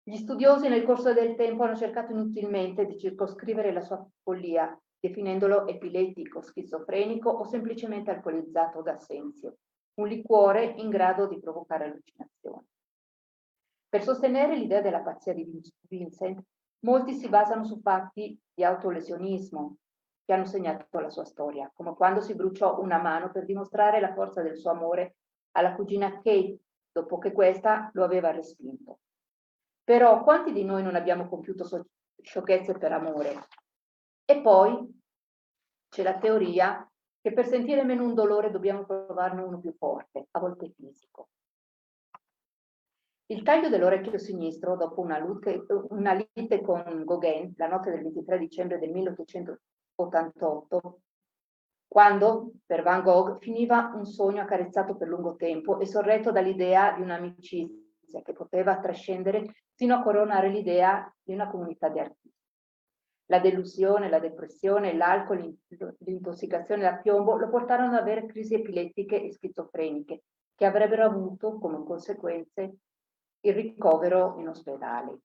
Gli 0.03 0.17
studiosi 0.17 0.67
nel 0.69 0.85
corso 0.85 1.13
del 1.13 1.35
tempo 1.35 1.65
hanno 1.65 1.77
cercato 1.77 2.13
inutilmente 2.13 2.87
di 2.87 2.97
circoscrivere 2.97 3.71
la 3.71 3.83
sua 3.83 4.03
follia, 4.23 4.81
definendolo 5.01 5.67
epilettico, 5.67 6.41
schizofrenico 6.41 7.31
o 7.31 7.45
semplicemente 7.45 8.11
alcolizzato 8.11 8.83
da 8.83 8.93
assenzio, 8.93 9.57
un 9.95 10.09
liquore 10.09 10.65
in 10.65 10.89
grado 10.89 11.27
di 11.27 11.39
provocare 11.39 11.85
allucinazioni. 11.85 12.67
Per 13.89 14.03
sostenere 14.03 14.57
l'idea 14.57 14.81
della 14.81 15.01
pazzia 15.01 15.33
di 15.33 15.49
Vincent, 15.89 16.43
molti 16.81 17.15
si 17.15 17.29
basano 17.29 17.65
su 17.65 17.81
fatti 17.81 18.39
di 18.55 18.65
autolesionismo, 18.65 19.77
che 20.29 20.35
hanno 20.35 20.45
segnato 20.45 20.99
la 20.99 21.09
sua 21.09 21.25
storia, 21.25 21.71
come 21.73 21.95
quando 21.95 22.21
si 22.21 22.35
bruciò 22.35 22.79
una 22.81 23.01
mano 23.01 23.31
per 23.31 23.47
dimostrare 23.47 23.99
la 23.99 24.13
forza 24.13 24.43
del 24.43 24.59
suo 24.59 24.71
amore 24.71 25.17
alla 25.53 25.75
cugina 25.75 26.13
Kate, 26.21 26.59
dopo 26.93 27.17
che 27.17 27.33
questa 27.33 27.89
lo 27.95 28.05
aveva 28.05 28.31
respinto. 28.31 28.99
Però 29.83 30.23
quanti 30.23 30.53
di 30.53 30.65
noi 30.65 30.83
non 30.83 30.97
abbiamo 30.97 31.29
compiuto 31.29 31.67
sciocchezze 32.21 32.75
per 32.75 32.93
amore? 32.93 33.39
E 34.31 34.43
poi 34.43 35.01
c'è 35.89 36.03
la 36.03 36.19
teoria 36.19 36.87
che 37.19 37.33
per 37.33 37.47
sentire 37.47 37.83
meno 37.83 38.05
un 38.05 38.13
dolore 38.13 38.51
dobbiamo 38.51 38.85
provarne 38.85 39.41
uno 39.41 39.59
più 39.59 39.73
forte, 39.73 40.27
a 40.33 40.39
volte 40.39 40.71
fisico. 40.77 41.31
Il 43.31 43.43
taglio 43.43 43.71
dell'orecchio 43.71 44.19
sinistro, 44.19 44.77
dopo 44.77 45.01
una, 45.01 45.17
lute, 45.17 45.65
una 45.89 46.13
lite 46.13 46.61
con 46.61 47.05
Gauguin, 47.07 47.55
la 47.57 47.69
notte 47.69 47.91
del 47.91 48.03
23 48.03 48.39
dicembre 48.39 48.79
del 48.79 48.91
1800, 48.91 49.61
88, 49.95 51.01
quando 51.89 52.53
per 52.67 52.83
Van 52.83 53.03
Gogh 53.03 53.39
finiva 53.39 53.93
un 53.95 54.05
sogno 54.05 54.43
accarezzato 54.43 54.95
per 54.95 55.09
lungo 55.09 55.37
tempo 55.37 55.81
e 55.81 55.87
sorretto 55.87 56.33
dall'idea 56.33 56.93
di 56.93 57.01
un'amicizia 57.01 58.21
che 58.23 58.35
poteva 58.35 58.79
trascendere 58.79 59.65
fino 59.73 59.95
a 59.95 60.03
coronare 60.03 60.51
l'idea 60.51 61.11
di 61.23 61.33
una 61.33 61.49
comunità 61.49 61.89
di 61.89 61.99
artisti. 61.99 62.38
La 63.31 63.41
delusione, 63.41 64.09
la 64.09 64.19
depressione, 64.19 64.95
l'alcol, 64.95 65.55
l'intossicazione 65.99 66.81
da 66.83 66.97
piombo 66.97 67.37
lo 67.37 67.51
portarono 67.51 67.89
ad 67.89 68.01
avere 68.01 68.25
crisi 68.27 68.55
epilettiche 68.55 69.23
e 69.23 69.33
schizofreniche 69.33 70.23
che 70.55 70.65
avrebbero 70.65 71.05
avuto 71.05 71.59
come 71.59 71.85
conseguenze 71.85 72.77
il 73.41 73.55
ricovero 73.55 74.37
in 74.39 74.49
ospedale. 74.49 75.19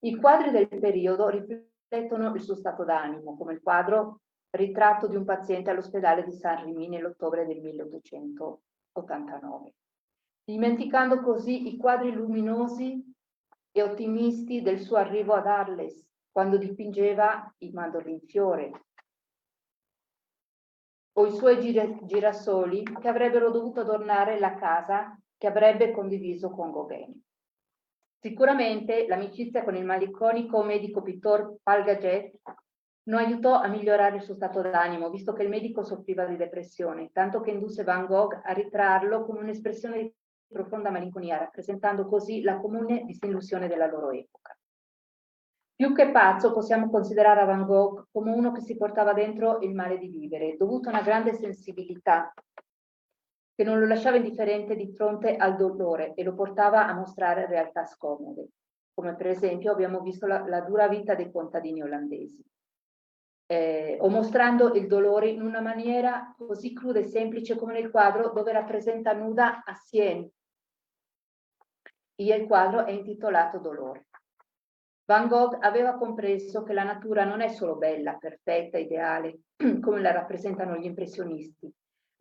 I 0.00 0.16
quadri 0.16 0.50
del 0.50 0.68
periodo 0.68 1.28
riflettono 1.28 2.34
il 2.34 2.40
suo 2.40 2.54
stato 2.54 2.84
d'animo, 2.84 3.36
come 3.36 3.52
il 3.52 3.60
quadro 3.60 4.20
Ritratto 4.50 5.08
di 5.08 5.16
un 5.16 5.26
paziente 5.26 5.68
all'ospedale 5.68 6.24
di 6.24 6.32
San 6.32 6.64
Rimini 6.64 6.88
nell'ottobre 6.88 7.44
del 7.44 7.60
1889, 7.60 9.74
dimenticando 10.42 11.20
così 11.20 11.68
i 11.68 11.76
quadri 11.76 12.12
luminosi 12.12 13.07
e 13.70 13.82
ottimisti 13.82 14.62
del 14.62 14.80
suo 14.80 14.96
arrivo 14.96 15.34
ad 15.34 15.46
Arles, 15.46 16.06
quando 16.30 16.56
dipingeva 16.56 17.54
i 17.58 17.70
mandorli 17.70 18.20
fiore, 18.26 18.70
o 21.18 21.26
i 21.26 21.32
suoi 21.32 21.58
girasoli 22.04 22.82
che 22.82 23.08
avrebbero 23.08 23.50
dovuto 23.50 23.80
adornare 23.80 24.38
la 24.38 24.54
casa 24.54 25.18
che 25.36 25.46
avrebbe 25.46 25.90
condiviso 25.90 26.50
con 26.50 26.70
Gauguin. 26.70 27.22
Sicuramente 28.20 29.06
l'amicizia 29.06 29.64
con 29.64 29.76
il 29.76 29.84
malinconico 29.84 30.62
medico 30.62 31.02
pittor 31.02 31.56
Palgaget 31.62 32.36
non 33.04 33.20
aiutò 33.20 33.54
a 33.54 33.68
migliorare 33.68 34.16
il 34.16 34.22
suo 34.22 34.34
stato 34.34 34.60
d'animo, 34.60 35.08
visto 35.08 35.32
che 35.32 35.42
il 35.42 35.48
medico 35.48 35.82
soffriva 35.82 36.24
di 36.24 36.36
depressione, 36.36 37.10
tanto 37.12 37.40
che 37.40 37.50
indusse 37.50 37.84
Van 37.84 38.06
Gogh 38.06 38.40
a 38.44 38.52
ritrarlo 38.52 39.24
come 39.24 39.40
un'espressione 39.40 39.98
di 39.98 40.14
profonda 40.48 40.90
malinconia, 40.90 41.38
rappresentando 41.38 42.06
così 42.06 42.42
la 42.42 42.58
comune 42.58 43.04
disillusione 43.04 43.68
della 43.68 43.86
loro 43.86 44.10
epoca. 44.10 44.56
Più 45.78 45.94
che 45.94 46.10
pazzo 46.10 46.52
possiamo 46.52 46.90
considerare 46.90 47.44
Van 47.44 47.64
Gogh 47.64 48.08
come 48.10 48.32
uno 48.32 48.50
che 48.50 48.60
si 48.62 48.76
portava 48.76 49.12
dentro 49.12 49.60
il 49.60 49.74
male 49.74 49.98
di 49.98 50.08
vivere, 50.08 50.56
dovuto 50.56 50.88
a 50.88 50.92
una 50.92 51.02
grande 51.02 51.34
sensibilità 51.34 52.32
che 53.54 53.64
non 53.64 53.78
lo 53.78 53.86
lasciava 53.86 54.16
indifferente 54.16 54.74
di 54.74 54.92
fronte 54.92 55.36
al 55.36 55.56
dolore 55.56 56.14
e 56.14 56.22
lo 56.22 56.34
portava 56.34 56.86
a 56.86 56.94
mostrare 56.94 57.46
realtà 57.46 57.84
scomode, 57.84 58.48
come 58.94 59.14
per 59.14 59.28
esempio 59.28 59.72
abbiamo 59.72 60.00
visto 60.00 60.26
la, 60.26 60.46
la 60.46 60.60
dura 60.62 60.88
vita 60.88 61.14
dei 61.14 61.30
contadini 61.30 61.82
olandesi. 61.82 62.40
Eh, 63.46 63.98
o 64.00 64.08
mostrando 64.08 64.74
il 64.74 64.86
dolore 64.86 65.28
in 65.28 65.42
una 65.42 65.60
maniera 65.60 66.34
così 66.36 66.72
cruda 66.72 66.98
e 66.98 67.04
semplice 67.04 67.56
come 67.56 67.72
nel 67.72 67.90
quadro 67.90 68.30
dove 68.30 68.52
rappresenta 68.52 69.12
nuda 69.12 69.62
a 69.64 69.74
Sienne. 69.74 70.30
Il 72.20 72.46
quadro 72.46 72.84
è 72.84 72.90
intitolato 72.90 73.58
Dolore. 73.58 74.06
Van 75.04 75.28
Gogh 75.28 75.56
aveva 75.60 75.94
compreso 75.94 76.64
che 76.64 76.72
la 76.72 76.82
natura 76.82 77.22
non 77.22 77.40
è 77.40 77.46
solo 77.46 77.76
bella, 77.76 78.14
perfetta, 78.14 78.76
ideale, 78.76 79.42
come 79.80 80.00
la 80.00 80.10
rappresentano 80.10 80.74
gli 80.74 80.84
impressionisti, 80.84 81.72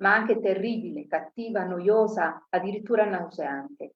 ma 0.03 0.13
anche 0.13 0.39
terribile, 0.39 1.07
cattiva, 1.07 1.63
noiosa, 1.63 2.45
addirittura 2.47 3.05
nauseante. 3.05 3.95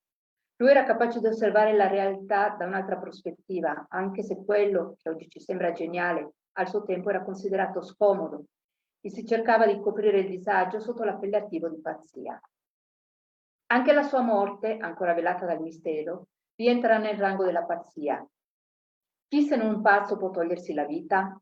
Lui 0.55 0.71
era 0.71 0.85
capace 0.85 1.19
di 1.19 1.27
osservare 1.27 1.75
la 1.75 1.87
realtà 1.87 2.55
da 2.57 2.65
un'altra 2.65 2.97
prospettiva, 2.97 3.85
anche 3.89 4.23
se 4.23 4.43
quello 4.43 4.95
che 4.99 5.07
oggi 5.07 5.29
ci 5.29 5.39
sembra 5.39 5.71
geniale 5.71 6.31
al 6.53 6.67
suo 6.67 6.81
tempo 6.81 7.11
era 7.11 7.23
considerato 7.23 7.83
scomodo 7.83 8.45
e 9.01 9.11
si 9.11 9.23
cercava 9.23 9.67
di 9.67 9.79
coprire 9.79 10.21
il 10.21 10.29
disagio 10.29 10.79
sotto 10.79 11.03
l'appellativo 11.03 11.69
di 11.69 11.79
pazzia. 11.79 12.41
Anche 13.71 13.93
la 13.93 14.03
sua 14.03 14.19
morte, 14.19 14.75
ancora 14.77 15.13
velata 15.13 15.45
dal 15.45 15.61
mistero, 15.61 16.27
rientra 16.55 16.97
nel 16.97 17.17
rango 17.17 17.45
della 17.45 17.63
pazzia. 17.63 18.25
Chi 19.29 19.43
se 19.43 19.55
non 19.55 19.75
un 19.75 19.81
pazzo 19.81 20.17
può 20.17 20.29
togliersi 20.29 20.73
la 20.73 20.83
vita? 20.83 21.41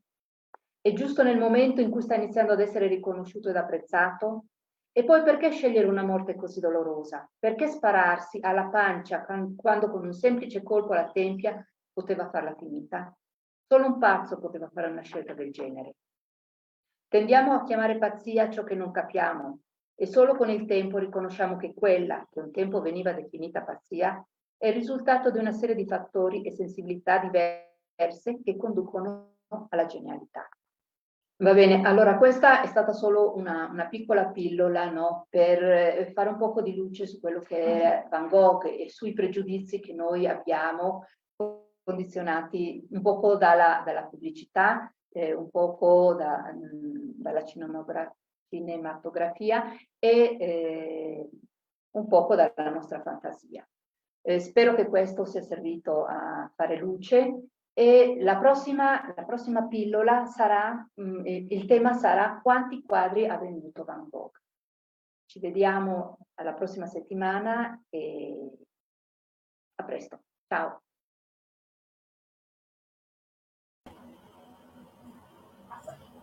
E 0.80 0.92
giusto 0.92 1.24
nel 1.24 1.38
momento 1.38 1.80
in 1.80 1.90
cui 1.90 2.02
sta 2.02 2.14
iniziando 2.14 2.52
ad 2.52 2.60
essere 2.60 2.86
riconosciuto 2.86 3.48
ed 3.48 3.56
apprezzato? 3.56 4.44
E 4.92 5.02
poi 5.02 5.24
perché 5.24 5.50
scegliere 5.50 5.88
una 5.88 6.04
morte 6.04 6.36
così 6.36 6.60
dolorosa? 6.60 7.28
Perché 7.36 7.66
spararsi 7.66 8.38
alla 8.40 8.66
pancia 8.68 9.24
quando 9.24 9.90
con 9.90 10.04
un 10.04 10.12
semplice 10.12 10.62
colpo 10.62 10.92
alla 10.92 11.10
tempia 11.10 11.68
poteva 11.92 12.30
farla 12.30 12.54
finita. 12.54 13.12
Solo 13.66 13.86
un 13.86 13.98
pazzo 13.98 14.38
poteva 14.38 14.70
fare 14.72 14.86
una 14.86 15.02
scelta 15.02 15.34
del 15.34 15.50
genere. 15.50 15.96
Tendiamo 17.08 17.54
a 17.54 17.64
chiamare 17.64 17.98
pazzia 17.98 18.48
ciò 18.50 18.62
che 18.62 18.76
non 18.76 18.92
capiamo 18.92 19.62
e 20.00 20.06
solo 20.06 20.34
con 20.34 20.48
il 20.48 20.64
tempo 20.64 20.96
riconosciamo 20.96 21.58
che 21.58 21.74
quella, 21.74 22.26
che 22.30 22.40
un 22.40 22.50
tempo 22.50 22.80
veniva 22.80 23.12
definita 23.12 23.60
pazzia, 23.60 24.26
è 24.56 24.68
il 24.68 24.72
risultato 24.72 25.30
di 25.30 25.36
una 25.36 25.52
serie 25.52 25.74
di 25.74 25.84
fattori 25.84 26.40
e 26.40 26.52
sensibilità 26.52 27.18
diverse 27.18 28.40
che 28.42 28.56
conducono 28.56 29.34
alla 29.68 29.84
genialità. 29.84 30.48
Va 31.42 31.52
bene, 31.52 31.82
allora 31.82 32.16
questa 32.16 32.62
è 32.62 32.66
stata 32.66 32.94
solo 32.94 33.36
una, 33.36 33.68
una 33.70 33.88
piccola 33.88 34.28
pillola 34.30 34.90
no, 34.90 35.26
per 35.28 35.62
eh, 35.62 36.10
fare 36.14 36.30
un 36.30 36.38
po' 36.38 36.62
di 36.62 36.74
luce 36.74 37.06
su 37.06 37.20
quello 37.20 37.40
che 37.40 37.58
è 37.58 38.06
Van 38.08 38.28
Gogh 38.28 38.64
e 38.64 38.88
sui 38.88 39.12
pregiudizi 39.12 39.80
che 39.80 39.92
noi 39.92 40.26
abbiamo 40.26 41.08
condizionati 41.82 42.86
un 42.90 43.02
poco 43.02 43.36
dalla, 43.36 43.82
dalla 43.84 44.04
pubblicità, 44.04 44.90
eh, 45.12 45.34
un 45.34 45.50
poco 45.50 46.14
da, 46.14 46.54
mm, 46.54 47.10
dalla 47.16 47.44
cinematografia 48.50 49.72
e 49.98 50.36
eh, 50.38 51.30
un 51.92 52.06
poco 52.06 52.34
dalla 52.34 52.70
nostra 52.70 53.00
fantasia. 53.00 53.66
Eh, 54.22 54.38
spero 54.40 54.74
che 54.74 54.86
questo 54.86 55.24
sia 55.24 55.40
servito 55.40 56.04
a 56.04 56.50
fare 56.54 56.76
luce 56.76 57.48
e 57.72 58.18
la 58.20 58.36
prossima, 58.36 59.12
la 59.16 59.24
prossima 59.24 59.66
pillola 59.66 60.26
sarà, 60.26 60.86
mh, 60.94 61.02
mm, 61.02 61.26
il 61.26 61.64
tema 61.66 61.94
sarà 61.94 62.40
quanti 62.42 62.82
quadri 62.82 63.26
ha 63.26 63.38
venduto 63.38 63.84
Van 63.84 64.06
Gogh. 64.10 64.32
Ci 65.24 65.38
vediamo 65.38 66.18
alla 66.34 66.52
prossima 66.52 66.86
settimana 66.86 67.80
e 67.88 68.50
a 69.76 69.84
presto. 69.84 70.24
Ciao. 70.46 70.82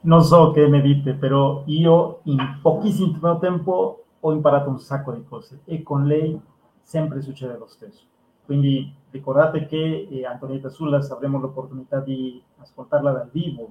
Non 0.07 0.23
so 0.23 0.51
che 0.51 0.65
ne 0.69 0.79
dite, 0.79 1.15
però 1.15 1.63
io 1.65 2.21
in 2.23 2.59
pochissimo 2.61 3.39
tempo 3.39 4.05
ho 4.17 4.31
imparato 4.31 4.69
un 4.69 4.79
sacco 4.79 5.11
di 5.11 5.25
cose 5.25 5.59
e 5.65 5.83
con 5.83 6.05
lei 6.05 6.39
sempre 6.81 7.21
succede 7.21 7.57
lo 7.57 7.67
stesso. 7.67 8.05
Quindi 8.45 8.89
ricordate 9.11 9.65
che 9.65 10.07
eh, 10.09 10.25
Antonietta 10.25 10.69
Sullas 10.69 11.11
avremo 11.11 11.39
l'opportunità 11.39 11.99
di 11.99 12.41
ascoltarla 12.59 13.11
dal 13.11 13.29
vivo 13.29 13.67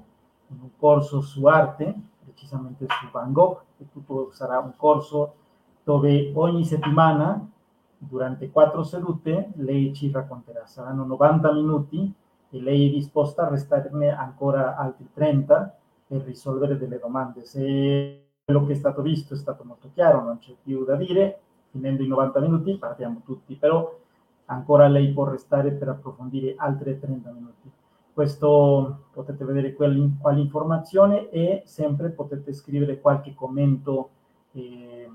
in 0.49 0.59
un 0.61 0.68
corso 0.76 1.22
su 1.22 1.47
arte, 1.47 1.95
precisamente 2.22 2.84
su 2.87 3.11
Van 3.11 3.32
Gogh, 3.32 3.62
e 3.78 3.87
tutto 3.91 4.28
sarà 4.32 4.59
un 4.59 4.72
corso 4.76 5.37
dove 5.84 6.32
ogni 6.34 6.66
settimana, 6.66 7.49
durante 7.97 8.51
quattro 8.51 8.82
sedute, 8.82 9.53
lei 9.55 9.95
ci 9.95 10.11
racconterà. 10.11 10.66
Saranno 10.66 11.07
90 11.07 11.53
minuti 11.55 12.12
e 12.51 12.61
lei 12.61 12.89
è 12.89 12.93
disposta 12.93 13.47
a 13.47 13.49
restarne 13.49 14.11
ancora 14.11 14.76
altri 14.76 15.09
30 15.14 15.78
per 16.07 16.23
risolvere 16.23 16.79
delle 16.79 16.99
domande. 16.99 17.45
Se 17.45 18.25
quello 18.45 18.65
che 18.65 18.73
è 18.73 18.77
stato 18.77 19.03
visto 19.03 19.35
è 19.35 19.37
stato 19.37 19.65
molto 19.65 19.91
chiaro, 19.93 20.23
non 20.23 20.39
c'è 20.39 20.55
più 20.63 20.85
da 20.85 20.95
dire, 20.97 21.41
finendo 21.71 22.03
i 22.03 22.07
90 22.07 22.41
minuti 22.41 22.77
partiamo 22.77 23.23
tutti, 23.25 23.55
però 23.55 23.99
ancora 24.47 24.87
lei 24.89 25.13
può 25.13 25.25
restare 25.29 25.73
per 25.73 25.89
approfondire 25.89 26.55
altre 26.57 26.99
30 26.99 27.31
minuti. 27.31 27.71
Questo 28.13 29.09
potete 29.13 29.45
vedere 29.45 29.75
quali 29.75 30.41
informazioni 30.41 31.29
e 31.29 31.63
sempre 31.67 32.09
potete 32.09 32.53
scrivere 32.55 33.01
qualche 33.01 33.35
commento 33.35 34.11
eh, 34.53 35.11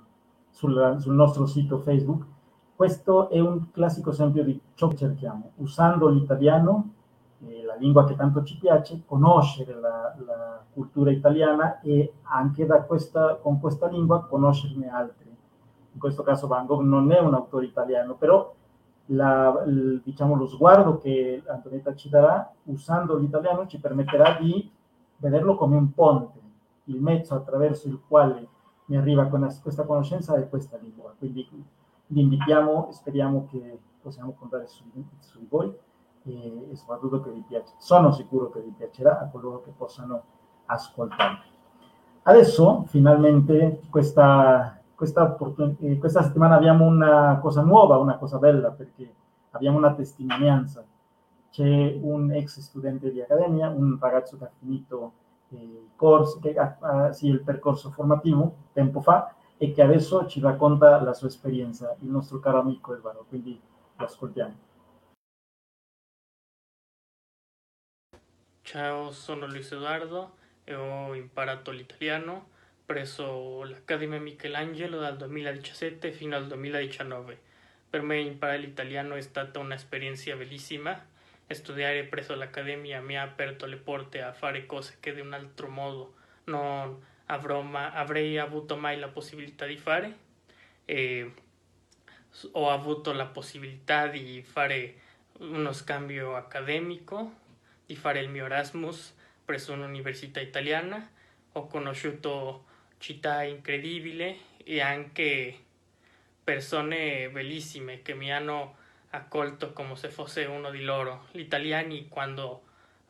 sul, 0.51 0.97
sul 0.99 1.15
nostro 1.15 1.47
sito 1.47 1.79
Facebook. 1.79 2.25
Questo 2.75 3.29
è 3.29 3.39
un 3.39 3.71
classico 3.71 4.11
esempio 4.11 4.43
di 4.43 4.59
ciò 4.75 4.87
che 4.89 4.97
cerchiamo, 4.97 5.51
usando 5.55 6.09
l'italiano, 6.09 6.93
eh, 7.47 7.63
la 7.63 7.75
lingua 7.75 8.05
che 8.05 8.15
tanto 8.15 8.43
ci 8.43 8.57
piace, 8.57 9.01
conoscere 9.05 9.73
la, 9.73 10.15
la 10.25 10.63
cultura 10.73 11.11
italiana 11.11 11.79
e 11.81 12.13
anche 12.23 12.65
questa, 12.87 13.35
con 13.35 13.59
questa 13.59 13.87
lingua 13.87 14.25
conoscerne 14.25 14.89
altri. 14.89 15.29
In 15.93 15.99
questo 15.99 16.23
caso 16.23 16.47
Van 16.47 16.65
Gogh 16.65 16.81
non 16.81 17.11
è 17.11 17.19
un 17.19 17.33
autore 17.33 17.65
italiano, 17.65 18.15
però 18.15 18.53
la, 19.07 19.63
il, 19.65 20.01
diciamo, 20.03 20.35
lo 20.35 20.47
sguardo 20.47 20.97
che 20.97 21.41
Antonietta 21.45 21.95
ci 21.95 22.09
darà 22.09 22.49
usando 22.65 23.17
l'italiano 23.17 23.67
ci 23.67 23.79
permetterà 23.79 24.37
di 24.39 24.71
vederlo 25.17 25.55
come 25.55 25.75
un 25.75 25.93
ponte, 25.93 26.39
il 26.85 27.01
mezzo 27.01 27.35
attraverso 27.35 27.87
il 27.87 27.99
quale 28.07 28.47
mi 28.85 28.97
arriva 28.97 29.25
questa 29.25 29.83
conoscenza 29.83 30.35
è 30.35 30.47
questa 30.47 30.77
lingua. 30.77 31.13
Quindi 31.17 31.47
vi 32.07 32.21
invitiamo 32.21 32.89
speriamo 32.91 33.47
che 33.49 33.79
possiamo 34.01 34.35
contare 34.37 34.67
su, 34.67 34.83
su 35.19 35.39
di 35.39 35.47
voi 35.49 35.73
e, 36.23 36.67
e, 36.71 36.75
soprattutto 36.75 37.21
che 37.21 37.31
vi 37.31 37.43
piace. 37.47 37.73
Sono 37.77 38.11
sicuro 38.11 38.49
che 38.49 38.61
vi 38.61 38.73
piacerà 38.75 39.19
a 39.19 39.27
coloro 39.29 39.61
che 39.61 39.71
possano 39.75 40.23
ascoltare. 40.65 41.49
Adesso 42.23 42.85
finalmente 42.87 43.81
questa 43.89 44.81
questa, 45.01 45.35
eh, 45.79 45.97
questa 45.97 46.21
settimana 46.21 46.53
abbiamo 46.53 46.85
una 46.85 47.39
cosa 47.41 47.63
nuova, 47.63 47.97
una 47.97 48.17
cosa 48.17 48.37
bella, 48.37 48.69
perché 48.69 49.11
abbiamo 49.49 49.77
una 49.79 49.95
testimonianza. 49.95 50.85
C'è 51.49 51.97
un 51.99 52.31
ex 52.31 52.59
studente 52.59 53.11
di 53.11 53.19
accademia, 53.19 53.69
un 53.69 53.97
ragazzo 53.99 54.37
che 54.37 54.43
ha 54.43 54.51
finito 54.59 55.13
eh, 55.49 55.87
corso, 55.95 56.37
che 56.39 56.53
ha, 56.55 57.11
sì, 57.13 57.29
il 57.29 57.41
percorso 57.41 57.89
formativo 57.89 58.53
tempo 58.73 59.01
fa 59.01 59.33
e 59.57 59.71
che 59.71 59.81
adesso 59.81 60.27
ci 60.27 60.39
racconta 60.39 61.01
la 61.01 61.13
sua 61.13 61.29
esperienza, 61.29 61.95
il 62.01 62.09
nostro 62.09 62.37
caro 62.37 62.59
amico 62.59 62.93
Elvaro, 62.93 63.25
quindi 63.27 63.59
lo 63.95 64.05
ascoltiamo. 64.05 64.53
Ciao, 68.71 69.11
sono 69.11 69.47
Luis 69.47 69.69
Eduardo 69.73 70.37
ho 70.75 71.13
imparato 71.13 71.71
l'italiano 71.71 72.51
presso 72.85 73.63
l'Accademia 73.65 74.17
Michelangelo 74.17 74.97
dal 74.97 75.17
2017 75.17 76.13
fino 76.13 76.37
al 76.37 76.47
2019. 76.47 77.37
Per 77.89 78.01
me 78.01 78.19
imparare 78.21 78.59
l'italiano 78.59 79.15
è 79.15 79.21
stata 79.21 79.59
un'esperienza 79.59 80.33
bellissima. 80.37 80.97
Studiare 81.49 82.05
presso 82.05 82.33
l'Accademia 82.33 83.01
mi 83.01 83.17
ha 83.17 83.23
aperto 83.23 83.65
le 83.65 83.75
porte 83.75 84.21
a 84.21 84.31
fare 84.31 84.65
cose 84.65 84.95
che 85.01 85.13
di 85.13 85.19
un 85.19 85.33
altro 85.33 85.67
modo 85.67 86.13
non 86.45 86.97
avrei 87.25 88.37
avuto 88.37 88.77
mai 88.77 88.97
la 88.97 89.09
possibilità 89.09 89.65
di 89.65 89.75
fare. 89.75 90.17
E 90.85 91.33
ho 92.53 92.69
avuto 92.69 93.11
la 93.11 93.25
possibilità 93.25 94.07
di 94.07 94.41
fare 94.41 94.95
uno 95.39 95.73
scambio 95.73 96.37
accademico, 96.37 97.40
di 97.91 97.97
fare 97.97 98.21
il 98.21 98.29
mio 98.29 98.45
Erasmus 98.45 99.13
presso 99.43 99.73
un'università 99.73 100.39
italiana. 100.39 101.11
Ho 101.53 101.67
conosciuto 101.67 102.63
città 102.99 103.43
incredibile 103.43 104.37
e 104.63 104.79
anche 104.79 105.57
persone 106.41 107.29
bellissime 107.29 108.01
che 108.01 108.13
mi 108.13 108.31
hanno 108.31 108.77
accolto 109.09 109.73
come 109.73 109.97
se 109.97 110.07
fosse 110.07 110.45
uno 110.45 110.71
di 110.71 110.83
loro. 110.83 111.27
Gli 111.31 111.41
italiani 111.41 112.07
quando 112.07 112.63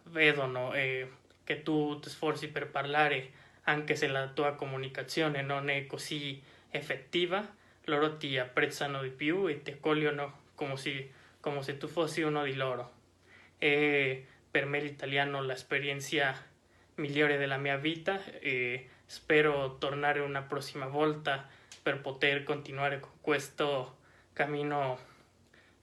vedono 0.05 0.73
eh, 0.73 1.07
che 1.43 1.61
tu 1.61 1.99
ti 1.99 2.09
sforzi 2.09 2.47
per 2.47 2.71
parlare 2.71 3.33
anche 3.65 3.95
se 3.95 4.07
la 4.07 4.29
tua 4.29 4.55
comunicazione 4.55 5.43
non 5.43 5.69
è 5.69 5.85
così 5.85 6.41
effettiva, 6.71 7.47
loro 7.85 8.17
ti 8.17 8.35
apprezzano 8.39 9.03
di 9.03 9.09
più 9.09 9.47
e 9.47 9.61
ti 9.61 9.69
accogliono 9.69 10.39
come 10.55 10.75
se, 10.75 11.11
come 11.39 11.61
se 11.61 11.77
tu 11.77 11.87
fossi 11.87 12.23
uno 12.23 12.43
di 12.43 12.55
loro. 12.55 12.93
E 13.59 14.25
per 14.51 14.65
me 14.65 14.81
l'italiano 14.81 15.41
l'esperienza 15.41 16.35
migliore 16.95 17.37
della 17.37 17.57
mia 17.57 17.77
vita 17.77 18.21
e 18.39 18.89
spero 19.05 19.77
tornare 19.77 20.19
una 20.19 20.41
prossima 20.41 20.87
volta 20.87 21.47
per 21.81 22.01
poter 22.01 22.43
continuare 22.43 22.99
con 22.99 23.11
questo 23.21 23.97
cammino 24.33 24.97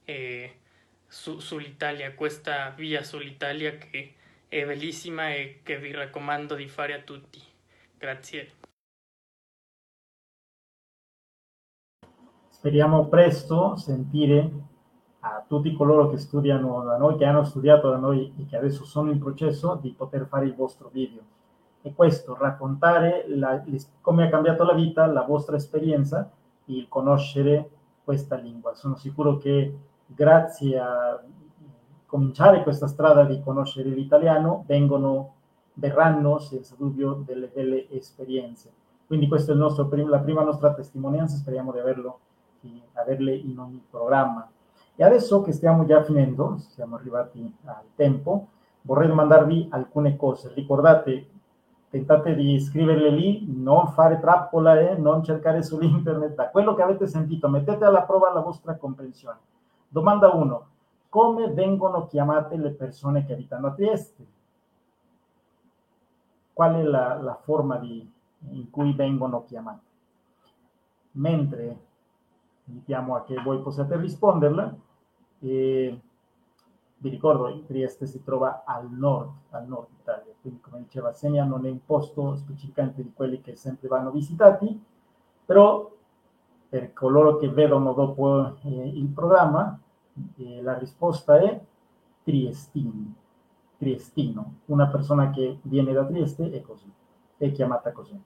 eh, 0.05 0.59
su, 1.07 1.39
sull'Italia, 1.39 2.13
questa 2.13 2.69
via 2.69 3.03
sull'Italia 3.03 3.77
che 3.77 4.13
è 4.47 4.65
bellissima 4.65 5.33
e 5.33 5.59
che 5.63 5.77
vi 5.77 5.91
raccomando 5.91 6.55
di 6.55 6.67
fare 6.67 6.93
a 6.93 6.99
tutti. 6.99 7.41
Grazie. 7.97 8.53
Speriamo 12.49 13.07
presto 13.07 13.75
sentire 13.77 14.51
a 15.21 15.43
tutti 15.47 15.73
coloro 15.73 16.09
che 16.09 16.17
studiano 16.17 16.83
da 16.83 16.97
noi, 16.97 17.17
che 17.17 17.25
hanno 17.25 17.43
studiato 17.43 17.89
da 17.89 17.97
noi 17.97 18.33
e 18.37 18.45
che 18.45 18.55
adesso 18.55 18.85
sono 18.85 19.11
in 19.11 19.19
processo 19.19 19.77
di 19.81 19.91
poter 19.91 20.25
fare 20.27 20.45
il 20.45 20.55
vostro 20.55 20.89
video 20.91 21.21
e 21.81 21.93
questo, 21.93 22.35
raccontare 22.37 23.25
la, 23.27 23.63
come 24.01 24.25
ha 24.25 24.29
cambiato 24.29 24.63
la 24.63 24.73
vita, 24.73 25.05
la 25.05 25.23
vostra 25.23 25.55
esperienza, 25.55 26.29
il 26.65 26.87
conoscere 26.87 27.69
questa 28.03 28.35
lingua. 28.35 28.75
Sono 28.75 28.95
sicuro 28.95 29.37
che 29.37 29.77
grazie 30.05 30.77
a 30.77 31.21
cominciare 32.05 32.63
questa 32.63 32.87
strada 32.87 33.23
di 33.23 33.41
conoscere 33.41 33.89
l'italiano 33.89 34.63
vengono, 34.67 35.33
verranno 35.73 36.39
senza 36.39 36.75
dubbio 36.77 37.23
delle 37.25 37.47
belle 37.47 37.89
esperienze. 37.91 38.71
Quindi 39.05 39.27
questa 39.27 39.53
è 39.53 39.55
nostro, 39.55 39.89
la 40.07 40.19
prima 40.19 40.43
nostra 40.43 40.73
testimonianza, 40.73 41.37
speriamo 41.37 41.71
di 41.71 41.79
averlo, 41.79 42.19
di 42.59 42.81
averle 42.93 43.33
in 43.33 43.57
ogni 43.57 43.81
programma. 43.89 44.47
Adesso 45.03 45.41
che 45.41 45.53
stiamo 45.53 45.85
già 45.85 46.03
finendo, 46.03 46.57
siamo 46.57 46.95
arrivati 46.95 47.55
al 47.65 47.83
tempo, 47.95 48.47
vorrei 48.81 49.07
domandarvi 49.07 49.69
alcune 49.71 50.15
cose. 50.15 50.51
Ricordate, 50.53 51.27
tentate 51.89 52.35
di 52.35 52.59
scriverle 52.59 53.09
lì, 53.09 53.45
non 53.47 53.87
fare 53.93 54.19
trappola 54.19 54.79
eh? 54.79 54.97
non 54.97 55.23
cercare 55.23 55.63
su 55.63 55.79
internet. 55.81 56.35
Da 56.35 56.49
quello 56.49 56.75
che 56.75 56.81
avete 56.81 57.07
sentito, 57.07 57.47
mettete 57.49 57.85
alla 57.85 58.03
prova 58.03 58.31
la 58.31 58.41
vostra 58.41 58.75
comprensione. 58.75 59.37
Domanda 59.87 60.33
1. 60.33 60.67
Come 61.09 61.47
vengono 61.51 62.05
chiamate 62.05 62.55
le 62.57 62.71
persone 62.71 63.25
che 63.25 63.33
abitano 63.33 63.67
a 63.67 63.71
Trieste? 63.71 64.25
Qual 66.53 66.75
è 66.75 66.83
la, 66.83 67.39
forma 67.41 67.77
di, 67.77 68.07
in 68.49 68.69
cui 68.69 68.93
vengono 68.93 69.43
chiamate? 69.45 69.87
Mentre 71.13 71.79
invitiamo 72.65 73.15
a 73.15 73.23
che 73.23 73.41
voi 73.41 73.59
possiate 73.61 73.97
risponderla, 73.97 74.75
e 75.39 76.01
vi 77.01 77.09
ricordo 77.09 77.45
che 77.45 77.65
Trieste 77.65 78.05
si 78.05 78.23
trova 78.23 78.63
al 78.65 78.89
nord, 78.91 79.31
al 79.51 79.67
nord 79.67 79.87
Italia, 80.01 80.33
quindi 80.41 80.59
come 80.59 80.79
diceva 80.79 81.13
Senia 81.13 81.45
non 81.45 81.65
è 81.65 81.69
un 81.69 81.85
posto 81.85 82.35
specificamente 82.35 83.01
di 83.01 83.13
quelli 83.13 83.41
che 83.41 83.55
sempre 83.55 83.87
vanno 83.87 84.11
visitati, 84.11 84.79
però 85.45 85.89
per 86.67 86.93
coloro 86.93 87.37
che 87.37 87.49
vedono 87.49 87.93
dopo 87.93 88.57
eh, 88.63 88.87
il 88.87 89.07
programma, 89.07 89.79
eh, 90.37 90.61
la 90.61 90.77
risposta 90.77 91.39
è 91.39 91.59
Triestini, 92.23 93.15
Triestino, 93.77 94.55
una 94.65 94.87
persona 94.87 95.29
che 95.31 95.59
viene 95.63 95.93
da 95.93 96.05
Trieste 96.05 96.51
è 96.51 96.61
così, 96.61 96.91
è 97.37 97.51
chiamata 97.51 97.91
così. 97.93 98.21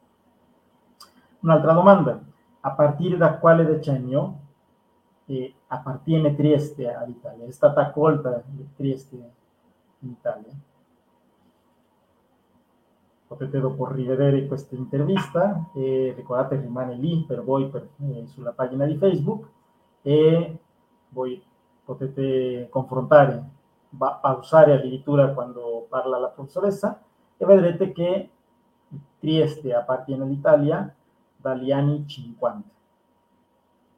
Un'altra 1.41 1.73
domanda, 1.73 2.19
a 2.61 2.71
partire 2.71 3.17
da 3.17 3.37
quale 3.37 3.65
decennio 3.65 4.39
eh, 5.25 5.53
appartiene 5.67 6.35
Trieste 6.35 6.93
all'Italia, 6.93 7.45
è 7.45 7.51
stata 7.51 7.81
accolta 7.81 8.43
Trieste 8.75 9.15
in 9.99 10.09
Italia? 10.09 10.51
potete 13.33 13.59
dopo 13.59 13.87
rivedere 13.87 14.45
questa 14.45 14.75
intervista 14.75 15.69
e 15.73 16.13
ricordate 16.15 16.59
rimane 16.59 16.95
lì 16.95 17.23
per 17.27 17.43
voi 17.43 17.67
per, 17.67 17.89
eh, 18.01 18.25
sulla 18.27 18.51
pagina 18.51 18.85
di 18.85 18.95
Facebook 18.95 19.47
e 20.03 20.57
voi 21.09 21.43
potete 21.83 22.67
confrontare, 22.69 23.43
pausare 23.97 24.73
addirittura 24.73 25.33
quando 25.33 25.85
parla 25.89 26.19
la 26.19 26.27
professoressa 26.27 27.01
e 27.35 27.45
vedrete 27.45 27.91
che 27.91 28.29
Trieste 29.19 29.73
appartiene 29.73 30.23
all'Italia 30.23 30.93
dagli 31.35 31.71
anni 31.71 32.05
50, 32.05 32.67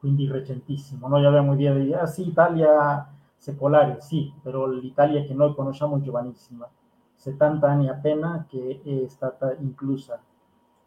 quindi 0.05 0.29
recentissimo. 0.29 1.07
Noi 1.07 1.25
abbiamo 1.25 1.55
idea 1.55 1.73
di, 1.73 1.91
ah 1.91 2.05
sì, 2.05 2.27
Italia 2.27 3.11
secolare, 3.35 4.01
sì, 4.01 4.31
però 4.39 4.67
l'Italia 4.67 5.23
che 5.23 5.33
noi 5.33 5.55
conosciamo 5.55 5.97
è 5.97 6.01
giovanissima 6.01 6.69
70 7.15 7.67
anni 7.67 7.89
appena 7.89 8.45
che 8.47 8.81
è 8.83 9.07
stata 9.07 9.55
inclusa 9.55 10.21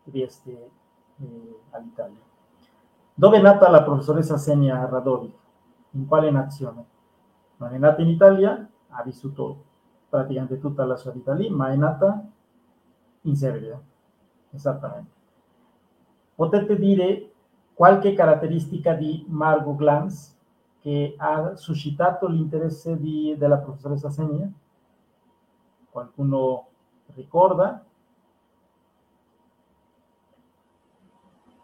Trieste 0.04 0.70
eh, 1.18 1.60
all'Italia. 1.70 2.20
Dove 3.12 3.38
è 3.38 3.40
nata 3.40 3.68
la 3.68 3.82
professoressa 3.82 4.36
Senia 4.36 4.88
Radovic? 4.88 5.34
In 5.92 6.06
quale 6.06 6.30
nazione? 6.30 6.84
Non 7.56 7.74
è 7.74 7.78
nata 7.78 8.00
in 8.02 8.08
Italia, 8.10 8.68
ha 8.90 9.02
vissuto 9.02 9.64
praticamente 10.08 10.60
tutta 10.60 10.84
la 10.84 10.94
sua 10.94 11.10
vita 11.10 11.32
lì, 11.34 11.50
ma 11.50 11.70
è 11.70 11.74
nata 11.74 12.24
in 13.22 13.34
Serbia. 13.34 13.82
Esattamente. 14.52 15.10
Potete 16.36 16.78
dire 16.78 17.27
qualche 17.78 18.12
caratteristica 18.12 18.94
di 18.94 19.24
Margot 19.28 19.76
Glantz 19.76 20.36
che 20.80 21.14
ha 21.16 21.54
suscitato 21.54 22.26
l'interesse 22.26 22.98
della 22.98 23.58
professoressa 23.58 24.10
Senia? 24.10 24.50
Qualcuno 25.88 26.66
ricorda? 27.14 27.84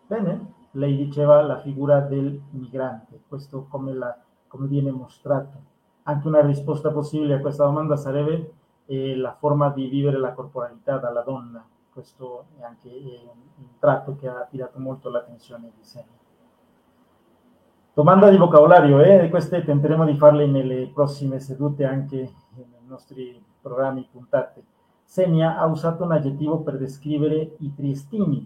Bene, 0.06 0.52
lei 0.70 0.96
diceva 0.96 1.42
la 1.42 1.58
figura 1.58 1.98
del 1.98 2.40
migrante, 2.50 3.22
questo 3.26 3.66
come, 3.68 3.92
la, 3.92 4.16
come 4.46 4.68
viene 4.68 4.92
mostrato. 4.92 5.58
Anche 6.04 6.28
una 6.28 6.42
risposta 6.42 6.92
possibile 6.92 7.34
a 7.34 7.40
questa 7.40 7.64
domanda 7.64 7.96
sarebbe 7.96 8.54
eh, 8.86 9.16
la 9.16 9.34
forma 9.34 9.70
di 9.70 9.88
vivere 9.88 10.18
la 10.18 10.32
corporalità 10.32 10.96
dalla 10.98 11.22
donna. 11.22 11.66
Questo 11.94 12.46
è 12.58 12.64
anche 12.64 12.88
un 12.88 13.78
tratto 13.78 14.16
che 14.16 14.26
ha 14.26 14.40
attirato 14.40 14.80
molto 14.80 15.10
l'attenzione 15.10 15.70
di 15.76 15.84
Seni. 15.84 16.08
Domanda 17.94 18.28
di 18.30 18.36
vocabolario, 18.36 19.00
eh? 19.00 19.28
queste 19.30 19.62
tenteremo 19.62 20.04
di 20.04 20.16
farle 20.16 20.48
nelle 20.48 20.90
prossime 20.92 21.38
sedute 21.38 21.84
anche 21.84 22.16
nei 22.56 22.66
nostri 22.88 23.40
programmi 23.60 24.08
puntate. 24.10 24.64
Senia 25.04 25.56
ha 25.56 25.66
usato 25.66 26.02
un 26.02 26.10
aggettivo 26.10 26.62
per 26.62 26.78
descrivere 26.78 27.54
i 27.58 27.72
triestini, 27.72 28.44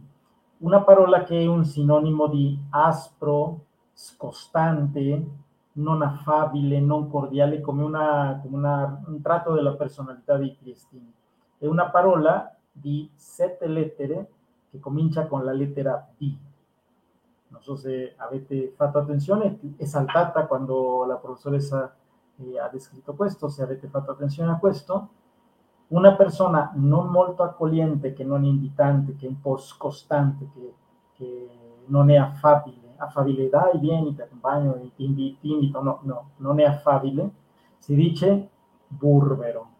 una 0.58 0.82
parola 0.82 1.22
che 1.22 1.40
è 1.40 1.46
un 1.46 1.64
sinonimo 1.64 2.26
di 2.26 2.54
aspro, 2.68 3.64
scostante, 3.94 5.26
non 5.72 6.02
affabile, 6.02 6.80
non 6.80 7.08
cordiale, 7.08 7.62
come, 7.62 7.82
una, 7.82 8.38
come 8.42 8.56
una, 8.58 9.02
un 9.06 9.22
tratto 9.22 9.54
della 9.54 9.72
personalità 9.72 10.36
dei 10.36 10.54
triestini. 10.54 11.10
È 11.56 11.64
una 11.64 11.88
parola 11.88 12.52
di 12.80 13.10
sette 13.14 13.66
lettere 13.66 14.30
che 14.70 14.78
comincia 14.78 15.26
con 15.26 15.44
la 15.44 15.52
lettera 15.52 16.06
B. 16.16 16.34
Non 17.48 17.62
so 17.62 17.76
se 17.76 18.14
avete 18.16 18.72
fatto 18.76 18.98
attenzione, 18.98 19.58
è 19.76 19.84
saltata 19.84 20.46
quando 20.46 21.04
la 21.04 21.16
professoressa 21.16 21.94
eh, 22.36 22.58
ha 22.58 22.68
descritto 22.68 23.14
questo, 23.14 23.48
se 23.48 23.62
avete 23.62 23.88
fatto 23.88 24.10
attenzione 24.10 24.52
a 24.52 24.58
questo, 24.58 25.08
una 25.88 26.14
persona 26.14 26.72
non 26.74 27.08
molto 27.08 27.42
accogliente, 27.42 28.12
che 28.12 28.24
non 28.24 28.44
invitante, 28.44 29.16
che 29.16 29.26
è 29.26 29.28
un 29.28 29.40
po' 29.40 29.56
scostante, 29.56 30.48
che, 30.52 30.74
che 31.14 31.48
non 31.86 32.10
è 32.10 32.16
affabile, 32.16 32.94
affabile, 32.96 33.48
dai, 33.48 33.78
vieni, 33.78 34.14
ti 34.14 34.20
accompagno, 34.20 34.78
ti 34.94 35.38
invito, 35.40 35.82
no, 35.82 36.00
no, 36.02 36.30
non 36.36 36.60
è 36.60 36.64
affabile, 36.64 37.30
si 37.78 37.94
dice 37.94 38.48
burbero. 38.86 39.76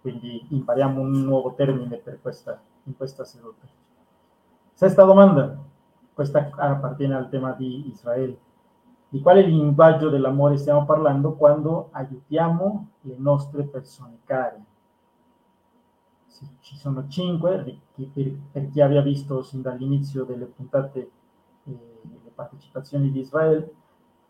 Quindi 0.00 0.46
impariamo 0.48 1.00
un 1.00 1.22
nuovo 1.22 1.54
termine 1.54 1.96
per 1.96 2.20
questa, 2.20 2.60
in 2.84 2.96
questa 2.96 3.24
seduta. 3.24 3.66
Sesta 4.72 5.04
domanda, 5.04 5.58
questa 6.14 6.50
appartiene 6.56 7.14
al 7.14 7.28
tema 7.28 7.52
di 7.52 7.88
Israele. 7.88 8.38
Di 9.08 9.20
quale 9.20 9.42
linguaggio 9.42 10.08
dell'amore 10.08 10.56
stiamo 10.56 10.84
parlando 10.84 11.34
quando 11.34 11.88
aiutiamo 11.90 12.90
le 13.00 13.16
nostre 13.18 13.64
persone 13.64 14.20
care? 14.24 14.64
Ci 16.60 16.76
sono 16.76 17.08
cinque, 17.08 17.80
per, 18.52 18.70
chi 18.70 18.80
aveva 18.80 19.02
visto 19.02 19.42
sin 19.42 19.62
dall'inizio 19.62 20.24
delle 20.24 20.46
puntate 20.46 21.10
eh, 21.64 21.78
le 22.02 22.30
partecipazioni 22.34 23.10
di 23.10 23.20
Israele, 23.20 23.74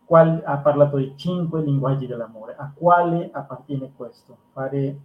qual, 0.04 0.42
ha 0.44 0.56
parlato 0.58 0.96
di 0.96 1.12
cinque 1.14 1.62
linguaggi 1.62 2.06
dell'amore. 2.06 2.56
A 2.56 2.72
quale 2.74 3.30
appartiene 3.32 3.92
questo? 3.94 4.36
Fare, 4.52 4.98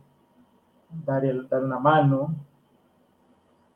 dare, 1.03 1.45
dare 1.47 1.63
una 1.63 1.79
mano 1.79 2.45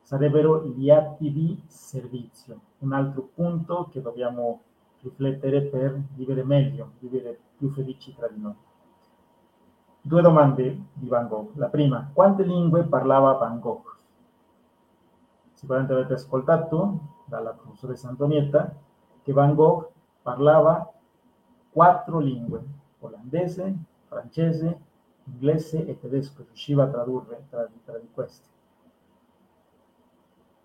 sarebbero 0.02 0.64
gli 0.64 0.90
atti 0.90 1.32
di 1.32 1.62
servizio. 1.66 2.60
Un 2.78 2.92
altro 2.92 3.30
punto 3.34 3.88
che 3.90 4.02
dobbiamo 4.02 4.62
riflettere 5.02 5.62
per 5.62 6.00
vivere 6.14 6.42
meglio, 6.42 6.92
vivere 6.98 7.38
più 7.56 7.70
felici 7.70 8.14
tra 8.14 8.28
di 8.28 8.40
noi. 8.40 8.54
Due 10.02 10.22
domande 10.22 10.86
di 10.94 11.08
Van 11.08 11.28
Gogh. 11.28 11.54
La 11.54 11.68
prima, 11.68 12.10
quante 12.12 12.42
lingue 12.42 12.84
parlava 12.84 13.34
Van 13.34 13.60
Gogh? 13.60 13.96
Sicuramente 15.52 15.92
avete 15.92 16.14
ascoltato 16.14 16.98
dalla 17.26 17.52
professoressa 17.52 18.08
Antonietta 18.08 18.74
che 19.22 19.32
Van 19.32 19.54
Gogh 19.54 19.90
parlava 20.22 20.90
quattro 21.70 22.18
lingue, 22.18 22.64
olandese, 23.00 23.76
francese, 24.08 24.80
inglese 25.24 25.86
e 25.86 25.98
tedesco, 25.98 26.44
riusciva 26.44 26.84
a 26.84 26.88
tradurre 26.88 27.46
tra, 27.48 27.68
tra 27.84 27.98
di 27.98 28.08
queste. 28.12 28.48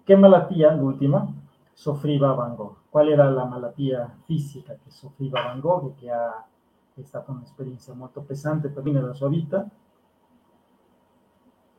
Che 0.03 0.15
malattia, 0.15 0.73
l'ultima, 0.73 1.27
soffriva 1.73 2.33
Van 2.33 2.55
Gogh? 2.55 2.75
Qual 2.89 3.09
era 3.09 3.29
la 3.29 3.45
malattia 3.45 4.17
fisica 4.23 4.77
che 4.81 4.91
soffriva 4.91 5.41
Van 5.41 5.59
Gogh 5.59 5.87
e 5.87 5.95
che 5.95 6.11
ha, 6.11 6.45
è 6.93 7.01
stata 7.01 7.31
un'esperienza 7.31 7.93
molto 7.93 8.21
pesante 8.21 8.69
per 8.69 8.83
lui 8.83 8.93
nella 8.93 9.13
sua 9.13 9.29
vita? 9.29 9.67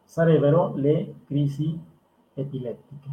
Sarebbero 0.03 0.75
le 0.75 1.21
crisi 1.25 1.79
epilettiche. 2.35 3.09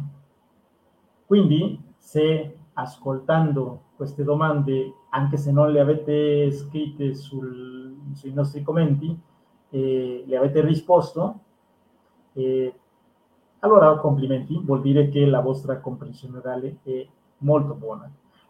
Quindi, 1.26 1.82
se 1.96 2.58
ascoltando 2.74 3.82
queste 3.96 4.24
domande, 4.24 4.92
anche 5.10 5.36
se 5.36 5.52
non 5.52 5.70
le 5.70 5.80
avete 5.80 6.50
scritte 6.50 7.14
sul, 7.14 7.96
sui 8.12 8.32
nostri 8.32 8.62
commenti, 8.62 9.18
eh, 9.74 10.22
le 10.24 10.36
avete 10.36 10.60
risposto, 10.60 11.40
eh, 12.34 12.72
allora 13.58 13.96
complimenti, 13.96 14.56
vuol 14.62 14.80
dire 14.80 15.08
che 15.08 15.26
la 15.26 15.40
vostra 15.40 15.80
comprensione 15.80 16.38
orale 16.38 16.78
è 16.84 17.04
molto 17.38 17.74
buona. 17.74 18.08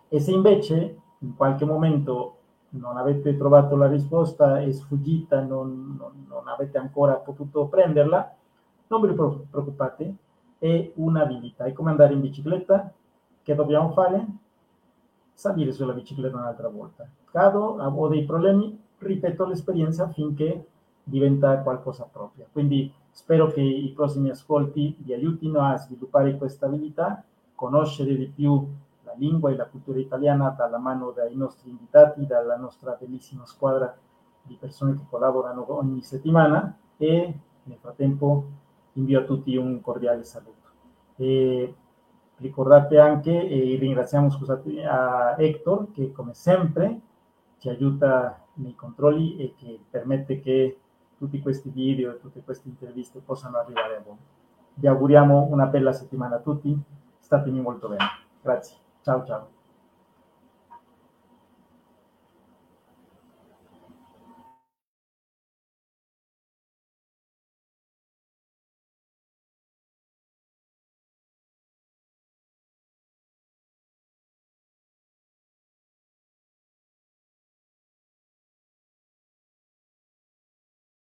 E 0.09 0.21
se 0.21 0.33
invece 0.33 0.99
in 1.21 1.35
qualche 1.35 1.65
momento 1.65 2.37
non 2.71 2.99
avete 2.99 3.37
trovato 3.39 3.75
la 3.75 3.87
risposta, 3.87 4.61
è 4.61 4.71
sfuggita, 4.71 5.41
non, 5.41 5.97
non, 5.99 6.27
non 6.29 6.47
avete 6.47 6.77
ancora 6.77 7.15
potuto 7.15 7.69
prenderla, 7.69 8.35
non 8.89 9.01
vi 9.01 9.15
preoccupate, 9.15 10.15
è 10.59 10.93
un'abilità, 10.97 11.65
è 11.65 11.73
come 11.73 11.91
andare 11.91 12.13
in 12.13 12.21
bicicletta, 12.21 12.93
che 13.43 13.55
dobbiamo 13.55 13.93
fare? 13.93 14.27
Salire 15.33 15.73
sulla 15.73 15.95
bicicletta 15.95 16.37
un'altra 16.37 16.69
volta. 16.69 17.09
Cado, 17.31 17.79
ho 17.79 18.09
dei 18.09 18.25
problemi, 18.25 18.79
ripeto 18.99 19.47
l'esperienza 19.47 20.09
finché 20.09 20.67
diventa 21.05 21.59
qualcosa 21.59 22.09
propria. 22.11 22.47
Quindi 22.51 22.93
spero 23.11 23.49
che 23.49 23.61
i 23.61 23.93
prossimi 23.95 24.31
ascolti 24.31 24.97
vi 24.99 25.13
aiutino 25.13 25.61
a 25.61 25.77
sviluppare 25.77 26.37
questa 26.37 26.67
abilità, 26.67 27.23
conoscere 27.55 28.17
di 28.17 28.27
più 28.27 28.67
la 29.05 29.15
lingua 29.17 29.51
e 29.51 29.57
la 29.57 29.67
cultura 29.67 29.99
italiana 29.99 30.49
dalla 30.51 30.79
mano 30.79 31.13
dei 31.13 31.37
nostri 31.37 31.71
invitati, 31.71 32.27
dalla 32.27 32.57
nostra 32.57 32.97
bellissima 32.99 33.47
squadra 33.47 33.97
di 34.43 34.57
persone 34.59 34.95
che 34.95 35.05
collaborano 35.09 35.65
ogni 35.77 36.03
settimana 36.03 36.77
e 36.97 37.39
nel 37.63 37.79
frattempo 37.79 38.45
invio 38.95 39.21
a 39.21 39.25
tutti 39.25 39.55
un 39.57 39.81
cordiale 39.81 40.25
saluto. 40.25 40.53
E 41.17 41.75
ricordate 42.39 42.99
anche, 42.99 43.31
e 43.31 43.77
ringraziamo 43.77 44.31
scusate, 44.31 44.85
a 44.85 45.37
Hector 45.39 45.93
che 45.93 46.13
come 46.13 46.35
sempre 46.35 47.01
ci 47.59 47.69
aiuta 47.69 48.45
nei 48.55 48.75
controlli 48.75 49.37
e 49.37 49.55
che 49.57 49.81
permette 49.89 50.41
che 50.41 50.79
tutti 51.19 51.41
questi 51.41 51.71
video 51.71 52.13
e 52.13 52.21
tutte 52.21 52.43
queste 52.43 52.69
interviste 52.69 53.21
possano 53.21 53.59
arrivare 53.59 53.97
a 53.97 54.01
voi. 54.05 54.17
Vi 54.75 54.87
auguriamo 54.87 55.49
una 55.51 55.67
bella 55.67 55.93
settimana 55.93 56.37
a 56.37 56.41
tutti, 56.41 56.77
statemi 57.19 57.61
molto 57.61 57.89
bene. 57.89 58.05
Grazie, 58.43 58.77
ciao 59.03 59.25
ciao. 59.25 59.54